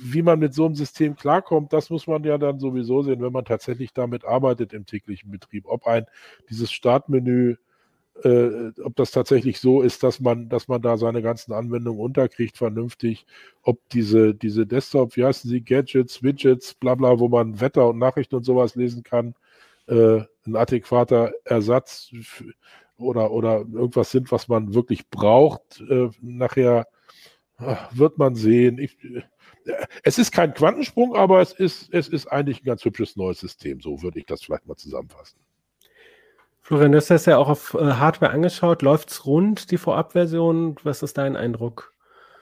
Wie 0.00 0.22
man 0.22 0.38
mit 0.38 0.54
so 0.54 0.66
einem 0.66 0.74
System 0.74 1.16
klarkommt, 1.16 1.72
das 1.72 1.90
muss 1.90 2.06
man 2.06 2.22
ja 2.24 2.38
dann 2.38 2.58
sowieso 2.58 3.02
sehen, 3.02 3.20
wenn 3.20 3.32
man 3.32 3.44
tatsächlich 3.44 3.92
damit 3.92 4.24
arbeitet 4.24 4.72
im 4.72 4.86
täglichen 4.86 5.30
Betrieb. 5.30 5.64
Ob 5.66 5.86
ein 5.86 6.06
dieses 6.48 6.70
Startmenü 6.70 7.56
äh, 8.24 8.72
ob 8.82 8.96
das 8.96 9.10
tatsächlich 9.10 9.60
so 9.60 9.82
ist, 9.82 10.02
dass 10.02 10.20
man, 10.20 10.48
dass 10.48 10.68
man 10.68 10.82
da 10.82 10.96
seine 10.96 11.22
ganzen 11.22 11.52
Anwendungen 11.52 12.00
unterkriegt, 12.00 12.56
vernünftig, 12.56 13.26
ob 13.62 13.80
diese, 13.90 14.34
diese 14.34 14.66
Desktop, 14.66 15.16
wie 15.16 15.24
heißen 15.24 15.48
sie, 15.50 15.60
Gadgets, 15.60 16.22
Widgets, 16.22 16.74
bla 16.74 16.94
bla, 16.94 17.18
wo 17.18 17.28
man 17.28 17.60
Wetter 17.60 17.88
und 17.88 17.98
Nachrichten 17.98 18.36
und 18.36 18.44
sowas 18.44 18.74
lesen 18.74 19.02
kann, 19.02 19.34
äh, 19.86 20.20
ein 20.46 20.56
adäquater 20.56 21.32
Ersatz 21.44 22.10
oder, 22.98 23.30
oder 23.30 23.58
irgendwas 23.58 24.10
sind, 24.10 24.32
was 24.32 24.48
man 24.48 24.74
wirklich 24.74 25.08
braucht, 25.10 25.80
äh, 25.88 26.10
nachher 26.20 26.86
wird 27.90 28.18
man 28.18 28.34
sehen. 28.34 28.78
Ich, 28.78 28.96
äh, 29.04 29.22
es 30.02 30.18
ist 30.18 30.32
kein 30.32 30.54
Quantensprung, 30.54 31.14
aber 31.14 31.40
es 31.40 31.52
ist, 31.52 31.92
es 31.92 32.08
ist 32.08 32.26
eigentlich 32.26 32.62
ein 32.62 32.66
ganz 32.66 32.84
hübsches 32.84 33.16
neues 33.16 33.40
System. 33.40 33.80
So 33.80 34.02
würde 34.02 34.18
ich 34.18 34.26
das 34.26 34.42
vielleicht 34.42 34.66
mal 34.66 34.76
zusammenfassen. 34.76 35.38
Florian, 36.68 36.92
du 36.92 36.98
hast 36.98 37.08
das 37.08 37.24
ja 37.24 37.38
auch 37.38 37.48
auf 37.48 37.72
äh, 37.72 37.94
Hardware 37.94 38.30
angeschaut. 38.30 38.82
Läuft 38.82 39.08
es 39.08 39.24
rund, 39.24 39.70
die 39.70 39.78
Vorabversion? 39.78 40.76
Was 40.82 41.02
ist 41.02 41.16
dein 41.16 41.34
Eindruck? 41.34 41.94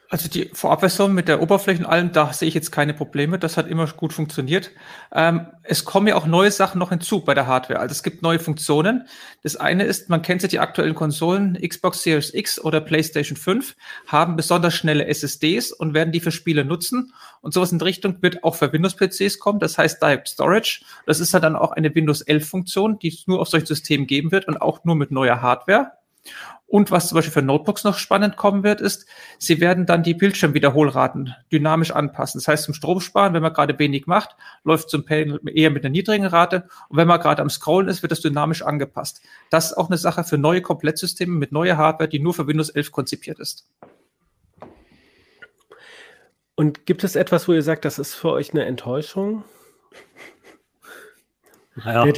Also 0.09 0.29
die 0.29 0.51
Vorabversion 0.53 1.13
mit 1.15 1.27
der 1.27 1.43
Oberfläche 1.43 1.81
und 1.81 1.87
allem, 1.87 2.13
da 2.13 2.33
sehe 2.33 2.47
ich 2.47 2.55
jetzt 2.55 2.71
keine 2.71 2.95
Probleme. 2.95 3.41
Das 3.41 3.57
hat 3.57 3.67
immer 3.67 3.89
gut 3.89 4.13
funktioniert. 4.13 4.71
Ähm, 5.13 5.49
es 5.65 5.85
kommen 5.85 6.07
ja 6.07 6.15
auch 6.15 6.27
neue 6.27 6.53
Sachen 6.53 6.79
noch 6.79 6.91
hinzu 6.91 7.25
bei 7.25 7.35
der 7.35 7.49
Hardware. 7.49 7.81
Also 7.81 7.93
es 7.93 8.05
gibt 8.05 8.23
neue 8.23 8.39
Funktionen. 8.39 9.09
Das 9.43 9.57
eine 9.57 9.83
ist, 9.83 10.09
man 10.09 10.23
kennt 10.23 10.43
ja 10.43 10.49
die 10.49 10.61
aktuellen 10.61 10.95
Konsolen, 10.95 11.59
Xbox 11.61 12.05
Series 12.05 12.33
X 12.33 12.61
oder 12.61 12.81
PlayStation 12.81 13.37
5, 13.37 13.75
haben 14.07 14.37
besonders 14.37 14.75
schnelle 14.75 15.07
SSDs 15.07 15.73
und 15.73 15.93
werden 15.93 16.13
die 16.13 16.21
für 16.21 16.31
Spiele 16.31 16.65
nutzen. 16.65 17.13
Und 17.41 17.53
sowas 17.53 17.73
in 17.73 17.81
Richtung 17.81 18.23
wird 18.23 18.45
auch 18.45 18.55
für 18.55 18.73
Windows-PCs 18.73 19.41
kommen. 19.41 19.59
Das 19.59 19.77
heißt 19.77 20.01
Direct 20.01 20.29
Storage. 20.29 20.85
Das 21.07 21.19
ist 21.19 21.35
dann 21.35 21.57
auch 21.57 21.73
eine 21.73 21.93
Windows 21.93 22.21
11 22.21 22.49
Funktion, 22.49 22.99
die 23.01 23.09
es 23.09 23.27
nur 23.27 23.41
auf 23.41 23.49
solchen 23.49 23.67
Systemen 23.67 24.07
geben 24.07 24.31
wird 24.31 24.47
und 24.47 24.63
auch 24.63 24.85
nur 24.85 24.95
mit 24.95 25.11
neuer 25.11 25.43
Hardware. 25.43 25.93
Und 26.69 26.91
was 26.91 27.09
zum 27.09 27.17
Beispiel 27.17 27.33
für 27.33 27.43
Notebooks 27.43 27.85
noch 27.85 27.97
spannend 27.97 28.37
kommen 28.37 28.65
wird, 28.65 28.81
ist, 28.81 29.07
sie 29.39 29.61
werden 29.61 29.87
dann 29.87 30.03
die 30.03 30.15
Bildschirmwiederholraten 30.15 31.35
dynamisch 31.53 31.93
anpassen. 31.93 32.41
Das 32.41 32.49
heißt, 32.49 32.65
zum 32.65 32.75
Stromsparen, 32.75 33.35
wenn 33.35 33.43
man 33.43 33.53
gerade 33.53 33.79
wenig 33.79 34.07
macht, 34.07 34.37
läuft 34.65 34.91
zum 34.91 35.05
Panel 35.05 35.41
eher 35.47 35.71
mit 35.71 35.85
einer 35.85 35.93
niedrigen 35.93 36.27
Rate. 36.27 36.69
Und 36.89 36.97
wenn 36.97 37.07
man 37.07 37.21
gerade 37.21 37.41
am 37.41 37.51
Scrollen 37.51 37.89
ist, 37.89 38.03
wird 38.03 38.11
das 38.11 38.21
dynamisch 38.21 38.63
angepasst. 38.63 39.23
Das 39.49 39.67
ist 39.67 39.77
auch 39.77 39.89
eine 39.89 39.97
Sache 39.97 40.25
für 40.25 40.39
neue 40.39 40.61
Komplettsysteme 40.61 41.33
mit 41.33 41.53
neuer 41.53 41.77
Hardware, 41.77 42.09
die 42.09 42.19
nur 42.19 42.35
für 42.35 42.49
Windows 42.49 42.71
11 42.71 42.91
konzipiert 42.91 43.39
ist. 43.39 43.69
Und 46.57 46.85
gibt 46.87 47.05
es 47.05 47.15
etwas, 47.15 47.47
wo 47.47 47.53
ihr 47.53 47.63
sagt, 47.63 47.85
das 47.85 48.01
ist 48.01 48.15
für 48.15 48.31
euch 48.31 48.53
eine 48.53 48.65
Enttäuschung? 48.65 49.45
Naja. 51.77 52.03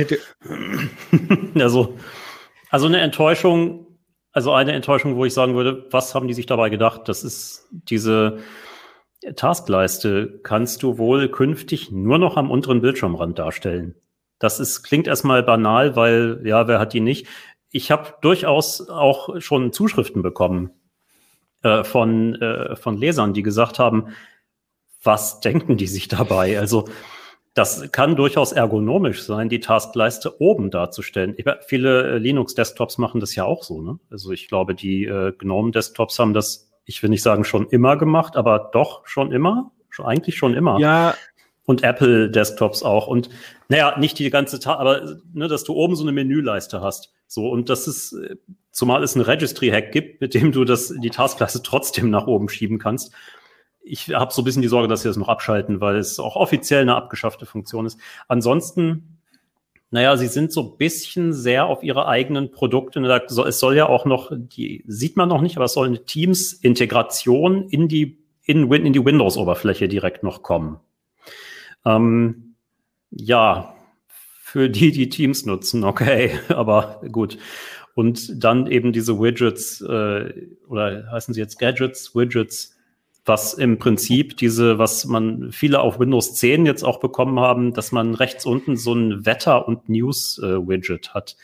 also, 1.56 1.98
also 2.70 2.86
eine 2.86 3.00
Enttäuschung 3.00 3.87
also 4.32 4.52
eine 4.52 4.72
Enttäuschung, 4.72 5.16
wo 5.16 5.24
ich 5.24 5.34
sagen 5.34 5.54
würde, 5.54 5.86
was 5.90 6.14
haben 6.14 6.28
die 6.28 6.34
sich 6.34 6.46
dabei 6.46 6.68
gedacht? 6.68 7.08
Das 7.08 7.24
ist 7.24 7.68
diese, 7.70 8.38
Taskleiste 9.34 10.40
kannst 10.42 10.82
du 10.82 10.98
wohl 10.98 11.28
künftig 11.28 11.90
nur 11.90 12.18
noch 12.18 12.36
am 12.36 12.50
unteren 12.50 12.80
Bildschirmrand 12.80 13.38
darstellen. 13.38 13.96
Das 14.38 14.60
ist, 14.60 14.82
klingt 14.84 15.08
erstmal 15.08 15.42
banal, 15.42 15.96
weil, 15.96 16.40
ja, 16.44 16.68
wer 16.68 16.78
hat 16.78 16.92
die 16.92 17.00
nicht? 17.00 17.26
Ich 17.70 17.90
habe 17.90 18.14
durchaus 18.20 18.88
auch 18.88 19.40
schon 19.40 19.72
Zuschriften 19.72 20.22
bekommen 20.22 20.70
äh, 21.62 21.82
von, 21.82 22.36
äh, 22.36 22.76
von 22.76 22.96
Lesern, 22.96 23.34
die 23.34 23.42
gesagt 23.42 23.80
haben, 23.80 24.14
was 25.02 25.40
denken 25.40 25.76
die 25.76 25.88
sich 25.88 26.06
dabei? 26.08 26.58
Also 26.58 26.88
das 27.58 27.90
kann 27.90 28.14
durchaus 28.14 28.52
ergonomisch 28.52 29.24
sein, 29.24 29.48
die 29.48 29.58
Taskleiste 29.58 30.40
oben 30.40 30.70
darzustellen. 30.70 31.34
Ich, 31.36 31.44
viele 31.66 32.12
äh, 32.12 32.18
Linux-Desktops 32.18 32.98
machen 32.98 33.20
das 33.20 33.34
ja 33.34 33.44
auch 33.44 33.64
so. 33.64 33.82
Ne? 33.82 33.98
Also 34.10 34.30
ich 34.30 34.46
glaube, 34.46 34.76
die 34.76 35.04
äh, 35.04 35.32
GNOME-Desktops 35.32 36.20
haben 36.20 36.34
das, 36.34 36.70
ich 36.84 37.02
will 37.02 37.10
nicht 37.10 37.22
sagen 37.22 37.42
schon 37.42 37.68
immer 37.68 37.96
gemacht, 37.96 38.36
aber 38.36 38.70
doch 38.72 39.04
schon 39.06 39.32
immer, 39.32 39.72
schon, 39.90 40.06
eigentlich 40.06 40.36
schon 40.36 40.54
immer. 40.54 40.78
Ja. 40.78 41.14
Und 41.64 41.82
Apple-Desktops 41.82 42.84
auch. 42.84 43.08
Und 43.08 43.28
naja, 43.68 43.98
nicht 43.98 44.18
die 44.20 44.30
ganze 44.30 44.60
Tat, 44.60 44.78
aber 44.78 45.16
ne, 45.34 45.48
dass 45.48 45.64
du 45.64 45.74
oben 45.74 45.96
so 45.96 46.04
eine 46.04 46.12
Menüleiste 46.12 46.80
hast. 46.80 47.12
So, 47.26 47.48
und 47.48 47.68
das 47.68 47.88
ist, 47.88 48.12
äh, 48.12 48.36
zumal 48.70 49.02
es 49.02 49.16
einen 49.16 49.24
Registry-Hack 49.24 49.90
gibt, 49.90 50.20
mit 50.20 50.32
dem 50.32 50.52
du 50.52 50.64
das, 50.64 50.94
die 50.96 51.10
Taskleiste 51.10 51.60
trotzdem 51.62 52.08
nach 52.08 52.28
oben 52.28 52.48
schieben 52.48 52.78
kannst 52.78 53.12
ich 53.88 54.10
habe 54.14 54.32
so 54.32 54.42
ein 54.42 54.44
bisschen 54.44 54.62
die 54.62 54.68
Sorge, 54.68 54.88
dass 54.88 55.02
sie 55.02 55.08
das 55.08 55.16
noch 55.16 55.28
abschalten, 55.28 55.80
weil 55.80 55.96
es 55.96 56.20
auch 56.20 56.36
offiziell 56.36 56.82
eine 56.82 56.94
abgeschaffte 56.94 57.46
Funktion 57.46 57.86
ist. 57.86 57.98
Ansonsten, 58.28 59.18
naja, 59.90 60.16
sie 60.16 60.26
sind 60.26 60.52
so 60.52 60.62
ein 60.62 60.76
bisschen 60.76 61.32
sehr 61.32 61.66
auf 61.66 61.82
ihre 61.82 62.06
eigenen 62.06 62.50
Produkte. 62.50 63.00
Es 63.00 63.58
soll 63.58 63.76
ja 63.76 63.88
auch 63.88 64.04
noch, 64.04 64.30
die 64.32 64.84
sieht 64.86 65.16
man 65.16 65.28
noch 65.28 65.40
nicht, 65.40 65.56
aber 65.56 65.64
es 65.64 65.72
soll 65.72 65.86
eine 65.86 66.04
Teams-Integration 66.04 67.68
in 67.68 67.88
die, 67.88 68.18
in, 68.44 68.70
in 68.70 68.92
die 68.92 69.04
Windows-Oberfläche 69.04 69.88
direkt 69.88 70.22
noch 70.22 70.42
kommen. 70.42 70.78
Ähm, 71.86 72.54
ja, 73.10 73.74
für 74.06 74.68
die, 74.68 74.92
die 74.92 75.08
Teams 75.08 75.46
nutzen, 75.46 75.84
okay, 75.84 76.38
aber 76.48 77.00
gut. 77.10 77.38
Und 77.94 78.44
dann 78.44 78.66
eben 78.68 78.92
diese 78.92 79.18
Widgets, 79.18 79.80
äh, 79.80 80.46
oder 80.68 81.10
heißen 81.10 81.34
sie 81.34 81.40
jetzt 81.40 81.58
Gadgets, 81.58 82.14
Widgets, 82.14 82.77
was 83.28 83.54
im 83.54 83.78
Prinzip 83.78 84.36
diese, 84.36 84.78
was 84.78 85.04
man 85.04 85.52
viele 85.52 85.80
auf 85.80 86.00
Windows 86.00 86.34
10 86.34 86.66
jetzt 86.66 86.82
auch 86.82 86.98
bekommen 86.98 87.38
haben, 87.38 87.74
dass 87.74 87.92
man 87.92 88.14
rechts 88.14 88.46
unten 88.46 88.76
so 88.76 88.94
ein 88.94 89.26
Wetter- 89.26 89.68
und 89.68 89.88
News-Widget 89.88 91.14
hat, 91.14 91.36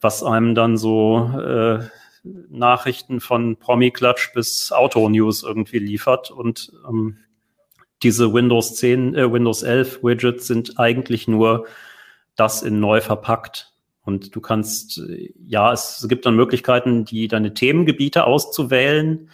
was 0.00 0.22
einem 0.22 0.54
dann 0.54 0.76
so 0.76 1.30
äh, 1.38 1.80
Nachrichten 2.24 3.20
von 3.20 3.56
Promi-Klatsch 3.56 4.32
bis 4.34 4.72
Auto-News 4.72 5.42
irgendwie 5.42 5.78
liefert. 5.78 6.30
Und 6.30 6.72
ähm, 6.88 7.18
diese 8.02 8.32
Windows 8.32 8.74
10, 8.76 9.14
äh, 9.14 9.32
Windows 9.32 9.62
11 9.62 10.02
Widgets 10.02 10.46
sind 10.46 10.78
eigentlich 10.78 11.28
nur 11.28 11.66
das 12.36 12.62
in 12.62 12.80
neu 12.80 13.00
verpackt. 13.00 13.72
Und 14.04 14.34
du 14.34 14.40
kannst, 14.40 15.00
ja, 15.46 15.72
es 15.72 16.04
gibt 16.08 16.26
dann 16.26 16.34
Möglichkeiten, 16.34 17.04
die 17.04 17.28
deine 17.28 17.54
Themengebiete 17.54 18.24
auszuwählen. 18.24 19.30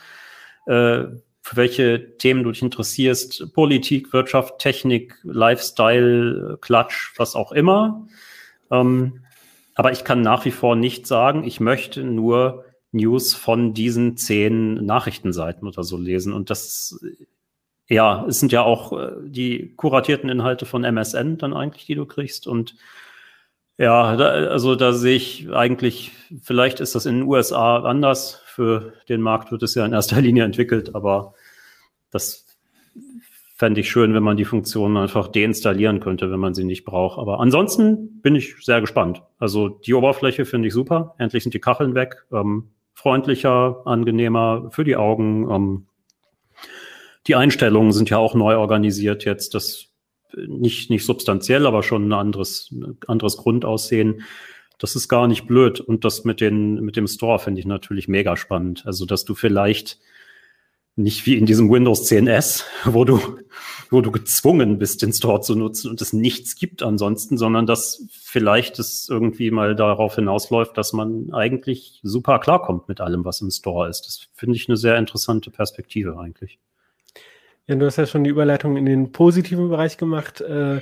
Äh, 0.66 1.05
für 1.43 1.57
welche 1.57 2.16
Themen 2.18 2.45
du 2.45 2.53
dich 2.53 2.62
interessierst, 2.62 3.53
Politik, 3.55 4.12
Wirtschaft, 4.12 4.59
Technik, 4.59 5.14
Lifestyle, 5.22 6.59
Klatsch, 6.61 7.12
was 7.16 7.34
auch 7.34 7.53
immer. 7.53 8.07
Ähm, 8.70 9.20
aber 9.74 9.93
ich 9.93 10.05
kann 10.05 10.20
nach 10.22 10.45
wie 10.45 10.51
vor 10.51 10.76
nicht 10.76 11.07
sagen, 11.07 11.45
ich 11.45 11.61
möchte 11.61 12.03
nur 12.03 12.64
News 12.91 13.34
von 13.34 13.74
diesen 13.74 14.16
zehn 14.16 14.74
Nachrichtenseiten 14.84 15.68
oder 15.68 15.84
so 15.84 15.97
lesen. 15.97 16.32
Und 16.32 16.51
das, 16.51 16.99
ja, 17.89 18.24
es 18.26 18.41
sind 18.41 18.51
ja 18.53 18.62
auch 18.62 18.93
äh, 18.99 19.12
die 19.24 19.74
kuratierten 19.76 20.30
Inhalte 20.30 20.66
von 20.66 20.84
MSN 20.84 21.39
dann 21.39 21.55
eigentlich, 21.55 21.86
die 21.86 21.95
du 21.95 22.07
kriegst. 22.07 22.47
Und 22.47 22.74
ja, 23.79 24.16
da, 24.16 24.29
also 24.29 24.74
da 24.74 24.93
sehe 24.93 25.16
ich 25.16 25.49
eigentlich, 25.53 26.12
vielleicht 26.43 26.81
ist 26.81 26.95
das 26.97 27.07
in 27.07 27.20
den 27.20 27.29
USA 27.29 27.79
anders. 27.79 28.43
Für 28.47 28.93
den 29.09 29.22
Markt 29.22 29.53
wird 29.53 29.62
es 29.62 29.76
ja 29.76 29.87
in 29.87 29.93
erster 29.93 30.20
Linie 30.20 30.45
entwickelt, 30.45 30.95
aber 30.97 31.35
das 32.11 32.45
fände 33.55 33.81
ich 33.81 33.91
schön, 33.91 34.14
wenn 34.14 34.22
man 34.22 34.37
die 34.37 34.45
Funktion 34.45 34.97
einfach 34.97 35.29
deinstallieren 35.29 36.01
könnte, 36.01 36.31
wenn 36.31 36.41
man 36.41 36.55
sie 36.55 36.64
nicht 36.64 36.85
braucht. 36.85 37.18
Aber 37.18 37.41
ansonsten 37.41 38.20
bin 38.20 38.35
ich 38.35 38.55
sehr 38.64 38.81
gespannt. 38.81 39.22
Also 39.39 39.68
die 39.68 39.95
Oberfläche 39.95 40.45
finde 40.45 40.68
ich 40.68 40.74
super. 40.74 41.14
Endlich 41.18 41.43
sind 41.43 41.55
die 41.55 41.61
Kacheln 41.61 41.95
weg. 41.95 42.24
Ähm, 42.33 42.70
freundlicher, 42.95 43.83
angenehmer 43.85 44.68
für 44.70 44.85
die 44.85 44.97
Augen. 44.97 45.51
Ähm, 45.51 45.87
die 47.26 47.35
Einstellungen 47.35 47.93
sind 47.93 48.11
ja 48.11 48.18
auch 48.18 48.35
neu 48.35 48.57
organisiert 48.57 49.24
jetzt. 49.24 49.55
Das 49.55 49.89
nicht, 50.35 50.91
nicht 50.91 51.05
substanziell, 51.05 51.66
aber 51.66 51.83
schon 51.83 52.09
ein 52.09 52.12
anderes, 52.12 52.74
anderes 53.07 53.37
Grundaussehen. 53.37 54.22
Das 54.79 54.95
ist 54.95 55.09
gar 55.09 55.26
nicht 55.26 55.47
blöd. 55.47 55.81
Und 55.81 56.05
das 56.05 56.24
mit 56.24 56.41
den, 56.41 56.74
mit 56.85 56.97
dem 56.97 57.07
Store 57.07 57.39
finde 57.39 57.61
ich 57.61 57.66
natürlich 57.66 58.09
mega 58.09 58.37
spannend. 58.37 58.85
Also, 58.87 59.07
dass 59.07 59.24
du 59.24 59.35
vielleicht 59.35 59.99
nicht 60.99 61.26
wie 61.26 61.37
in 61.37 61.47
diesem 61.47 61.70
Windows 61.70 62.11
10S, 62.11 62.64
wo 62.85 63.05
du, 63.05 63.20
wo 63.91 64.01
du 64.01 64.11
gezwungen 64.11 64.79
bist, 64.79 65.01
den 65.03 65.12
Store 65.12 65.41
zu 65.41 65.55
nutzen 65.55 65.91
und 65.91 66.03
es 66.03 66.12
nichts 66.12 66.57
gibt 66.57 66.83
ansonsten, 66.83 67.39
sondern 67.39 67.66
dass 67.66 68.05
vielleicht 68.11 68.79
es 68.79 69.09
irgendwie 69.09 69.51
mal 69.51 69.76
darauf 69.76 70.16
hinausläuft, 70.16 70.76
dass 70.76 70.93
man 70.93 71.33
eigentlich 71.33 72.01
super 72.03 72.41
klarkommt 72.41 72.89
mit 72.89 73.01
allem, 73.01 73.24
was 73.24 73.41
im 73.41 73.51
Store 73.51 73.89
ist. 73.89 74.07
Das 74.07 74.29
finde 74.35 74.57
ich 74.57 74.68
eine 74.68 74.76
sehr 74.76 74.99
interessante 74.99 75.51
Perspektive 75.51 76.18
eigentlich. 76.18 76.59
Ja, 77.69 77.77
du 77.77 77.85
hast 77.85 77.97
ja 77.97 78.07
schon 78.07 78.25
die 78.25 78.31
Überleitung 78.31 78.79
in 78.79 78.87
den 78.87 79.12
positiven 79.12 79.69
Bereich 79.69 79.99
gemacht. 79.99 80.41
Äh, 80.41 80.81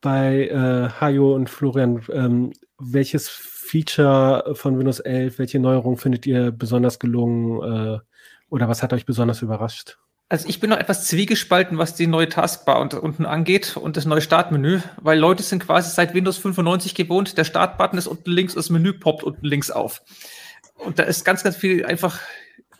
bei 0.00 0.48
äh, 0.48 0.88
Hajo 0.98 1.34
und 1.34 1.50
Florian, 1.50 2.02
ähm, 2.10 2.52
welches 2.78 3.28
Feature 3.28 4.54
von 4.54 4.78
Windows 4.78 4.98
11, 4.98 5.38
welche 5.38 5.58
Neuerung 5.58 5.98
findet 5.98 6.26
ihr 6.26 6.50
besonders 6.50 6.98
gelungen? 6.98 7.60
Äh, 7.60 7.98
oder 8.48 8.66
was 8.66 8.82
hat 8.82 8.94
euch 8.94 9.04
besonders 9.04 9.42
überrascht? 9.42 9.98
Also 10.30 10.48
ich 10.48 10.58
bin 10.58 10.70
noch 10.70 10.78
etwas 10.78 11.06
zwiegespalten, 11.06 11.76
was 11.76 11.94
die 11.94 12.06
neue 12.06 12.30
Taskbar 12.30 12.80
unten 12.80 13.26
angeht 13.26 13.76
und 13.76 13.98
das 13.98 14.06
neue 14.06 14.22
Startmenü, 14.22 14.80
weil 15.02 15.18
Leute 15.18 15.42
sind 15.42 15.62
quasi 15.62 15.90
seit 15.90 16.14
Windows 16.14 16.38
95 16.38 16.94
gewohnt, 16.94 17.36
der 17.36 17.44
Startbutton 17.44 17.98
ist 17.98 18.06
unten 18.06 18.30
links, 18.30 18.54
das 18.54 18.70
Menü 18.70 18.94
poppt 18.94 19.22
unten 19.22 19.44
links 19.44 19.70
auf. 19.70 20.00
Und 20.76 20.98
da 20.98 21.02
ist 21.02 21.26
ganz, 21.26 21.42
ganz 21.44 21.56
viel 21.56 21.84
einfach 21.84 22.20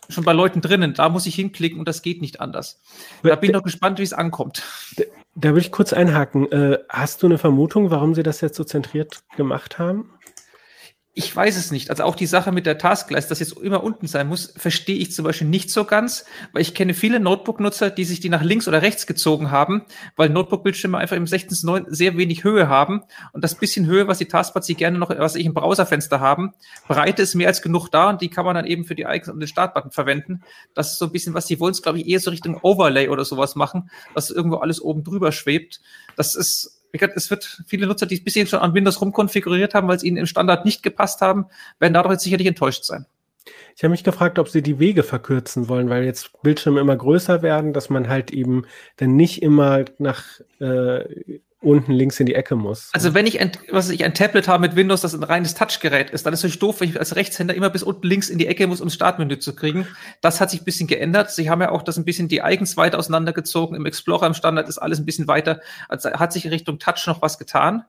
schon 0.09 0.23
bei 0.23 0.33
Leuten 0.33 0.61
drinnen. 0.61 0.93
Da 0.93 1.09
muss 1.09 1.25
ich 1.25 1.35
hinklicken 1.35 1.79
und 1.79 1.87
das 1.87 2.01
geht 2.01 2.21
nicht 2.21 2.41
anders. 2.41 2.81
Da 3.23 3.35
bin 3.35 3.49
ich 3.49 3.53
noch 3.53 3.63
gespannt, 3.63 3.99
wie 3.99 4.03
es 4.03 4.13
ankommt. 4.13 4.63
Da, 4.97 5.03
da 5.35 5.49
würde 5.49 5.61
ich 5.61 5.71
kurz 5.71 5.93
einhaken. 5.93 6.51
Äh, 6.51 6.79
hast 6.89 7.23
du 7.23 7.27
eine 7.27 7.37
Vermutung, 7.37 7.91
warum 7.91 8.13
sie 8.13 8.23
das 8.23 8.41
jetzt 8.41 8.55
so 8.55 8.63
zentriert 8.63 9.23
gemacht 9.35 9.79
haben? 9.79 10.12
Ich 11.15 11.35
weiß 11.35 11.57
es 11.57 11.69
nicht. 11.69 11.91
Also 11.91 12.05
auch 12.05 12.15
die 12.15 12.25
Sache 12.25 12.51
mit 12.51 12.65
der 12.65 12.79
Taskleiste, 12.79 13.29
dass 13.29 13.39
jetzt 13.39 13.55
immer 13.59 13.83
unten 13.83 14.07
sein 14.07 14.27
muss, 14.27 14.51
verstehe 14.57 14.97
ich 14.97 15.11
zum 15.11 15.25
Beispiel 15.25 15.47
nicht 15.47 15.69
so 15.69 15.85
ganz, 15.85 16.25
weil 16.53 16.63
ich 16.63 16.73
kenne 16.73 16.95
viele 16.95 17.19
Notebook-Nutzer, 17.19 17.91
die 17.91 18.03
sich 18.03 18.19
die 18.19 18.29
nach 18.29 18.41
links 18.41 18.67
oder 18.67 18.81
rechts 18.81 19.05
gezogen 19.05 19.51
haben, 19.51 19.83
weil 20.15 20.29
Notebook-Bildschirme 20.29 20.97
einfach 20.97 21.15
im 21.15 21.25
16.9 21.25 21.85
sehr 21.89 22.17
wenig 22.17 22.43
Höhe 22.43 22.67
haben 22.67 23.03
und 23.31 23.43
das 23.43 23.53
bisschen 23.53 23.85
Höhe, 23.85 24.07
was 24.07 24.17
die 24.17 24.27
Taskpads 24.27 24.65
sie 24.65 24.73
gerne 24.73 24.97
noch, 24.97 25.11
was 25.11 25.35
ich 25.35 25.45
im 25.45 25.53
Browserfenster 25.53 26.19
haben, 26.19 26.55
Breite 26.87 27.21
ist 27.21 27.35
mehr 27.35 27.47
als 27.47 27.61
genug 27.61 27.89
da 27.89 28.09
und 28.09 28.21
die 28.21 28.29
kann 28.29 28.45
man 28.45 28.55
dann 28.55 28.65
eben 28.65 28.83
für 28.83 28.95
die 28.95 29.03
Icons 29.03 29.29
und 29.29 29.39
den 29.39 29.47
Startbutton 29.47 29.91
verwenden. 29.91 30.41
Das 30.73 30.93
ist 30.93 30.97
so 30.97 31.05
ein 31.05 31.11
bisschen, 31.11 31.35
was 31.35 31.45
sie 31.45 31.59
wollen, 31.59 31.75
glaube 31.75 31.99
ich, 31.99 32.07
eher 32.07 32.21
so 32.21 32.31
Richtung 32.31 32.57
Overlay 32.59 33.09
oder 33.09 33.23
sowas 33.23 33.53
machen, 33.53 33.91
dass 34.15 34.31
irgendwo 34.31 34.57
alles 34.57 34.81
oben 34.81 35.03
drüber 35.03 35.31
schwebt. 35.31 35.79
Das 36.15 36.33
ist 36.33 36.72
es 36.93 37.29
wird 37.29 37.63
viele 37.65 37.87
Nutzer, 37.87 38.05
die 38.05 38.15
es 38.15 38.23
bisher 38.23 38.45
schon 38.45 38.59
an 38.59 38.73
Windows 38.73 39.01
rumkonfiguriert 39.01 39.73
haben, 39.73 39.87
weil 39.87 39.97
es 39.97 40.03
ihnen 40.03 40.17
im 40.17 40.25
Standard 40.25 40.65
nicht 40.65 40.83
gepasst 40.83 41.21
haben, 41.21 41.47
werden 41.79 41.93
dadurch 41.93 42.13
jetzt 42.13 42.23
sicherlich 42.23 42.47
enttäuscht 42.47 42.83
sein. 42.83 43.05
Ich 43.75 43.83
habe 43.83 43.91
mich 43.91 44.03
gefragt, 44.03 44.39
ob 44.39 44.49
sie 44.49 44.61
die 44.61 44.79
Wege 44.79 45.03
verkürzen 45.03 45.67
wollen, 45.67 45.89
weil 45.89 46.03
jetzt 46.03 46.31
Bildschirme 46.43 46.79
immer 46.79 46.95
größer 46.95 47.41
werden, 47.41 47.73
dass 47.73 47.89
man 47.89 48.07
halt 48.07 48.31
eben 48.31 48.65
dann 48.97 49.15
nicht 49.15 49.41
immer 49.41 49.85
nach 49.97 50.23
äh, 50.59 51.39
unten 51.63 51.91
links 51.91 52.19
in 52.19 52.25
die 52.25 52.35
Ecke 52.35 52.55
muss. 52.55 52.89
Also 52.93 53.13
wenn 53.13 53.25
ich 53.25 53.39
ein, 53.39 53.51
was 53.71 53.89
ich 53.89 54.03
ein 54.03 54.13
Tablet 54.13 54.47
habe 54.47 54.61
mit 54.61 54.75
Windows, 54.75 55.01
das 55.01 55.13
ein 55.13 55.23
reines 55.23 55.55
Touchgerät 55.55 56.09
ist, 56.09 56.25
dann 56.25 56.33
ist 56.33 56.43
es 56.43 56.59
doof, 56.59 56.81
wenn 56.81 56.89
ich 56.89 56.99
als 56.99 57.15
Rechtshänder 57.15 57.53
immer 57.53 57.69
bis 57.69 57.83
unten 57.83 58.07
links 58.07 58.29
in 58.29 58.37
die 58.37 58.47
Ecke 58.47 58.67
muss, 58.67 58.81
um 58.81 58.87
das 58.87 58.95
Startmenü 58.95 59.39
zu 59.39 59.55
kriegen. 59.55 59.87
Das 60.21 60.41
hat 60.41 60.51
sich 60.51 60.61
ein 60.61 60.65
bisschen 60.65 60.87
geändert. 60.87 61.31
Sie 61.31 61.49
haben 61.49 61.61
ja 61.61 61.71
auch 61.71 61.81
das 61.81 61.97
ein 61.97 62.05
bisschen 62.05 62.27
die 62.27 62.41
Icons 62.43 62.77
weiter 62.77 62.99
auseinandergezogen. 62.99 63.75
Im 63.75 63.85
Explorer 63.85 64.27
im 64.27 64.33
Standard 64.33 64.67
ist 64.69 64.77
alles 64.77 64.99
ein 64.99 65.05
bisschen 65.05 65.27
weiter. 65.27 65.61
Also 65.87 66.11
hat 66.11 66.33
sich 66.33 66.45
in 66.45 66.51
Richtung 66.51 66.79
Touch 66.79 67.07
noch 67.07 67.21
was 67.21 67.37
getan. 67.37 67.85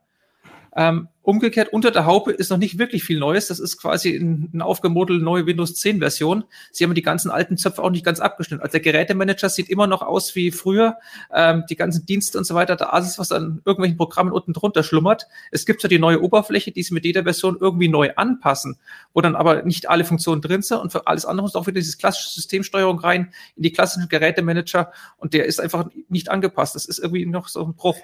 Ähm, 0.77 1.09
umgekehrt, 1.23 1.73
unter 1.73 1.91
der 1.91 2.05
Haube 2.05 2.33
ist 2.33 2.51
noch 2.51 2.59
nicht 2.59 2.79
wirklich 2.79 3.05
viel 3.05 3.19
Neues. 3.19 3.49
Das 3.49 3.59
ist 3.59 3.79
quasi 3.79 4.19
eine 4.19 4.49
ein 4.53 4.61
aufgemodelte 4.61 5.25
neue 5.25 5.47
Windows 5.47 5.75
10 5.75 6.01
Version. 6.01 6.45
Sie 6.73 6.85
haben 6.85 6.95
die 6.95 7.03
ganzen 7.03 7.31
alten 7.31 7.57
Zöpfe 7.57 7.83
auch 7.83 7.91
nicht 7.91 8.05
ganz 8.05 8.21
abgeschnitten. 8.21 8.63
Also 8.63 8.73
der 8.73 8.81
Gerätemanager 8.81 9.49
sieht 9.49 9.71
immer 9.71 9.87
noch 9.87 10.03
aus 10.03 10.35
wie 10.35 10.51
früher. 10.51 10.97
Ähm, 11.33 11.65
die 11.71 11.77
ganzen 11.77 12.05
Dienste 12.07 12.39
und 12.39 12.45
so 12.45 12.55
weiter, 12.55 12.77
da 12.77 12.97
ist 12.99 13.19
was 13.19 13.33
an 13.33 13.63
irgendwelchen 13.65 13.97
Programmen 13.97 14.33
unten 14.33 14.53
drunter 14.53 14.83
schlummert. 14.83 15.27
Es 15.51 15.65
gibt 15.65 15.81
so 15.81 15.89
die 15.89 15.99
neue 15.99 16.21
Oberfläche, 16.21 16.73
die 16.73 16.83
sie 16.83 16.93
mit 16.93 17.05
jeder 17.05 17.23
Version 17.23 17.57
irgendwie 17.59 17.89
neu 17.89 18.11
anpassen, 18.17 18.77
wo 19.15 19.21
dann 19.21 19.37
aber 19.37 19.63
nicht 19.63 19.89
alle 19.89 20.05
Funktionen 20.05 20.43
drin 20.43 20.63
sind 20.63 20.79
und 20.79 20.93
für 20.93 21.07
alles 21.07 21.25
andere 21.25 21.45
muss 21.45 21.55
auch 21.55 21.67
wieder 21.67 21.81
dieses 21.81 21.99
klassische 21.99 22.31
Systemsteuerung 22.31 22.99
rein 22.99 23.33
in 23.57 23.63
die 23.63 23.73
klassischen 23.73 24.09
Gerätemanager 24.09 24.93
und 25.17 25.35
der 25.35 25.47
ist 25.47 25.61
einfach 25.61 25.89
nicht 26.09 26.31
angepasst. 26.31 26.75
Das 26.75 26.85
ist 26.85 26.99
irgendwie 26.99 27.25
noch 27.27 27.49
so 27.49 27.65
ein 27.65 27.75
Bruch. 27.75 27.97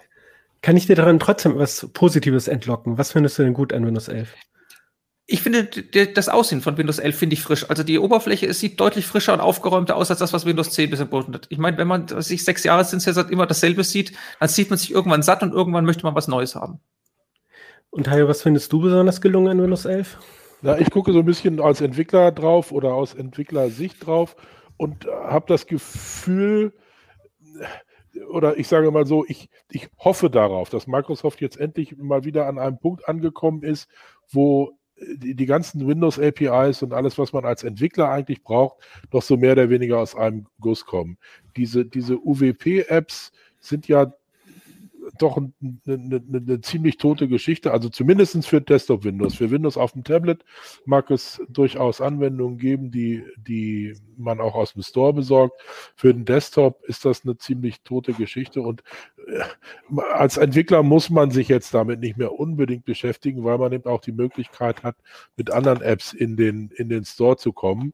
Kann 0.62 0.76
ich 0.76 0.86
dir 0.86 0.96
daran 0.96 1.18
trotzdem 1.18 1.58
was 1.58 1.88
Positives 1.92 2.48
entlocken? 2.48 2.98
Was 2.98 3.12
findest 3.12 3.38
du 3.38 3.42
denn 3.42 3.54
gut 3.54 3.72
an 3.72 3.86
Windows 3.86 4.08
11? 4.08 4.34
Ich 5.26 5.42
finde 5.42 5.64
das 6.12 6.28
Aussehen 6.28 6.60
von 6.60 6.76
Windows 6.76 6.98
11 6.98 7.16
finde 7.16 7.34
ich 7.34 7.42
frisch. 7.42 7.70
Also 7.70 7.84
die 7.84 8.00
Oberfläche 8.00 8.46
es 8.46 8.58
sieht 8.58 8.80
deutlich 8.80 9.06
frischer 9.06 9.32
und 9.32 9.40
aufgeräumter 9.40 9.96
aus 9.96 10.10
als 10.10 10.18
das, 10.18 10.32
was 10.32 10.44
Windows 10.44 10.70
10 10.70 10.90
bisher 10.90 11.06
boten 11.06 11.32
hat. 11.34 11.46
Ich 11.50 11.58
meine, 11.58 11.78
wenn 11.78 11.86
man 11.86 12.08
sich 12.20 12.44
sechs 12.44 12.64
Jahre 12.64 12.84
sind 12.84 13.04
jetzt 13.06 13.30
immer 13.30 13.46
dasselbe 13.46 13.84
sieht, 13.84 14.12
dann 14.40 14.48
sieht 14.48 14.70
man 14.70 14.78
sich 14.78 14.90
irgendwann 14.90 15.22
satt 15.22 15.42
und 15.42 15.52
irgendwann 15.52 15.84
möchte 15.84 16.02
man 16.02 16.16
was 16.16 16.26
Neues 16.26 16.56
haben. 16.56 16.80
Und 17.90 18.10
Hajo, 18.10 18.28
was 18.28 18.42
findest 18.42 18.72
du 18.72 18.80
besonders 18.80 19.20
gelungen 19.20 19.48
an 19.48 19.62
Windows 19.62 19.84
11? 19.84 20.18
Na, 20.62 20.78
ich 20.78 20.90
gucke 20.90 21.12
so 21.12 21.20
ein 21.20 21.24
bisschen 21.24 21.60
als 21.60 21.80
Entwickler 21.80 22.32
drauf 22.32 22.70
oder 22.72 22.92
aus 22.92 23.14
Entwicklersicht 23.14 24.04
drauf 24.04 24.36
und 24.76 25.06
habe 25.06 25.46
das 25.48 25.66
Gefühl, 25.66 26.72
oder 28.28 28.58
ich 28.58 28.68
sage 28.68 28.90
mal 28.90 29.06
so, 29.06 29.24
ich, 29.26 29.48
ich 29.70 29.88
hoffe 29.98 30.30
darauf, 30.30 30.70
dass 30.70 30.86
Microsoft 30.86 31.40
jetzt 31.40 31.58
endlich 31.58 31.96
mal 31.96 32.24
wieder 32.24 32.46
an 32.46 32.58
einem 32.58 32.78
Punkt 32.78 33.08
angekommen 33.08 33.62
ist, 33.62 33.88
wo 34.28 34.76
die, 35.00 35.34
die 35.34 35.46
ganzen 35.46 35.86
Windows-APIs 35.86 36.82
und 36.82 36.92
alles, 36.92 37.18
was 37.18 37.32
man 37.32 37.44
als 37.44 37.64
Entwickler 37.64 38.10
eigentlich 38.10 38.42
braucht, 38.42 38.76
doch 39.10 39.22
so 39.22 39.36
mehr 39.36 39.52
oder 39.52 39.70
weniger 39.70 39.98
aus 39.98 40.14
einem 40.14 40.46
Guss 40.60 40.84
kommen. 40.84 41.18
Diese, 41.56 41.84
diese 41.84 42.18
UWP-Apps 42.18 43.32
sind 43.60 43.88
ja 43.88 44.12
doch 45.22 45.36
eine, 45.36 45.52
eine, 45.86 46.22
eine, 46.32 46.60
ziemlich 46.60 46.96
tote 46.96 47.28
Geschichte. 47.28 47.72
Also 47.72 47.88
zumindest 47.88 48.46
für 48.46 48.60
Desktop 48.60 49.04
Windows. 49.04 49.34
Für 49.34 49.50
Windows 49.50 49.76
auf 49.76 49.92
dem 49.92 50.04
Tablet 50.04 50.44
mag 50.84 51.10
es 51.10 51.40
durchaus 51.48 52.00
Anwendungen 52.00 52.58
geben, 52.58 52.90
die, 52.90 53.24
die 53.36 53.94
man 54.16 54.40
auch 54.40 54.54
aus 54.54 54.74
dem 54.74 54.82
Store 54.82 55.12
besorgt. 55.12 55.60
Für 55.96 56.12
den 56.12 56.24
Desktop 56.24 56.84
ist 56.84 57.04
das 57.04 57.24
eine 57.24 57.36
ziemlich 57.36 57.82
tote 57.82 58.12
Geschichte 58.12 58.62
und 58.62 58.82
äh, 59.26 59.40
als 60.12 60.36
Entwickler 60.36 60.82
muss 60.82 61.10
man 61.10 61.30
sich 61.30 61.48
jetzt 61.48 61.74
damit 61.74 62.00
nicht 62.00 62.16
mehr 62.16 62.32
unbedingt 62.32 62.84
beschäftigen, 62.84 63.44
weil 63.44 63.58
man 63.58 63.72
eben 63.72 63.86
auch 63.86 64.00
die 64.00 64.12
Möglichkeit 64.12 64.82
hat, 64.82 64.96
mit 65.36 65.50
anderen 65.50 65.82
Apps 65.82 66.12
in 66.12 66.36
den, 66.36 66.70
in 66.76 66.88
den 66.88 67.04
Store 67.04 67.36
zu 67.36 67.52
kommen. 67.52 67.92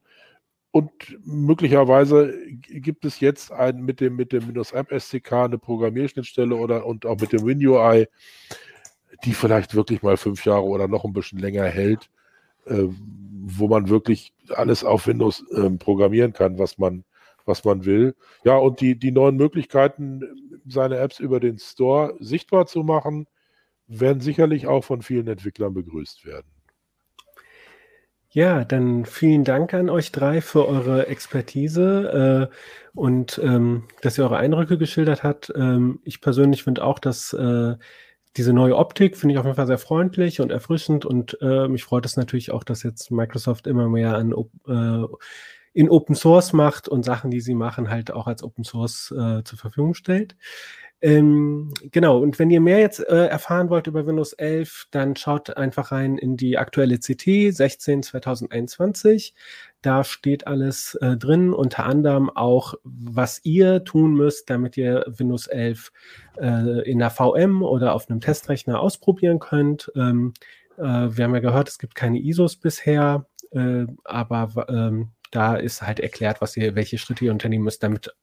Und 0.76 0.90
möglicherweise 1.24 2.34
gibt 2.50 3.06
es 3.06 3.20
jetzt 3.20 3.50
ein, 3.50 3.80
mit 3.80 3.98
dem, 3.98 4.14
mit 4.14 4.30
dem 4.30 4.46
Windows 4.46 4.72
App 4.72 4.92
SDK 4.92 5.46
eine 5.46 5.56
Programmierschnittstelle 5.56 6.54
oder 6.54 6.84
und 6.84 7.06
auch 7.06 7.18
mit 7.18 7.32
dem 7.32 7.46
WinUI, 7.46 8.08
die 9.24 9.32
vielleicht 9.32 9.74
wirklich 9.74 10.02
mal 10.02 10.18
fünf 10.18 10.44
Jahre 10.44 10.64
oder 10.64 10.86
noch 10.86 11.06
ein 11.06 11.14
bisschen 11.14 11.38
länger 11.38 11.64
hält, 11.64 12.10
äh, 12.66 12.88
wo 12.88 13.68
man 13.68 13.88
wirklich 13.88 14.34
alles 14.50 14.84
auf 14.84 15.06
Windows 15.06 15.50
äh, 15.50 15.70
programmieren 15.70 16.34
kann, 16.34 16.58
was 16.58 16.76
man, 16.76 17.04
was 17.46 17.64
man 17.64 17.86
will. 17.86 18.14
Ja, 18.44 18.58
und 18.58 18.82
die, 18.82 18.98
die 18.98 19.12
neuen 19.12 19.36
Möglichkeiten, 19.36 20.20
seine 20.66 20.98
Apps 20.98 21.20
über 21.20 21.40
den 21.40 21.56
Store 21.58 22.18
sichtbar 22.20 22.66
zu 22.66 22.82
machen, 22.82 23.26
werden 23.86 24.20
sicherlich 24.20 24.66
auch 24.66 24.84
von 24.84 25.00
vielen 25.00 25.26
Entwicklern 25.26 25.72
begrüßt 25.72 26.26
werden. 26.26 26.55
Ja, 28.36 28.66
dann 28.66 29.06
vielen 29.06 29.44
Dank 29.44 29.72
an 29.72 29.88
euch 29.88 30.12
drei 30.12 30.42
für 30.42 30.68
eure 30.68 31.06
Expertise 31.06 32.50
äh, 32.52 32.56
und 32.94 33.40
ähm, 33.42 33.84
dass 34.02 34.18
ihr 34.18 34.24
eure 34.24 34.36
Eindrücke 34.36 34.76
geschildert 34.76 35.22
habt. 35.22 35.50
Ähm, 35.56 36.00
ich 36.04 36.20
persönlich 36.20 36.62
finde 36.62 36.84
auch, 36.84 36.98
dass 36.98 37.32
äh, 37.32 37.76
diese 38.36 38.52
neue 38.52 38.76
Optik 38.76 39.16
finde 39.16 39.32
ich 39.32 39.38
auf 39.38 39.46
jeden 39.46 39.56
Fall 39.56 39.66
sehr 39.66 39.78
freundlich 39.78 40.42
und 40.42 40.50
erfrischend 40.50 41.06
und 41.06 41.38
äh, 41.40 41.66
mich 41.68 41.84
freut 41.84 42.04
es 42.04 42.18
natürlich 42.18 42.50
auch, 42.52 42.62
dass 42.62 42.82
jetzt 42.82 43.10
Microsoft 43.10 43.66
immer 43.66 43.88
mehr 43.88 44.16
an, 44.16 44.34
äh, 44.68 45.06
in 45.72 45.88
Open 45.88 46.14
Source 46.14 46.52
macht 46.52 46.88
und 46.88 47.06
Sachen, 47.06 47.30
die 47.30 47.40
sie 47.40 47.54
machen, 47.54 47.88
halt 47.88 48.10
auch 48.10 48.26
als 48.26 48.42
Open 48.42 48.64
Source 48.64 49.12
äh, 49.12 49.44
zur 49.44 49.58
Verfügung 49.58 49.94
stellt. 49.94 50.36
Ähm, 51.02 51.74
genau, 51.92 52.18
und 52.18 52.38
wenn 52.38 52.50
ihr 52.50 52.60
mehr 52.60 52.78
jetzt 52.80 53.00
äh, 53.00 53.26
erfahren 53.26 53.68
wollt 53.68 53.86
über 53.86 54.06
Windows 54.06 54.32
11, 54.32 54.86
dann 54.90 55.14
schaut 55.14 55.54
einfach 55.56 55.92
rein 55.92 56.16
in 56.16 56.38
die 56.38 56.56
aktuelle 56.56 56.98
CT 56.98 57.54
16 57.54 58.02
2021. 58.02 59.34
Da 59.82 60.04
steht 60.04 60.46
alles 60.46 60.94
äh, 61.02 61.16
drin, 61.16 61.52
unter 61.52 61.84
anderem 61.84 62.30
auch, 62.30 62.74
was 62.82 63.40
ihr 63.44 63.84
tun 63.84 64.14
müsst, 64.14 64.48
damit 64.48 64.76
ihr 64.78 65.04
Windows 65.06 65.48
11 65.48 65.92
äh, 66.38 66.90
in 66.90 66.98
der 66.98 67.10
VM 67.10 67.62
oder 67.62 67.94
auf 67.94 68.08
einem 68.08 68.20
Testrechner 68.20 68.80
ausprobieren 68.80 69.38
könnt. 69.38 69.92
Ähm, 69.96 70.32
äh, 70.78 70.82
wir 70.82 71.24
haben 71.24 71.34
ja 71.34 71.40
gehört, 71.40 71.68
es 71.68 71.78
gibt 71.78 71.94
keine 71.94 72.18
ISOs 72.18 72.56
bisher, 72.56 73.26
äh, 73.52 73.84
aber 74.04 74.66
ähm, 74.70 75.10
da 75.30 75.56
ist 75.56 75.82
halt 75.82 76.00
erklärt, 76.00 76.40
was 76.40 76.56
ihr, 76.56 76.74
welche 76.74 76.96
Schritte 76.96 77.26
ihr 77.26 77.32
unternehmen 77.32 77.64
müsst, 77.64 77.82
damit 77.82 78.14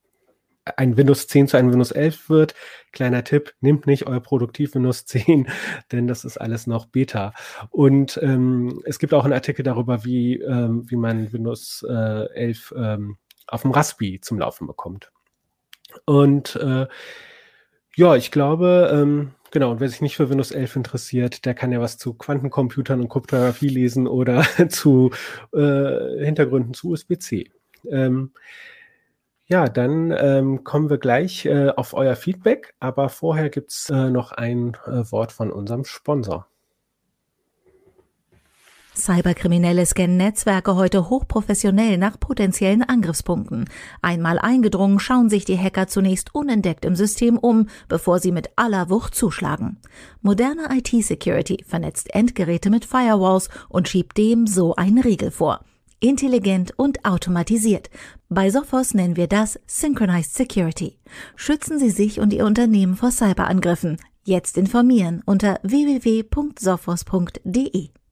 ein 0.78 0.98
Windows 0.98 1.28
10 1.28 1.48
zu 1.48 1.58
einem 1.58 1.72
Windows 1.72 1.92
11 1.92 2.30
wird. 2.30 2.56
Kleiner 2.92 3.24
Tipp, 3.24 3.54
nehmt 3.62 3.88
nicht 3.88 4.08
euer 4.08 4.20
Produktiv 4.20 4.76
Windows 4.76 5.06
10, 5.06 5.48
denn 5.92 6.08
das 6.08 6.26
ist 6.26 6.38
alles 6.38 6.68
noch 6.68 6.86
Beta. 6.86 7.34
Und 7.70 8.20
ähm, 8.22 8.82
es 8.86 9.00
gibt 9.00 9.14
auch 9.14 9.24
einen 9.24 9.34
Artikel 9.34 9.64
darüber, 9.64 10.06
wie, 10.06 10.40
ähm, 10.40 10.90
wie 10.90 10.96
man 10.96 11.32
Windows 11.34 11.86
äh, 11.88 12.34
11 12.34 12.74
ähm, 12.78 13.18
auf 13.48 13.64
dem 13.64 13.72
Raspi 13.72 14.20
zum 14.22 14.40
Laufen 14.40 14.68
bekommt. 14.68 15.12
Und 16.06 16.56
äh, 16.56 16.88
ja, 17.96 18.16
ich 18.16 18.32
glaube, 18.32 18.90
ähm, 18.92 19.32
genau, 19.52 19.72
und 19.72 19.80
wer 19.80 19.90
sich 19.90 20.02
nicht 20.02 20.16
für 20.16 20.30
Windows 20.30 20.52
11 20.52 20.78
interessiert, 20.78 21.46
der 21.46 21.54
kann 21.54 21.72
ja 21.72 21.80
was 21.80 21.98
zu 21.98 22.14
Quantencomputern 22.16 23.02
und 23.02 23.10
Kryptographie 23.10 23.70
lesen 23.70 24.08
oder 24.08 24.44
zu 24.70 25.12
äh, 25.54 26.26
Hintergründen 26.26 26.74
zu 26.74 26.90
USB-C. 26.90 27.52
Ähm, 27.92 28.32
ja, 29.54 29.70
dann 29.70 30.10
ähm, 30.18 30.64
kommen 30.64 30.90
wir 30.90 30.98
gleich 30.98 31.46
äh, 31.46 31.70
auf 31.70 31.94
euer 31.94 32.16
Feedback, 32.16 32.74
aber 32.80 33.08
vorher 33.08 33.52
gibt 33.52 33.70
es 33.72 33.88
äh, 33.88 34.10
noch 34.10 34.32
ein 34.32 34.76
äh, 34.88 35.12
Wort 35.12 35.32
von 35.32 35.52
unserem 35.52 35.86
Sponsor. 35.86 36.48
Cyberkriminelle 38.96 39.86
scannen 39.86 40.18
Netzwerke 40.18 40.76
heute 40.76 41.08
hochprofessionell 41.08 42.00
nach 42.00 42.20
potenziellen 42.20 42.82
Angriffspunkten. 42.82 43.66
Einmal 44.02 44.40
eingedrungen, 44.40 45.00
schauen 45.00 45.30
sich 45.30 45.46
die 45.46 45.58
Hacker 45.58 45.86
zunächst 45.86 46.34
unentdeckt 46.34 46.84
im 46.84 46.96
System 46.96 47.38
um, 47.38 47.68
bevor 47.88 48.18
sie 48.18 48.32
mit 48.32 48.50
aller 48.56 48.90
Wucht 48.90 49.14
zuschlagen. 49.14 49.78
Moderne 50.24 50.70
IT-Security 50.72 51.64
vernetzt 51.68 52.16
Endgeräte 52.16 52.72
mit 52.72 52.86
Firewalls 52.86 53.50
und 53.70 53.88
schiebt 53.88 54.18
dem 54.18 54.48
so 54.48 54.76
einen 54.76 54.98
Riegel 54.98 55.30
vor 55.30 55.64
intelligent 56.04 56.78
und 56.78 57.06
automatisiert. 57.06 57.90
Bei 58.30 58.50
Sophos 58.50 58.94
nennen 58.94 59.16
wir 59.16 59.28
das 59.28 59.58
Synchronized 59.66 60.34
Security. 60.34 60.98
Schützen 61.36 61.80
Sie 61.80 61.90
sich 61.90 62.20
und 62.20 62.34
Ihr 62.34 62.46
Unternehmen 62.46 62.96
vor 62.96 63.12
Cyberangriffen. 63.12 63.98
Jetzt 64.24 64.58
informieren 64.58 65.22
unter 65.26 65.60
www.sophos.de. 65.64 68.03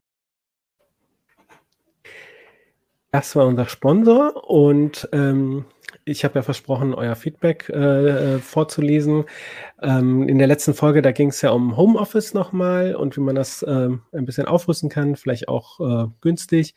Das 3.12 3.36
war 3.36 3.45
unser 3.45 3.68
Sponsor 3.68 4.49
und 4.49 5.09
ähm, 5.12 5.66
ich 6.05 6.24
habe 6.24 6.36
ja 6.36 6.43
versprochen, 6.43 6.93
euer 6.93 7.18
Feedback 7.18 7.68
äh, 7.68 8.39
vorzulesen. 8.39 9.26
Ähm, 9.82 10.30
in 10.30 10.38
der 10.38 10.47
letzten 10.47 10.74
Folge, 10.74 11.01
da 11.01 11.12
ging 11.12 11.28
es 11.28 11.41
ja 11.41 11.51
um 11.51 11.76
Homeoffice 11.76 12.34
nochmal 12.34 12.95
und 12.95 13.18
wie 13.18 13.22
man 13.22 13.36
das 13.36 13.64
äh, 13.64 13.89
ein 14.14 14.26
bisschen 14.26 14.47
aufrüsten 14.47 14.89
kann, 14.89 15.18
vielleicht 15.18 15.49
auch 15.49 15.80
äh, 15.82 16.07
günstig. 16.22 16.74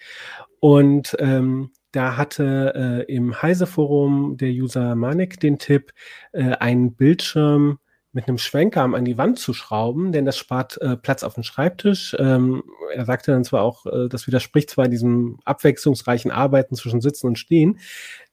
Und 0.59 1.16
ähm, 1.20 1.70
da 1.93 2.16
hatte 2.16 3.05
äh, 3.09 3.14
im 3.14 3.41
Heise-Forum 3.41 4.37
der 4.37 4.51
User 4.51 4.97
Manik 4.97 5.39
den 5.39 5.59
Tipp, 5.59 5.93
äh, 6.32 6.57
einen 6.57 6.95
Bildschirm 6.95 7.78
mit 8.14 8.28
einem 8.28 8.38
Schwenkarm 8.38 8.94
an 8.94 9.04
die 9.04 9.18
Wand 9.18 9.38
zu 9.38 9.52
schrauben, 9.52 10.12
denn 10.12 10.24
das 10.24 10.38
spart 10.38 10.80
äh, 10.80 10.96
Platz 10.96 11.24
auf 11.24 11.34
dem 11.34 11.42
Schreibtisch. 11.42 12.16
Ähm, 12.18 12.62
er 12.94 13.04
sagte 13.04 13.32
dann 13.32 13.44
zwar 13.44 13.62
auch, 13.62 13.86
äh, 13.86 14.08
das 14.08 14.26
widerspricht 14.26 14.70
zwar 14.70 14.88
diesem 14.88 15.38
abwechslungsreichen 15.44 16.30
Arbeiten 16.30 16.76
zwischen 16.76 17.00
Sitzen 17.00 17.26
und 17.26 17.38
Stehen. 17.38 17.80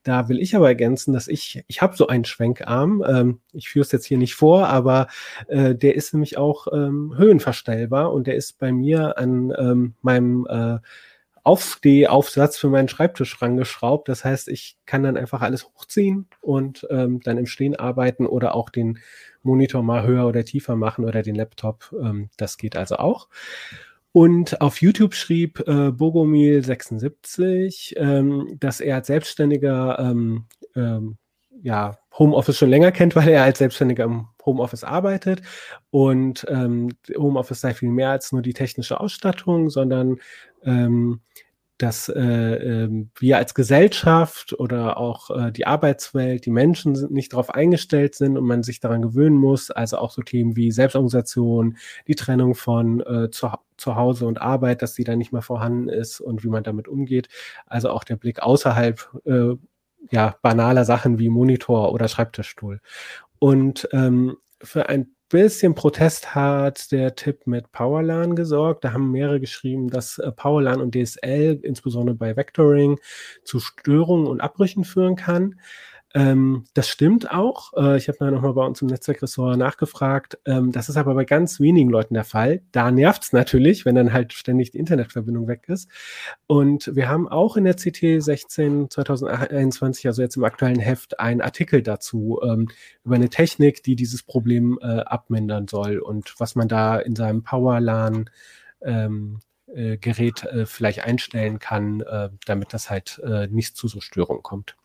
Da 0.03 0.29
will 0.29 0.39
ich 0.39 0.55
aber 0.55 0.67
ergänzen, 0.67 1.13
dass 1.13 1.27
ich, 1.27 1.63
ich 1.67 1.81
habe 1.81 1.95
so 1.95 2.07
einen 2.07 2.25
Schwenkarm, 2.25 3.03
ähm, 3.07 3.39
ich 3.53 3.69
führe 3.69 3.83
es 3.83 3.91
jetzt 3.91 4.05
hier 4.05 4.17
nicht 4.17 4.35
vor, 4.35 4.67
aber 4.67 5.07
äh, 5.47 5.75
der 5.75 5.95
ist 5.95 6.13
nämlich 6.13 6.37
auch 6.37 6.67
ähm, 6.71 7.13
höhenverstellbar 7.17 8.11
und 8.13 8.27
der 8.27 8.35
ist 8.35 8.59
bei 8.59 8.71
mir 8.71 9.17
an 9.17 9.53
ähm, 9.57 9.93
meinem 10.01 10.47
äh, 10.47 10.77
Aufstehaufsatz 11.43 12.57
für 12.57 12.69
meinen 12.69 12.87
Schreibtisch 12.87 13.41
rangeschraubt. 13.41 14.07
Das 14.09 14.25
heißt, 14.25 14.47
ich 14.47 14.77
kann 14.85 15.03
dann 15.03 15.17
einfach 15.17 15.41
alles 15.41 15.65
hochziehen 15.65 16.27
und 16.39 16.87
ähm, 16.89 17.19
dann 17.21 17.37
im 17.37 17.47
Stehen 17.47 17.75
arbeiten 17.75 18.25
oder 18.25 18.55
auch 18.55 18.69
den 18.69 18.99
Monitor 19.43 19.83
mal 19.83 20.05
höher 20.05 20.27
oder 20.27 20.45
tiefer 20.45 20.75
machen 20.75 21.05
oder 21.05 21.23
den 21.23 21.35
Laptop. 21.35 21.93
Ähm, 21.99 22.29
das 22.37 22.57
geht 22.57 22.75
also 22.75 22.97
auch. 22.97 23.27
Und 24.13 24.61
auf 24.61 24.81
YouTube 24.81 25.15
schrieb 25.15 25.59
äh, 25.61 25.89
Bogomil76, 25.89 27.97
ähm, 27.97 28.57
dass 28.59 28.81
er 28.81 28.95
als 28.95 29.07
Selbstständiger 29.07 29.97
ähm, 29.99 30.45
ähm, 30.75 31.17
ja, 31.61 31.97
Homeoffice 32.17 32.57
schon 32.57 32.69
länger 32.69 32.91
kennt, 32.91 33.15
weil 33.15 33.29
er 33.29 33.43
als 33.43 33.59
Selbstständiger 33.59 34.05
im 34.05 34.27
Homeoffice 34.45 34.83
arbeitet. 34.83 35.41
Und 35.89 36.45
ähm, 36.49 36.89
Homeoffice 37.15 37.61
sei 37.61 37.73
viel 37.73 37.89
mehr 37.89 38.11
als 38.11 38.31
nur 38.31 38.41
die 38.41 38.53
technische 38.53 38.99
Ausstattung, 38.99 39.69
sondern 39.69 40.17
ähm, 40.63 41.21
dass 41.81 42.09
äh, 42.09 42.21
äh, 42.21 43.05
wir 43.17 43.37
als 43.37 43.55
Gesellschaft 43.55 44.53
oder 44.59 44.97
auch 44.97 45.31
äh, 45.31 45.51
die 45.51 45.65
Arbeitswelt, 45.65 46.45
die 46.45 46.51
Menschen 46.51 46.95
sind 46.95 47.11
nicht 47.11 47.33
darauf 47.33 47.49
eingestellt 47.49 48.13
sind 48.13 48.37
und 48.37 48.45
man 48.45 48.61
sich 48.61 48.79
daran 48.79 49.01
gewöhnen 49.01 49.37
muss. 49.37 49.71
Also 49.71 49.97
auch 49.97 50.11
so 50.11 50.21
Themen 50.21 50.55
wie 50.55 50.71
Selbstorganisation, 50.71 51.77
die 52.07 52.15
Trennung 52.15 52.53
von 52.53 53.01
äh, 53.01 53.31
zu, 53.31 53.49
zu 53.77 53.95
Hause 53.95 54.27
und 54.27 54.39
Arbeit, 54.39 54.83
dass 54.83 54.93
die 54.93 55.03
da 55.03 55.15
nicht 55.15 55.33
mehr 55.33 55.41
vorhanden 55.41 55.89
ist 55.89 56.21
und 56.21 56.43
wie 56.43 56.49
man 56.49 56.63
damit 56.63 56.87
umgeht. 56.87 57.29
Also 57.65 57.89
auch 57.89 58.03
der 58.03 58.15
Blick 58.15 58.43
außerhalb 58.43 59.09
äh, 59.25 59.55
ja, 60.09 60.35
banaler 60.41 60.85
Sachen 60.85 61.19
wie 61.19 61.29
Monitor 61.29 61.93
oder 61.93 62.07
Schreibtischstuhl. 62.07 62.81
Und 63.39 63.87
ähm, 63.91 64.37
für 64.61 64.89
ein 64.89 65.15
bisschen 65.29 65.75
Protest 65.75 66.35
hat 66.35 66.91
der 66.91 67.15
Tipp 67.15 67.47
mit 67.47 67.71
PowerLAN 67.71 68.35
gesorgt. 68.35 68.83
Da 68.83 68.93
haben 68.93 69.11
mehrere 69.11 69.39
geschrieben, 69.39 69.89
dass 69.89 70.17
äh, 70.17 70.31
PowerLAN 70.31 70.81
und 70.81 70.93
DSL, 70.93 71.59
insbesondere 71.63 72.15
bei 72.15 72.35
Vectoring, 72.35 72.99
zu 73.43 73.59
Störungen 73.59 74.27
und 74.27 74.41
Abbrüchen 74.41 74.83
führen 74.83 75.15
kann. 75.15 75.59
Ähm, 76.13 76.65
das 76.73 76.89
stimmt 76.89 77.31
auch. 77.31 77.71
Äh, 77.75 77.97
ich 77.97 78.07
habe 78.07 78.17
da 78.19 78.31
nochmal 78.31 78.53
bei 78.53 78.65
uns 78.65 78.81
im 78.81 78.87
Netzwerkressort 78.87 79.57
nachgefragt. 79.57 80.39
Ähm, 80.45 80.71
das 80.71 80.89
ist 80.89 80.97
aber 80.97 81.13
bei 81.15 81.23
ganz 81.25 81.59
wenigen 81.59 81.89
Leuten 81.89 82.13
der 82.15 82.25
Fall. 82.25 82.61
Da 82.71 82.91
nervt 82.91 83.23
es 83.23 83.33
natürlich, 83.33 83.85
wenn 83.85 83.95
dann 83.95 84.11
halt 84.11 84.33
ständig 84.33 84.71
die 84.71 84.79
Internetverbindung 84.79 85.47
weg 85.47 85.65
ist. 85.67 85.89
Und 86.47 86.93
wir 86.95 87.07
haben 87.07 87.29
auch 87.29 87.55
in 87.55 87.63
der 87.63 87.75
CT 87.75 88.21
16 88.21 88.89
2021, 88.89 90.07
also 90.07 90.21
jetzt 90.21 90.35
im 90.35 90.43
aktuellen 90.43 90.79
Heft, 90.79 91.19
einen 91.19 91.41
Artikel 91.41 91.81
dazu 91.81 92.41
ähm, 92.43 92.67
über 93.05 93.15
eine 93.15 93.29
Technik, 93.29 93.83
die 93.83 93.95
dieses 93.95 94.23
Problem 94.23 94.79
äh, 94.81 94.85
abmindern 95.01 95.67
soll 95.67 95.99
und 95.99 96.35
was 96.39 96.55
man 96.55 96.67
da 96.67 96.99
in 96.99 97.15
seinem 97.15 97.43
PowerLAN 97.43 98.29
ähm, 98.81 99.39
äh, 99.73 99.97
Gerät 99.97 100.43
äh, 100.43 100.65
vielleicht 100.65 101.05
einstellen 101.05 101.59
kann, 101.59 102.01
äh, 102.01 102.29
damit 102.45 102.73
das 102.73 102.89
halt 102.89 103.21
nicht 103.49 103.77
zu 103.77 103.87
so 103.87 104.01
Störungen 104.01 104.43
kommt. 104.43 104.75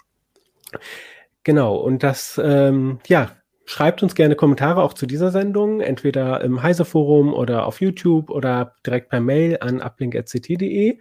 Genau, 1.45 1.77
und 1.77 2.03
das, 2.03 2.41
ähm, 2.43 2.99
ja, 3.07 3.31
schreibt 3.67 4.03
uns 4.03 4.15
gerne 4.15 4.37
Kommentare 4.37 4.83
auch 4.83 4.95
zu 4.95 5.07
dieser 5.07 5.31
Sendung, 5.31 5.81
entweder 5.81 6.41
im 6.41 6.63
Heise-Forum 6.63 7.35
oder 7.35 7.67
auf 7.67 7.81
YouTube 7.81 8.31
oder 8.31 8.75
direkt 8.87 9.11
per 9.11 9.21
Mail 9.21 9.59
an 9.61 9.83
uplink.ct.de. 9.83 10.99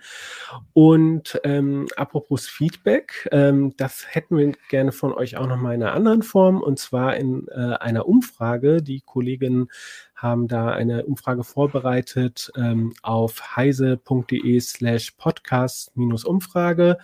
Und 0.73 1.39
ähm, 1.43 1.87
apropos 1.95 2.47
Feedback, 2.47 3.29
ähm, 3.31 3.73
das 3.77 4.05
hätten 4.09 4.37
wir 4.37 4.51
gerne 4.69 4.91
von 4.91 5.13
euch 5.13 5.37
auch 5.37 5.47
nochmal 5.47 5.75
in 5.75 5.83
einer 5.83 5.93
anderen 5.93 6.23
Form, 6.23 6.61
und 6.61 6.79
zwar 6.79 7.15
in 7.15 7.47
äh, 7.49 7.75
einer 7.79 8.07
Umfrage. 8.07 8.81
Die 8.81 9.01
Kolleginnen 9.01 9.69
haben 10.15 10.47
da 10.47 10.69
eine 10.69 11.05
Umfrage 11.05 11.43
vorbereitet 11.43 12.51
ähm, 12.55 12.93
auf 13.01 13.55
heise.de 13.55 14.59
slash 14.59 15.11
podcast-umfrage. 15.11 16.97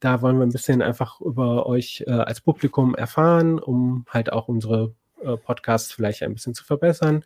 Da 0.00 0.22
wollen 0.22 0.38
wir 0.38 0.46
ein 0.46 0.52
bisschen 0.52 0.82
einfach 0.82 1.20
über 1.20 1.66
euch 1.66 2.04
äh, 2.06 2.10
als 2.10 2.40
Publikum 2.40 2.94
erfahren, 2.94 3.58
um 3.58 4.04
halt 4.08 4.32
auch 4.32 4.48
unsere 4.48 4.94
äh, 5.22 5.36
Podcasts 5.36 5.92
vielleicht 5.92 6.22
ein 6.22 6.34
bisschen 6.34 6.54
zu 6.54 6.64
verbessern. 6.64 7.24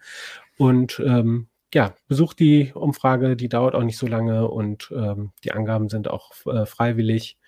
Und 0.56 1.00
ähm, 1.04 1.48
ja, 1.74 1.94
besucht 2.06 2.38
die 2.38 2.72
Umfrage, 2.74 3.36
die 3.36 3.48
dauert 3.48 3.74
auch 3.74 3.82
nicht 3.82 3.98
so 3.98 4.06
lange 4.06 4.48
und 4.48 4.92
ähm, 4.94 5.32
die 5.44 5.52
Angaben 5.52 5.88
sind 5.88 6.08
auch 6.08 6.32
äh, 6.46 6.66
freiwillig. 6.66 7.38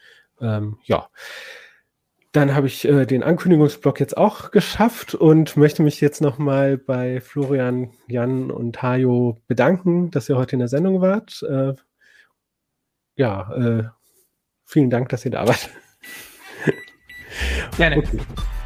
Ähm, 0.41 0.79
ja. 0.85 1.09
Dann 2.35 2.53
habe 2.53 2.67
ich 2.67 2.85
äh, 2.85 3.07
den 3.07 3.23
Ankündigungsblock 3.23 4.01
jetzt 4.01 4.17
auch 4.17 4.51
geschafft 4.51 5.15
und 5.15 5.57
möchte 5.57 5.85
mich 5.85 6.01
jetzt 6.01 6.21
nochmal 6.21 6.77
bei 6.77 7.21
Florian, 7.21 7.93
Jan 8.09 8.51
und 8.51 8.83
Hajo 8.83 9.39
bedanken, 9.47 10.11
dass 10.11 10.29
ihr 10.29 10.37
heute 10.37 10.55
in 10.55 10.59
der 10.59 10.67
Sendung 10.67 11.01
wart. 11.01 11.45
Äh, 11.49 11.75
ja, 13.15 13.53
äh, 13.55 13.85
vielen 14.65 14.91
Dank, 14.91 15.11
dass 15.11 15.25
ihr 15.25 15.31
da 15.31 15.47
wart. 15.47 15.71
Gerne. 17.77 17.99
Okay. 17.99 18.19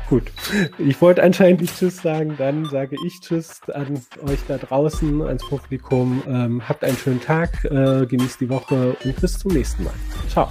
Gut. 0.09 0.33
Ich 0.79 0.99
wollte 1.03 1.23
anscheinend 1.23 1.61
nicht 1.61 1.77
Tschüss 1.77 2.01
sagen, 2.01 2.37
dann 2.39 2.65
sage 2.65 2.97
ich 3.07 3.21
Tschüss 3.21 3.61
an 3.69 4.01
euch 4.27 4.39
da 4.49 4.57
draußen, 4.57 5.21
ans 5.21 5.47
Publikum. 5.47 6.23
Ähm, 6.27 6.67
habt 6.67 6.85
einen 6.85 6.97
schönen 6.97 7.21
Tag, 7.21 7.67
äh, 7.67 8.07
genießt 8.07 8.41
die 8.41 8.49
Woche 8.49 8.97
und 9.05 9.21
bis 9.21 9.39
zum 9.39 9.53
nächsten 9.53 9.85
Mal. 9.85 9.93
Ciao. 10.31 10.51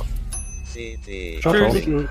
Ciao. 1.41 1.71
ciao. 1.71 2.07